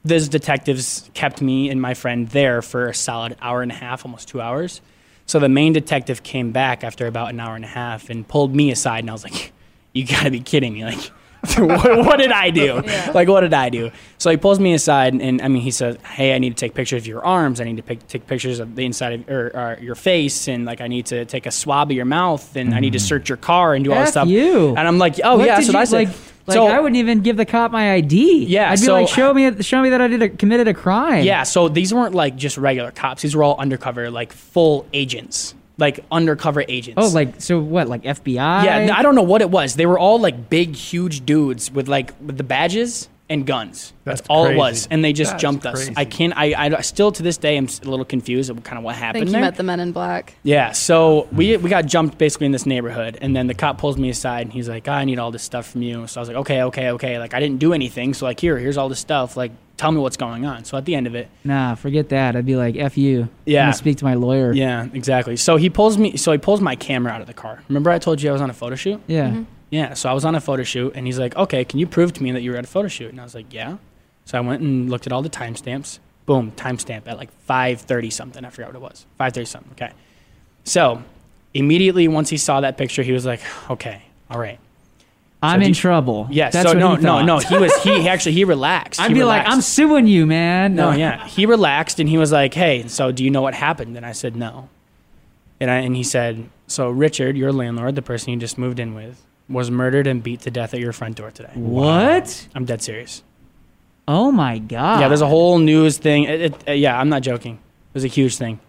those 0.06 0.30
detectives 0.30 1.10
kept 1.14 1.42
me 1.42 1.70
and 1.70 1.82
my 1.82 1.96
friend 1.96 2.30
there 2.30 2.62
for 2.62 2.88
a 2.88 2.94
solid 2.94 3.36
hour 3.42 3.62
and 3.62 3.72
a 3.72 3.76
half, 3.76 4.06
almost 4.06 4.28
two 4.28 4.40
hours. 4.40 4.82
So 5.26 5.40
the 5.40 5.50
main 5.50 5.74
detective 5.74 6.22
came 6.22 6.52
back 6.52 6.84
after 6.84 7.08
about 7.08 7.32
an 7.32 7.40
hour 7.40 7.56
and 7.56 7.66
a 7.66 7.70
half 7.70 8.10
and 8.12 8.28
pulled 8.28 8.56
me 8.56 8.72
aside, 8.72 9.00
and 9.00 9.10
I 9.10 9.14
was 9.14 9.24
like, 9.24 9.52
"You 9.94 10.06
gotta 10.06 10.30
be 10.30 10.40
kidding 10.40 10.74
me! 10.74 10.86
Like, 10.86 11.12
what, 11.58 12.06
what 12.06 12.18
did 12.18 12.32
I 12.32 12.50
do? 12.50 12.82
Like, 13.14 13.28
what 13.28 13.42
did 13.42 13.54
I 13.54 13.70
do?" 13.70 13.92
So 14.18 14.30
he 14.30 14.38
pulls 14.38 14.60
me 14.60 14.74
aside, 14.74 15.14
and, 15.14 15.42
I 15.42 15.48
mean, 15.48 15.62
he 15.62 15.72
says, 15.72 15.98
"Hey, 16.04 16.34
I 16.36 16.40
need 16.40 16.50
to 16.50 16.56
take 16.56 16.74
pictures 16.74 17.04
of 17.04 17.08
your 17.08 17.24
arms. 17.26 17.62
I 17.62 17.66
need 17.66 17.78
to 17.78 17.84
pic- 17.84 18.08
take 18.08 18.28
pictures 18.28 18.60
of 18.60 18.76
the 18.76 18.86
inside 18.86 19.14
of 19.14 19.30
or, 19.30 19.48
or 19.48 19.58
uh, 19.58 19.80
your 19.80 19.96
face, 19.96 20.48
and 20.48 20.66
like, 20.66 20.82
I 20.82 20.88
need 20.88 21.08
to 21.08 21.26
take 21.26 21.46
a 21.46 21.52
swab 21.52 21.92
of 21.92 21.96
your 21.96 22.06
mouth, 22.06 22.56
and 22.56 22.74
I 22.74 22.80
need 22.80 22.94
to 22.94 23.00
mm. 23.00 23.08
search 23.08 23.30
your 23.30 23.38
car 23.38 23.74
and 23.74 23.84
do 23.84 23.94
all 23.94 24.00
this 24.02 24.12
stuff." 24.12 24.28
you. 24.28 24.70
And 24.70 24.88
I'm 24.88 24.98
like, 24.98 25.20
"Oh 25.24 25.38
What 25.38 25.46
yeah, 25.46 25.60
did 25.60 25.68
that's 25.68 25.68
what 25.68 25.74
you- 25.74 25.80
I 25.80 25.86
said." 25.86 26.10
Like, 26.10 26.18
like 26.48 26.56
so 26.56 26.68
I 26.68 26.80
wouldn't 26.80 26.98
even 26.98 27.22
give 27.22 27.38
the 27.38 27.46
cop 27.46 27.72
my 27.72 27.94
ID. 27.94 28.46
Yeah, 28.46 28.70
I'd 28.70 28.80
be 28.80 28.86
so- 28.86 28.94
like, 28.94 29.08
show 29.08 29.34
me, 29.34 29.62
show 29.64 29.82
me 29.82 29.90
that 29.90 30.02
I 30.02 30.08
did 30.08 30.22
a, 30.22 30.30
committed 30.30 30.68
a 30.68 30.74
crime. 30.74 31.24
Yeah, 31.26 31.44
so 31.44 31.70
these 31.70 31.94
weren't 31.94 32.14
like 32.14 32.36
just 32.36 32.58
regular 32.58 32.92
cops. 32.92 33.24
These 33.24 33.36
were 33.36 33.44
all 33.44 33.60
undercover, 33.60 34.12
like 34.12 34.32
full 34.32 34.86
agents, 34.94 35.56
like 35.78 36.00
undercover 36.12 36.64
agents. 36.68 37.02
Oh, 37.02 37.10
like 37.10 37.42
so 37.42 37.60
what? 37.60 37.88
Like 37.88 38.04
FBI? 38.04 38.36
yeah, 38.36 38.96
I 38.96 39.02
don't 39.02 39.16
know 39.16 39.22
what 39.24 39.42
it 39.42 39.50
was. 39.50 39.76
They 39.76 39.86
were 39.86 40.00
all 40.00 40.20
like 40.20 40.50
big, 40.50 40.76
huge 40.76 41.26
dudes 41.26 41.72
with 41.72 41.88
like 41.88 42.14
with 42.26 42.38
the 42.38 42.44
badges. 42.44 43.10
and 43.28 43.44
guns. 43.48 43.92
That's, 44.04 44.22
That's 44.22 44.30
all 44.30 44.46
it 44.46 44.56
was, 44.56 44.88
and 44.92 45.04
they 45.04 45.12
just 45.12 45.32
That's 45.32 45.42
jumped 45.42 45.66
us. 45.66 45.74
crazy. 45.76 45.94
I 45.98 46.06
can't. 46.06 46.32
I, 46.38 46.76
I 46.78 46.82
still 46.82 47.12
to 47.12 47.24
this 47.24 47.38
day 47.38 47.58
am 47.58 47.66
a 47.66 47.90
little 47.90 48.06
confused 48.06 48.52
of 48.52 48.62
kind 48.64 48.78
of 48.78 48.84
what 48.84 48.94
I 48.96 49.00
happened 49.00 49.22
think 49.22 49.28
you 49.30 49.32
there. 49.34 49.42
met 49.42 49.56
the 49.56 49.64
men 49.64 49.80
in 49.80 49.92
black. 49.94 50.36
Yeah, 50.44 50.74
so 50.74 51.28
we 51.32 51.58
we 51.58 51.70
got 51.72 51.88
jumped 51.88 52.20
basically 52.20 52.46
in 52.46 52.52
this 52.52 52.68
neighborhood, 52.68 53.18
and 53.22 53.36
then 53.36 53.48
the 53.48 53.56
cop 53.56 53.80
pulls 53.80 53.98
me 53.98 54.10
aside, 54.10 54.44
and 54.44 54.54
he's 54.54 54.70
like, 54.70 54.88
"I 54.88 55.06
need 55.06 55.18
all 55.18 55.32
this 55.32 55.42
stuff 55.42 55.68
from 55.72 55.82
you." 55.82 56.06
So 56.06 56.20
I 56.20 56.22
was 56.22 56.30
like, 56.30 56.38
"Okay, 56.38 56.62
okay, 56.64 56.92
okay." 56.92 57.18
Like 57.18 57.34
I 57.34 57.40
didn't 57.40 57.58
do 57.58 57.74
anything, 57.74 58.14
so 58.14 58.28
like 58.28 58.40
here, 58.40 58.60
here's 58.60 58.78
all 58.78 58.90
this 58.90 59.00
stuff. 59.00 59.36
Like 59.36 59.52
tell 59.78 59.92
me 59.92 60.00
what's 60.00 60.18
going 60.18 60.46
on. 60.46 60.64
So 60.66 60.78
at 60.78 60.86
the 60.86 60.96
end 60.96 61.08
of 61.08 61.16
it, 61.16 61.30
Nah, 61.44 61.76
forget 61.76 62.10
that. 62.10 62.36
I'd 62.36 62.46
be 62.46 62.56
like, 62.56 62.76
"F 62.78 62.98
you." 62.98 63.22
I'm 63.24 63.30
Yeah. 63.46 63.72
speak 63.72 63.98
to 63.98 64.06
my 64.06 64.14
lawyer. 64.14 64.52
yeah, 64.54 64.88
exactly. 64.94 65.36
So 65.36 65.58
he 65.58 65.70
pulls 65.70 65.98
me, 65.98 66.18
so 66.18 66.32
he 66.32 66.38
pulls 66.38 66.62
my 66.62 66.76
camera 66.76 67.12
out 67.12 67.22
of 67.22 67.28
the 67.28 67.34
car. 67.34 67.62
Remember 67.68 67.90
I 67.92 68.00
told 68.00 68.22
you 68.22 68.30
I 68.30 68.34
was 68.34 68.42
on 68.42 68.50
a 68.50 68.54
photo 68.54 68.76
shoot? 68.76 69.02
Yeah. 69.08 69.30
Mm-hmm. 69.30 69.44
Yeah, 69.72 69.94
so 69.96 70.10
I 70.10 70.14
was 70.14 70.24
on 70.24 70.36
a 70.36 70.40
photo 70.42 70.64
shoot, 70.64 70.94
and 70.96 71.06
he's 71.06 71.20
like, 71.20 71.36
"Okay, 71.36 71.66
can 71.66 71.80
you 71.80 71.88
prove 71.88 72.14
to 72.14 72.24
me 72.24 72.32
that 72.32 72.42
you 72.42 72.52
were 72.52 72.58
at 72.58 72.64
a 72.64 72.68
photo 72.68 72.88
shoot?" 72.88 73.10
And 73.12 73.20
I 73.20 73.24
was 73.24 73.36
like, 73.36 73.52
"Yeah." 73.54 73.78
So 74.26 74.38
I 74.38 74.42
went 74.42 74.62
and 74.62 74.90
looked 74.90 75.06
at 75.08 75.12
all 75.14 75.22
the 75.22 75.30
timestamps. 75.30 76.00
Boom, 76.26 76.52
timestamp 76.56 77.02
at 77.08 77.18
like 77.18 77.30
5:30 77.48 78.10
something. 78.12 78.46
I 78.46 78.50
forgot 78.50 78.70
what 78.74 78.76
it 78.78 78.82
was. 78.82 79.06
5:30 79.20 79.46
something. 79.46 79.72
Okay. 79.74 79.92
So 80.64 81.04
immediately 81.54 82.08
once 82.08 82.30
he 82.30 82.38
saw 82.38 82.62
that 82.62 82.78
picture, 82.78 83.04
he 83.04 83.12
was 83.12 83.26
like, 83.26 83.42
"Okay, 83.70 84.04
all 84.30 84.40
right." 84.40 84.60
I'm 85.44 85.60
do 85.60 85.66
in 85.66 85.70
you- 85.70 85.76
trouble. 85.76 86.28
Yeah. 86.32 86.50
That's 86.50 86.72
so 86.72 86.78
no, 86.78 86.96
no, 86.96 87.24
no. 87.24 87.40
He 87.40 87.58
was 87.58 87.74
he 87.84 88.08
actually 88.10 88.34
he 88.34 88.44
relaxed. 88.46 89.00
I'd 89.00 89.10
He 89.10 89.14
be 89.14 89.24
like, 89.24 89.48
"I'm 89.48 89.62
suing 89.62 90.08
you, 90.08 90.26
man." 90.26 90.76
No, 90.76 90.92
yeah. 90.92 91.28
He 91.28 91.46
relaxed 91.46 92.00
and 92.00 92.10
he 92.10 92.18
was 92.18 92.32
like, 92.32 92.54
"Hey, 92.54 92.88
so 92.88 93.12
do 93.12 93.24
you 93.24 93.30
know 93.30 93.42
what 93.42 93.54
happened?" 93.54 93.96
And 93.98 94.06
I 94.06 94.12
said, 94.14 94.36
"No." 94.36 94.70
And 95.60 95.70
I, 95.72 95.76
and 95.78 95.96
he 95.96 96.04
said, 96.04 96.50
"So 96.68 96.90
Richard, 96.90 97.38
your 97.38 97.52
landlord, 97.54 97.96
the 97.96 98.02
person 98.02 98.32
you 98.32 98.38
just 98.40 98.58
moved 98.58 98.80
in 98.80 98.94
with, 98.96 99.22
was 99.48 99.70
murdered 99.70 100.08
and 100.08 100.22
beat 100.24 100.42
to 100.42 100.52
death 100.52 100.74
at 100.74 100.80
your 100.80 100.94
front 100.94 101.16
door 101.16 101.32
today." 101.32 101.52
What? 101.54 102.48
I'm 102.56 102.66
dead 102.66 102.82
serious. 102.82 103.22
Oh 104.08 104.32
my 104.32 104.60
god. 104.60 105.00
Yeah, 105.02 105.08
there's 105.08 105.22
a 105.22 105.28
whole 105.28 105.58
news 105.60 105.98
thing. 105.98 106.24
It, 106.26 106.42
it, 106.42 106.70
uh, 106.70 106.72
yeah, 106.74 107.00
I'm 107.00 107.10
not 107.10 107.22
joking. 107.22 107.56
It 107.56 107.94
was 107.94 108.04
a 108.04 108.08
huge 108.08 108.38
thing. 108.38 108.60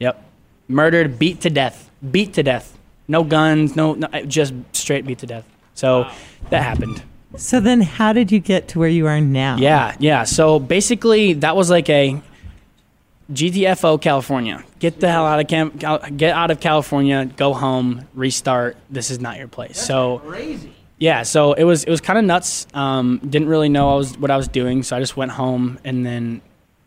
Yep. 0.00 0.22
Murdered, 0.68 1.18
beat 1.18 1.40
to 1.42 1.50
death. 1.50 1.90
Beat 2.10 2.34
to 2.34 2.42
death. 2.42 2.76
No 3.08 3.24
guns, 3.24 3.74
no, 3.76 3.94
no 3.94 4.08
just 4.26 4.52
straight 4.72 5.06
beat 5.06 5.18
to 5.18 5.26
death. 5.26 5.44
So 5.74 6.06
that 6.50 6.62
happened. 6.62 7.02
So 7.36 7.60
then, 7.60 7.80
how 7.80 8.12
did 8.12 8.30
you 8.30 8.40
get 8.40 8.68
to 8.68 8.78
where 8.78 8.88
you 8.90 9.06
are 9.06 9.20
now? 9.20 9.56
Yeah, 9.56 9.96
yeah. 9.98 10.24
So 10.24 10.58
basically, 10.58 11.32
that 11.34 11.56
was 11.56 11.70
like 11.70 11.88
a 11.88 12.20
GTFO 13.32 14.00
California. 14.00 14.62
Get 14.78 15.00
the 15.00 15.10
hell 15.10 15.24
out 15.26 15.40
of 15.40 15.46
Cam- 15.48 15.70
Cal- 15.78 15.98
get 16.10 16.34
out 16.34 16.50
of 16.50 16.60
California. 16.60 17.24
Go 17.24 17.54
home. 17.54 18.06
Restart. 18.14 18.76
This 18.90 19.10
is 19.10 19.20
not 19.20 19.38
your 19.38 19.48
place. 19.48 19.80
so 19.80 20.18
crazy. 20.26 20.74
yeah, 20.98 21.22
so 21.22 21.52
it 21.54 21.64
was 21.64 21.84
it 21.84 21.90
was 21.90 22.00
kind 22.00 22.18
of 22.18 22.24
nuts. 22.24 22.66
Um, 22.74 23.18
didn't 23.26 23.48
really 23.48 23.68
know 23.68 23.92
I 23.92 23.96
was 23.96 24.18
what 24.18 24.30
I 24.30 24.36
was 24.36 24.48
doing, 24.48 24.82
so 24.82 24.96
I 24.96 25.00
just 25.00 25.16
went 25.16 25.30
home, 25.30 25.78
and 25.84 26.04
then 26.04 26.42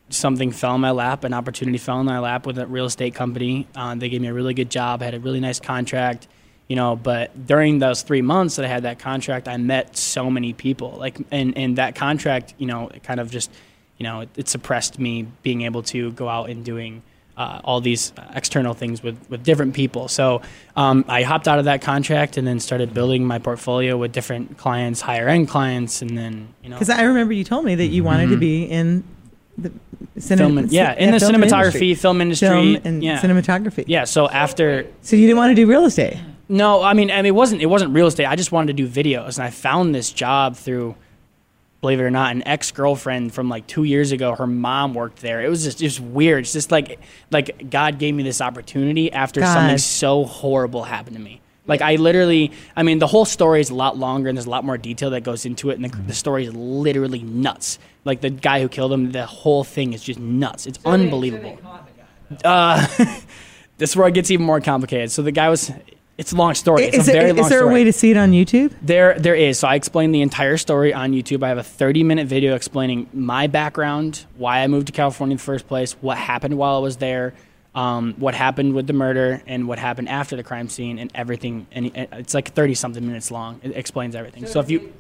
something 0.10 0.52
fell 0.52 0.76
in 0.76 0.82
my 0.82 0.92
lap. 0.92 1.24
An 1.24 1.34
opportunity 1.34 1.78
fell 1.80 2.00
in 2.00 2.06
my 2.06 2.20
lap 2.20 2.46
with 2.46 2.60
a 2.60 2.68
real 2.68 2.86
estate 2.86 3.16
company. 3.16 3.68
Uh, 3.76 3.96
they 3.96 4.10
gave 4.10 4.22
me 4.22 4.28
a 4.28 4.34
really 4.34 4.54
good 4.54 4.70
job. 4.70 5.02
I 5.02 5.06
had 5.06 5.16
a 5.16 5.20
really 5.20 5.40
nice 5.40 5.60
contract, 5.60 6.28
you 6.68 6.76
know. 6.76 6.96
But 6.96 7.46
during 7.48 7.80
those 7.80 8.02
three 8.02 8.22
months 8.22 8.56
that 8.58 8.66
I 8.66 8.68
had 8.70 8.84
that 8.84 9.00
contract, 9.00 9.48
I 9.48 9.58
met 9.58 9.98
so 9.98 10.30
many 10.30 10.54
people. 10.54 10.92
Like, 10.98 11.18
and 11.32 11.58
and 11.58 11.78
that 11.78 11.96
contract, 11.96 12.54
you 12.58 12.68
know, 12.68 12.90
it 12.90 13.04
kind 13.04 13.20
of 13.20 13.32
just, 13.32 13.52
you 13.98 14.04
know, 14.04 14.22
it, 14.22 14.30
it 14.38 14.48
suppressed 14.50 15.00
me 15.00 15.28
being 15.44 15.62
able 15.64 15.84
to 15.84 16.12
go 16.12 16.28
out 16.30 16.50
and 16.50 16.64
doing 16.66 17.02
uh, 17.38 17.60
all 17.66 17.82
these 17.82 18.14
external 18.34 18.74
things 18.74 19.04
with, 19.04 19.18
with 19.30 19.44
different 19.44 19.74
people. 19.74 20.08
So 20.08 20.42
um, 20.78 21.04
I 21.10 21.24
hopped 21.24 21.50
out 21.50 21.60
of 21.60 21.66
that 21.66 21.82
contract 21.82 22.38
and 22.38 22.48
then 22.48 22.62
started 22.62 22.94
building 22.94 23.26
my 23.26 23.40
portfolio 23.40 23.98
with 23.98 24.14
different 24.14 24.58
clients, 24.58 25.02
higher 25.02 25.28
end 25.28 25.50
clients, 25.50 26.02
and 26.02 26.18
then 26.18 26.48
you 26.64 26.70
know, 26.70 26.76
Because 26.78 26.90
I 26.90 27.04
remember 27.04 27.34
you 27.34 27.44
told 27.44 27.66
me 27.66 27.76
that 27.76 27.88
you 27.88 28.06
wanted 28.06 28.30
to 28.30 28.38
be 28.38 28.64
in 28.64 29.04
the 29.58 29.70
cinema, 30.18 30.48
film, 30.48 30.58
and- 30.60 30.72
yeah, 30.72 30.94
in 30.94 31.12
the 31.12 31.20
film 31.20 31.34
cinematography, 31.34 31.64
industry. 31.66 31.96
film 31.96 32.22
industry, 32.22 32.48
film 32.48 32.78
and 32.86 33.04
yeah, 33.04 33.20
cinematography. 33.22 33.84
yeah. 33.88 34.06
So 34.06 34.30
after 34.30 34.86
So 35.02 35.18
you 35.18 35.28
didn't 35.28 35.38
want 35.38 35.52
to 35.52 35.56
do 35.56 35.68
real 35.68 35.84
estate. 35.84 36.16
No, 36.48 36.84
I 36.84 36.94
mean, 36.94 37.10
I 37.10 37.18
mean, 37.18 37.26
it 37.26 37.36
wasn't 37.36 37.62
it 37.62 37.66
wasn't 37.68 37.94
real 37.94 38.08
estate. 38.08 38.26
I 38.26 38.36
just 38.36 38.52
wanted 38.52 38.76
to 38.78 38.84
do 38.84 38.88
videos, 38.88 39.38
and 39.38 39.46
I 39.46 39.50
found 39.50 39.96
this 39.96 40.12
job 40.12 40.56
through, 40.56 40.96
believe 41.82 42.00
it 42.00 42.04
or 42.04 42.12
not, 42.12 42.32
an 42.36 42.48
ex 42.48 42.72
girlfriend 42.72 43.34
from 43.34 43.50
like 43.50 43.66
two 43.68 43.84
years 43.84 44.12
ago. 44.12 44.36
Her 44.36 44.48
mom 44.48 44.94
worked 44.94 45.22
there. 45.22 45.42
It 45.42 45.50
was 45.50 45.64
just 45.64 45.80
just 45.80 46.00
weird. 46.00 46.44
It's 46.44 46.54
just 46.54 46.72
like 46.72 47.00
like 47.32 47.70
God 47.70 47.98
gave 47.98 48.14
me 48.14 48.24
this 48.24 48.42
opportunity 48.42 49.12
after 49.12 49.42
something 49.42 49.78
so 49.80 50.26
horrible 50.26 50.84
happened 50.84 51.16
to 51.16 51.22
me. 51.22 51.42
Like 51.68 51.82
I 51.82 51.96
literally, 51.96 52.52
I 52.76 52.84
mean, 52.84 53.00
the 53.00 53.08
whole 53.08 53.26
story 53.26 53.60
is 53.60 53.72
a 53.72 53.76
lot 53.76 53.98
longer 53.98 54.30
and 54.30 54.38
there's 54.38 54.46
a 54.46 54.52
lot 54.52 54.64
more 54.64 54.78
detail 54.78 55.10
that 55.12 55.22
goes 55.24 55.46
into 55.48 55.72
it, 55.72 55.80
and 55.80 55.86
the, 55.86 55.98
the 56.04 56.14
story 56.14 56.46
is 56.46 56.54
literally 56.54 57.24
nuts. 57.24 57.80
Like 58.04 58.22
the 58.22 58.30
guy 58.30 58.62
who 58.62 58.70
killed 58.70 58.94
him, 58.94 59.12
the 59.12 59.26
whole 59.26 59.64
thing 59.64 59.94
is 59.94 60.04
just 60.04 60.20
nuts. 60.20 60.68
It's 60.68 60.78
unbelievable. 60.86 61.58
Uh, 62.44 62.86
this 63.80 63.90
is 63.90 63.96
where 63.96 64.08
it 64.08 64.14
gets 64.14 64.30
even 64.30 64.46
more 64.46 64.62
complicated. 64.62 65.12
So 65.12 65.24
the 65.24 65.32
guy 65.32 65.50
was. 65.50 65.72
It's 66.18 66.32
a 66.32 66.36
long 66.36 66.54
story. 66.54 66.86
It's 66.86 66.98
Is, 66.98 67.10
a 67.10 67.12
very 67.12 67.30
it, 67.32 67.36
long 67.36 67.46
is 67.46 67.50
there 67.50 67.60
story. 67.60 67.72
a 67.72 67.74
way 67.74 67.84
to 67.84 67.92
see 67.92 68.12
it 68.12 68.18
on 68.18 68.32
YouTube? 68.32 68.74
There, 68.82 69.20
there 69.20 69.36
is. 69.36 69.60
So 69.60 69.68
I 69.68 69.76
explained 69.76 70.16
the 70.16 70.22
entire 70.22 70.56
story 70.58 70.94
on 70.94 71.12
YouTube. 71.12 71.44
I 71.44 71.50
have 71.50 71.58
a 71.58 71.62
30-minute 71.62 72.28
video 72.28 72.56
explaining 72.56 73.10
my 73.14 73.48
background, 73.48 74.26
why 74.38 74.64
I 74.64 74.68
moved 74.68 74.88
to 74.88 74.94
California 74.94 75.34
in 75.34 75.38
the 75.38 75.44
first 75.44 75.68
place, 75.68 75.94
what 76.00 76.18
happened 76.18 76.58
while 76.58 76.78
I 76.78 76.80
was 76.80 76.98
there, 76.98 77.34
um, 77.74 78.14
what 78.18 78.34
happened 78.34 78.76
with 78.76 78.88
the 78.88 78.94
murder, 78.94 79.44
and 79.46 79.68
what 79.68 79.78
happened 79.78 80.08
after 80.08 80.38
the 80.38 80.44
crime 80.44 80.70
scene, 80.70 81.00
and 81.00 81.12
everything. 81.14 81.68
And 81.74 81.92
it's 82.14 82.34
like 82.34 82.56
30-something 82.56 83.06
minutes 83.06 83.30
long. 83.30 83.60
It 83.62 83.76
explains 83.76 84.16
everything. 84.16 84.46
So, 84.46 84.62
if 84.62 84.70
you, 84.70 84.94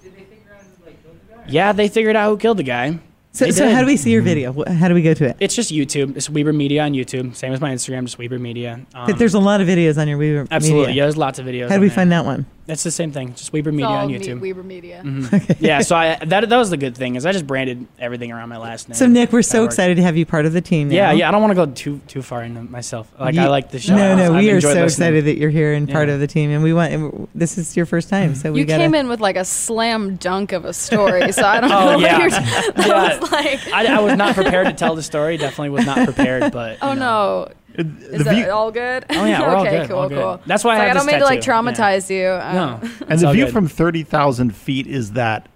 yeah, 1.47 1.71
they 1.71 1.87
figured 1.87 2.17
out 2.17 2.29
who 2.29 2.37
killed 2.37 2.57
the 2.57 2.63
guy. 2.63 2.99
So, 3.35 3.49
so 3.51 3.69
how 3.69 3.81
do 3.81 3.85
we 3.85 3.97
see 3.97 4.11
your 4.11 4.21
video? 4.21 4.53
Wh- 4.53 4.71
How 4.71 4.87
do 4.87 4.93
we 4.93 5.01
go 5.01 5.13
to 5.13 5.25
it? 5.25 5.37
It's 5.41 5.53
just 5.55 5.71
YouTube. 5.71 6.15
It's 6.15 6.29
Weber 6.29 6.53
Media 6.53 6.83
on 6.83 6.93
YouTube. 6.93 7.35
Same 7.35 7.51
as 7.51 7.59
my 7.59 7.71
Instagram, 7.73 8.03
just 8.05 8.17
Weber 8.17 8.39
Media. 8.39 8.79
Um, 8.93 9.07
But 9.07 9.17
there's 9.19 9.33
a 9.33 9.39
lot 9.39 9.59
of 9.61 9.67
videos 9.67 9.97
on 10.01 10.07
your 10.07 10.17
Weber. 10.17 10.47
absolutely. 10.49 10.87
Media. 10.87 10.95
Yeah, 10.95 11.03
there's 11.05 11.17
lots 11.17 11.37
of 11.37 11.45
videos. 11.45 11.67
How 11.69 11.75
do 11.75 11.81
we 11.81 11.87
there. 11.89 11.95
find 11.95 12.11
that 12.13 12.23
one? 12.25 12.45
It's 12.67 12.83
the 12.83 12.89
same 12.89 13.11
thing. 13.11 13.35
Just 13.35 13.53
Weber 13.53 13.69
It's 13.69 13.75
Media 13.75 13.87
all 13.87 13.95
on 13.97 14.07
me- 14.07 14.17
YouTube. 14.19 14.39
Weber 14.41 14.63
Media. 14.63 15.01
Mm-hmm. 15.05 15.53
yeah, 15.63 15.81
so 15.81 15.95
I 15.95 16.15
that 16.25 16.49
that 16.49 16.57
was 16.57 16.71
the 16.71 16.77
good 16.77 16.95
thing 16.97 17.15
is 17.15 17.23
I 17.25 17.31
just 17.31 17.45
branded 17.45 17.85
everything 17.99 18.31
around 18.31 18.49
my 18.49 18.57
last 18.57 18.89
name. 18.89 18.95
So 18.95 19.05
Nick, 19.05 19.31
we're 19.31 19.43
so 19.43 19.65
excited 19.65 19.95
to 19.97 20.01
have 20.03 20.17
you 20.17 20.25
part 20.25 20.47
of 20.47 20.53
the 20.53 20.61
team. 20.61 20.89
Now. 20.89 20.95
Yeah, 20.95 21.11
yeah. 21.11 21.27
I 21.27 21.31
don't 21.31 21.41
want 21.41 21.51
to 21.51 21.55
go 21.65 21.71
too 21.71 22.01
too 22.07 22.23
far 22.23 22.43
into 22.43 22.63
myself. 22.63 23.07
Like 23.19 23.37
I 23.37 23.47
like 23.49 23.69
the 23.69 23.77
show. 23.79 23.95
No, 23.95 24.15
no, 24.15 24.33
I've 24.33 24.41
we 24.43 24.49
are 24.49 24.59
so 24.61 24.69
listening. 24.69 24.83
excited 24.85 25.25
that 25.25 25.37
you're 25.37 25.51
here 25.51 25.73
and 25.73 25.87
part 25.87 26.09
of 26.09 26.19
the 26.19 26.27
team, 26.27 26.49
and 26.49 26.63
we 26.63 26.73
want. 26.73 26.91
And 26.91 27.27
this 27.35 27.57
is 27.59 27.77
your 27.77 27.85
first 27.85 28.09
time, 28.09 28.31
mm-hmm. 28.31 28.39
so 28.41 28.51
we 28.51 28.61
You 28.61 28.65
got. 28.65 28.77
came 28.77 28.95
in 28.95 29.07
with 29.09 29.19
like 29.19 29.35
a 29.35 29.45
slam 29.45 30.15
dunk 30.15 30.51
of 30.51 30.65
a 30.65 30.73
story, 30.73 31.31
so 31.31 31.43
I 31.43 31.61
don't 31.61 31.71
Oh, 31.75 31.91
know 31.91 31.99
yeah. 31.99 32.17
what 32.17 32.21
you're. 32.21 32.29
That 32.75 32.87
Yeah. 32.87 33.19
was 33.19 33.31
like, 33.31 33.67
I, 33.73 33.97
I 33.97 33.99
was 33.99 34.15
not 34.17 34.33
prepared 34.33 34.67
to 34.67 34.73
tell 34.73 34.95
the 34.95 35.03
story. 35.03 35.37
Definitely 35.37 35.69
was 35.69 35.85
not 35.85 36.03
prepared. 36.05 36.51
But 36.51 36.79
oh 36.81 36.93
know. 36.93 37.49
no, 37.49 37.51
is 37.77 38.23
that 38.25 38.49
all 38.49 38.71
good? 38.71 39.05
Oh, 39.09 39.25
yeah, 39.25 39.41
we're 39.41 39.55
all 39.55 39.61
okay, 39.65 39.77
good, 39.79 39.89
cool, 39.89 39.97
all 39.99 40.09
good. 40.09 40.17
cool. 40.21 40.41
That's 40.45 40.63
why 40.63 40.73
I 40.73 40.75
It's 40.75 40.81
like, 40.81 40.91
I 40.91 40.93
don't 40.93 41.05
mean 41.05 41.19
to 41.19 41.25
like 41.25 41.41
tattoo. 41.41 41.51
traumatize 41.81 42.09
you. 42.09 42.27
Uh, 42.27 42.53
No, 42.81 42.89
And 43.09 43.19
the 43.19 43.31
view 43.31 43.45
good. 43.45 43.53
from 43.53 43.67
30,000 43.67 44.55
feet 44.55 44.87
is 44.87 45.11
that 45.13 45.47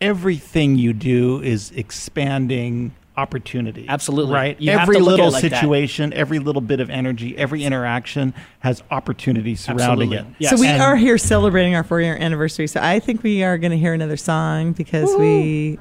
everything 0.00 0.76
you 0.76 0.92
do 0.92 1.40
is 1.42 1.70
expanding 1.72 2.92
opportunity. 3.16 3.86
Absolutely. 3.88 4.34
Right? 4.34 4.60
You 4.60 4.72
every 4.72 4.96
to 4.96 5.02
look 5.02 5.08
at 5.08 5.10
little 5.12 5.28
it 5.28 5.32
like 5.32 5.42
that. 5.50 5.60
situation, 5.60 6.12
every 6.12 6.38
little 6.38 6.60
bit 6.60 6.80
of 6.80 6.90
energy, 6.90 7.34
every 7.38 7.64
interaction 7.64 8.34
has 8.60 8.82
opportunity 8.90 9.54
surrounding 9.54 10.12
Absolutely. 10.12 10.16
it. 10.18 10.26
Yes. 10.38 10.50
So 10.50 10.60
we 10.60 10.66
And- 10.68 10.82
are 10.82 10.96
here 10.96 11.16
celebrating 11.16 11.74
our 11.74 11.82
four-year 11.82 12.14
anniversary. 12.16 12.66
So 12.66 12.78
I 12.82 12.98
think 13.00 13.22
we 13.22 13.42
are 13.42 13.56
going 13.56 13.70
to 13.70 13.78
hear 13.78 13.94
another 13.94 14.18
song 14.18 14.72
because 14.72 15.08
we 15.18 15.78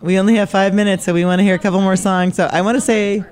we 0.00 0.18
only 0.18 0.36
have 0.36 0.48
five 0.48 0.74
minutes, 0.74 1.04
so 1.04 1.12
we 1.12 1.24
want 1.24 1.40
to 1.40 1.42
hear 1.42 1.56
a 1.56 1.58
couple 1.58 1.80
more 1.80 1.96
songs. 1.96 2.36
So 2.36 2.48
I 2.50 2.62
want 2.62 2.76
to 2.76 2.80
say 2.80 3.24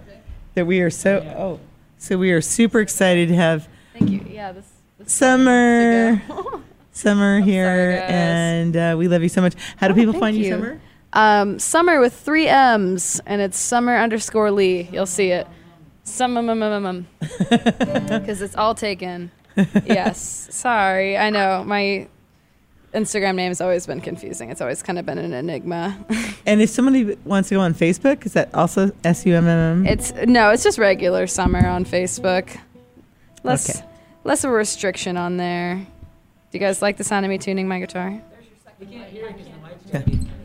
that 0.56 0.66
we 0.66 0.80
are 0.80 0.90
so 0.90 1.18
oh, 1.38 1.60
so 1.98 2.18
we 2.18 2.32
are 2.32 2.40
super 2.40 2.80
excited 2.80 3.28
to 3.28 3.36
have 3.36 3.68
Thank 3.96 4.10
you. 4.10 4.26
Yeah, 4.28 4.52
this. 4.52 4.66
this 4.98 5.12
Summer 5.12 6.20
Summer 6.92 7.40
here, 7.40 7.98
guys. 7.98 8.10
and 8.10 8.76
uh, 8.76 8.94
we 8.98 9.06
love 9.06 9.22
you 9.22 9.28
so 9.28 9.42
much. 9.42 9.52
How 9.76 9.86
do 9.88 9.92
Oh, 9.92 9.96
people 9.96 10.14
find 10.14 10.34
you, 10.36 10.44
you. 10.44 10.50
Summer? 10.50 10.80
Um, 11.12 11.58
summer 11.58 12.00
with 12.00 12.14
three 12.14 12.48
M's, 12.48 13.20
and 13.26 13.40
it's 13.42 13.58
summer 13.58 13.96
underscore 13.96 14.50
Lee. 14.50 14.88
You'll 14.90 15.04
see 15.06 15.30
it. 15.30 15.46
Summer, 16.04 16.42
because 16.42 18.40
it's 18.42 18.56
all 18.56 18.74
taken. 18.74 19.30
yes. 19.84 20.48
Sorry. 20.50 21.16
I 21.18 21.28
know 21.30 21.64
my 21.64 22.08
Instagram 22.94 23.34
name 23.34 23.50
has 23.50 23.60
always 23.60 23.86
been 23.86 24.00
confusing. 24.00 24.50
It's 24.50 24.60
always 24.60 24.82
kind 24.82 24.98
of 24.98 25.04
been 25.06 25.18
an 25.18 25.32
enigma. 25.32 25.98
And 26.48 26.62
if 26.62 26.70
somebody 26.70 27.16
wants 27.24 27.48
to 27.48 27.56
go 27.56 27.60
on 27.60 27.74
Facebook, 27.74 28.24
is 28.24 28.34
that 28.34 28.54
also 28.54 28.92
S 29.02 29.26
U 29.26 29.34
M 29.34 29.48
M 29.48 29.78
M? 29.80 29.86
it's 29.86 30.12
no, 30.28 30.50
it's 30.50 30.62
just 30.62 30.78
regular 30.78 31.26
summer 31.26 31.66
on 31.66 31.84
Facebook. 31.84 32.56
Less, 33.42 33.68
Okay. 33.68 33.84
less 34.22 34.44
of 34.44 34.50
a 34.52 34.54
restriction 34.54 35.16
on 35.16 35.38
there. 35.38 35.74
Do 35.74 35.84
you 36.52 36.60
guys 36.60 36.80
like 36.82 36.98
the 36.98 37.04
sound 37.04 37.26
of 37.26 37.30
me 37.30 37.38
tuning 37.38 37.66
my 37.66 37.80
guitar? 37.80 38.22
Do 38.80 38.86
you 38.86 39.02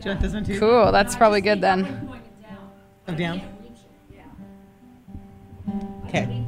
want 0.06 0.20
this 0.20 0.32
one 0.32 0.44
too? 0.44 0.58
Cool. 0.58 0.90
That's 0.90 1.14
probably 1.14 1.40
good 1.40 1.60
then. 1.60 2.08
Oh, 3.06 3.14
down. 3.14 3.40
Okay. 6.08 6.44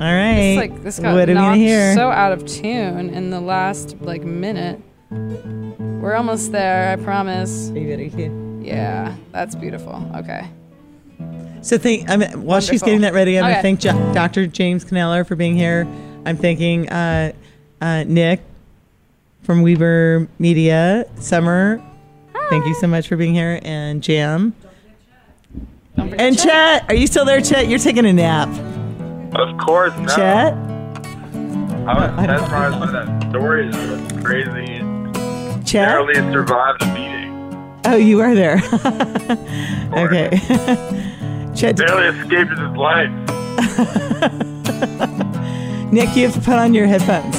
All 0.00 0.06
right. 0.06 0.32
It's 0.32 0.56
like 0.72 0.82
this 0.82 0.98
got 0.98 1.14
what 1.14 1.24
are 1.24 1.26
we 1.26 1.34
knocked 1.34 1.46
gonna 1.46 1.56
hear? 1.58 1.94
so 1.94 2.10
out 2.10 2.32
of 2.32 2.46
tune 2.46 3.10
in 3.10 3.30
the 3.30 3.40
last 3.40 3.96
like 4.00 4.22
minute. 4.22 4.80
We're 5.10 6.14
almost 6.14 6.52
there, 6.52 6.90
I 6.92 6.96
promise. 7.02 7.70
Are 7.70 7.78
you 7.78 7.90
ready, 7.90 8.08
kid? 8.08 8.32
Yeah, 8.62 9.14
that's 9.32 9.54
beautiful. 9.54 10.10
Okay. 10.16 10.48
So 11.60 11.76
think. 11.76 12.08
I 12.08 12.16
mean, 12.16 12.42
while 12.42 12.60
she's 12.60 12.82
getting 12.82 13.02
that 13.02 13.12
ready, 13.12 13.38
I'm 13.38 13.44
Okay. 13.44 13.52
gonna 13.52 13.62
thank 13.62 13.80
Jo- 13.80 14.12
Dr. 14.14 14.46
James 14.46 14.84
Caneller 14.86 15.26
for 15.26 15.36
being 15.36 15.54
here. 15.56 15.86
I'm 16.24 16.38
thanking 16.38 16.88
uh, 16.88 17.32
uh, 17.82 18.04
Nick 18.04 18.40
from 19.42 19.60
Weber 19.62 20.28
Media, 20.38 21.04
Summer. 21.18 21.82
Thank 22.48 22.64
you 22.66 22.74
so 22.74 22.86
much 22.86 23.06
for 23.08 23.16
being 23.16 23.34
here, 23.34 23.60
and 23.62 24.02
Jam. 24.02 24.54
Don't 25.96 26.08
forget 26.08 26.20
And 26.26 26.36
Chet. 26.38 26.46
Chet, 26.46 26.84
are 26.88 26.94
you 26.94 27.06
still 27.06 27.24
there, 27.26 27.40
Chet? 27.42 27.68
You're 27.68 27.78
taking 27.78 28.06
a 28.06 28.12
nap. 28.12 28.48
Of 29.34 29.56
course, 29.58 29.96
no. 29.96 30.06
Chet? 30.16 30.54
I 31.86 31.94
was 31.94 32.10
mesmerized 32.26 32.78
by 32.80 32.90
that 32.90 33.30
story. 33.30 33.70
That 33.70 33.90
was 33.90 34.00
crazy. 34.24 34.82
Chet? 35.64 35.86
Barely 35.88 36.14
survived 36.32 36.82
a 36.82 36.86
meeting. 36.94 37.30
Oh, 37.84 37.96
you 37.96 38.20
are 38.20 38.34
there. 38.34 38.56
okay. 39.96 40.30
Chet, 41.54 41.76
Barely 41.76 42.06
escaped 42.18 42.50
his 42.50 42.76
life. 42.76 43.10
Nick, 45.92 46.16
you 46.16 46.24
have 46.26 46.34
to 46.34 46.40
put 46.40 46.54
on 46.54 46.74
your 46.74 46.86
headphones. 46.86 47.38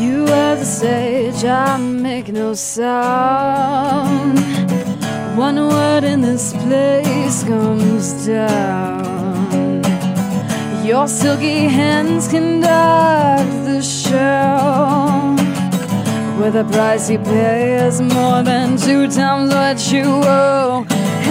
You 0.00 0.24
are 0.24 0.56
the 0.56 0.64
sage, 0.64 1.44
I 1.44 1.76
make 1.76 2.28
no 2.28 2.54
sound. 2.54 4.38
One 5.36 5.56
word 5.56 6.04
in 6.04 6.20
this 6.20 6.52
place 6.52 7.42
comes 7.44 8.26
down. 8.26 9.11
Your 10.92 11.08
silky 11.08 11.68
hands 11.68 12.28
conduct 12.28 13.50
the 13.64 13.80
show. 13.80 15.34
With 16.38 16.54
a 16.54 16.64
price 16.70 17.08
you 17.08 17.18
pay 17.18 17.86
is 17.86 18.02
more 18.02 18.42
than 18.42 18.76
two 18.76 19.08
times 19.08 19.54
what 19.54 19.90
you 19.90 20.04
owe. 20.04 20.84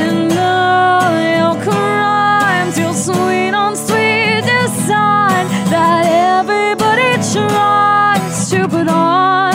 And 0.03 0.33
all 0.33 1.13
your 1.37 1.63
crimes, 1.63 2.79
your 2.79 2.95
sweet 2.95 3.53
on 3.53 3.75
sweet 3.75 4.41
design 4.41 5.45
that 5.69 6.05
everybody 6.39 7.11
tries 7.31 8.49
to 8.49 8.67
put 8.67 8.87
on. 8.87 9.53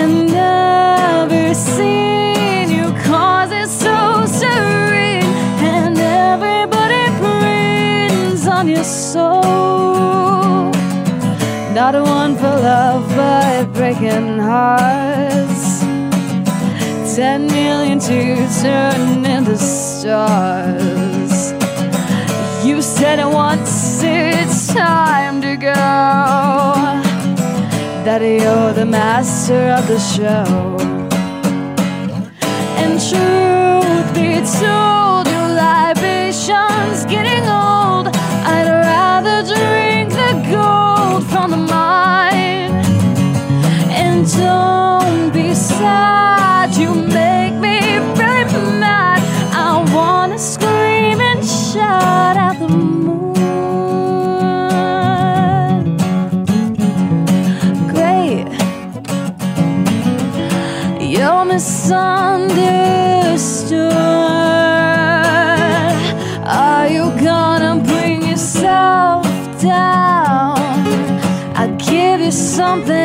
And 0.00 0.30
every 0.30 1.52
scene 1.52 2.70
you 2.70 2.90
cause 3.04 3.52
is 3.52 3.70
so 3.70 4.24
serene. 4.24 5.09
On 8.60 8.68
your 8.68 8.84
soul. 8.84 9.40
Not 11.72 11.94
one 11.94 12.36
for 12.36 12.54
love, 12.70 13.08
but 13.16 13.72
breaking 13.72 14.38
hearts. 14.38 15.80
Ten 17.16 17.46
million 17.46 17.98
to 18.00 18.20
turn 18.60 19.24
into 19.24 19.56
stars. 19.56 21.32
You 22.62 22.82
said 22.82 23.18
it 23.18 23.30
once, 23.46 24.02
it's 24.02 24.66
time 24.74 25.40
to 25.40 25.56
go. 25.56 25.80
That 28.04 28.20
you're 28.20 28.74
the 28.74 28.84
master 28.84 29.70
of 29.78 29.86
the 29.88 30.00
show. 30.14 30.76
And 32.80 32.92
truth 33.08 34.08
be 34.14 34.30
told, 34.60 35.24
your 35.34 35.48
libation's 35.64 37.06
getting 37.06 37.29
misunderstood. 61.90 63.90
Are 66.46 66.88
you 66.88 67.10
gonna 67.20 67.82
bring 67.84 68.22
yourself 68.28 69.24
down? 69.60 70.56
I'll 71.56 71.76
give 71.76 72.20
you 72.20 72.30
something 72.30 72.99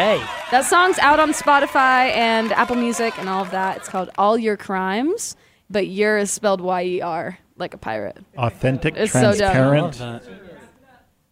Okay. 0.00 0.24
That 0.50 0.64
song's 0.64 0.98
out 0.98 1.20
on 1.20 1.32
Spotify 1.32 2.10
and 2.16 2.52
Apple 2.52 2.76
Music 2.76 3.18
and 3.18 3.28
all 3.28 3.42
of 3.42 3.50
that. 3.50 3.76
It's 3.76 3.88
called 3.88 4.08
All 4.16 4.38
Your 4.38 4.56
Crimes, 4.56 5.36
but 5.68 5.88
your 5.88 6.16
is 6.16 6.30
spelled 6.30 6.62
Y 6.62 6.82
E 6.84 7.00
R, 7.02 7.38
like 7.58 7.74
a 7.74 7.78
pirate. 7.78 8.16
Authentic, 8.38 8.96
It's 8.96 9.12
so 9.12 9.32
dope. 9.34 9.52
transparent. 9.52 10.00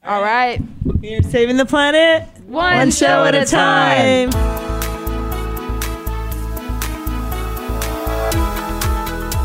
All 0.05 0.23
right. 0.23 0.61
We're 0.85 1.23
saving 1.23 1.57
the 1.57 1.65
planet 1.67 2.29
One, 2.47 2.91
show 2.91 3.25
at 3.25 3.35
a 3.35 3.47
time. 3.47 4.31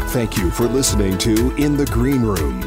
Thank 0.09 0.37
you 0.37 0.51
for 0.51 0.67
listening 0.67 1.17
to 1.19 1.55
In 1.55 1.75
the 1.75 1.85
Green 1.87 2.21
Room. 2.21 2.61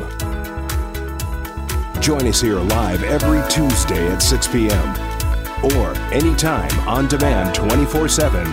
Join 2.01 2.27
us 2.27 2.41
here 2.41 2.59
live 2.59 3.05
every 3.05 3.41
Tuesday 3.49 4.09
at 4.11 4.21
6 4.21 4.49
p.m. 4.49 5.06
or 5.65 5.97
anytime 6.13 6.71
on 6.89 7.09
demand 7.09 7.55
24 7.55 8.09
7 8.09 8.47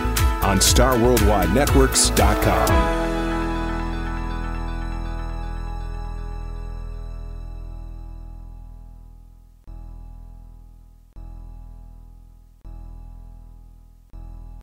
on 0.43 0.57
StarWorldWideNetworks.com. 0.57 3.02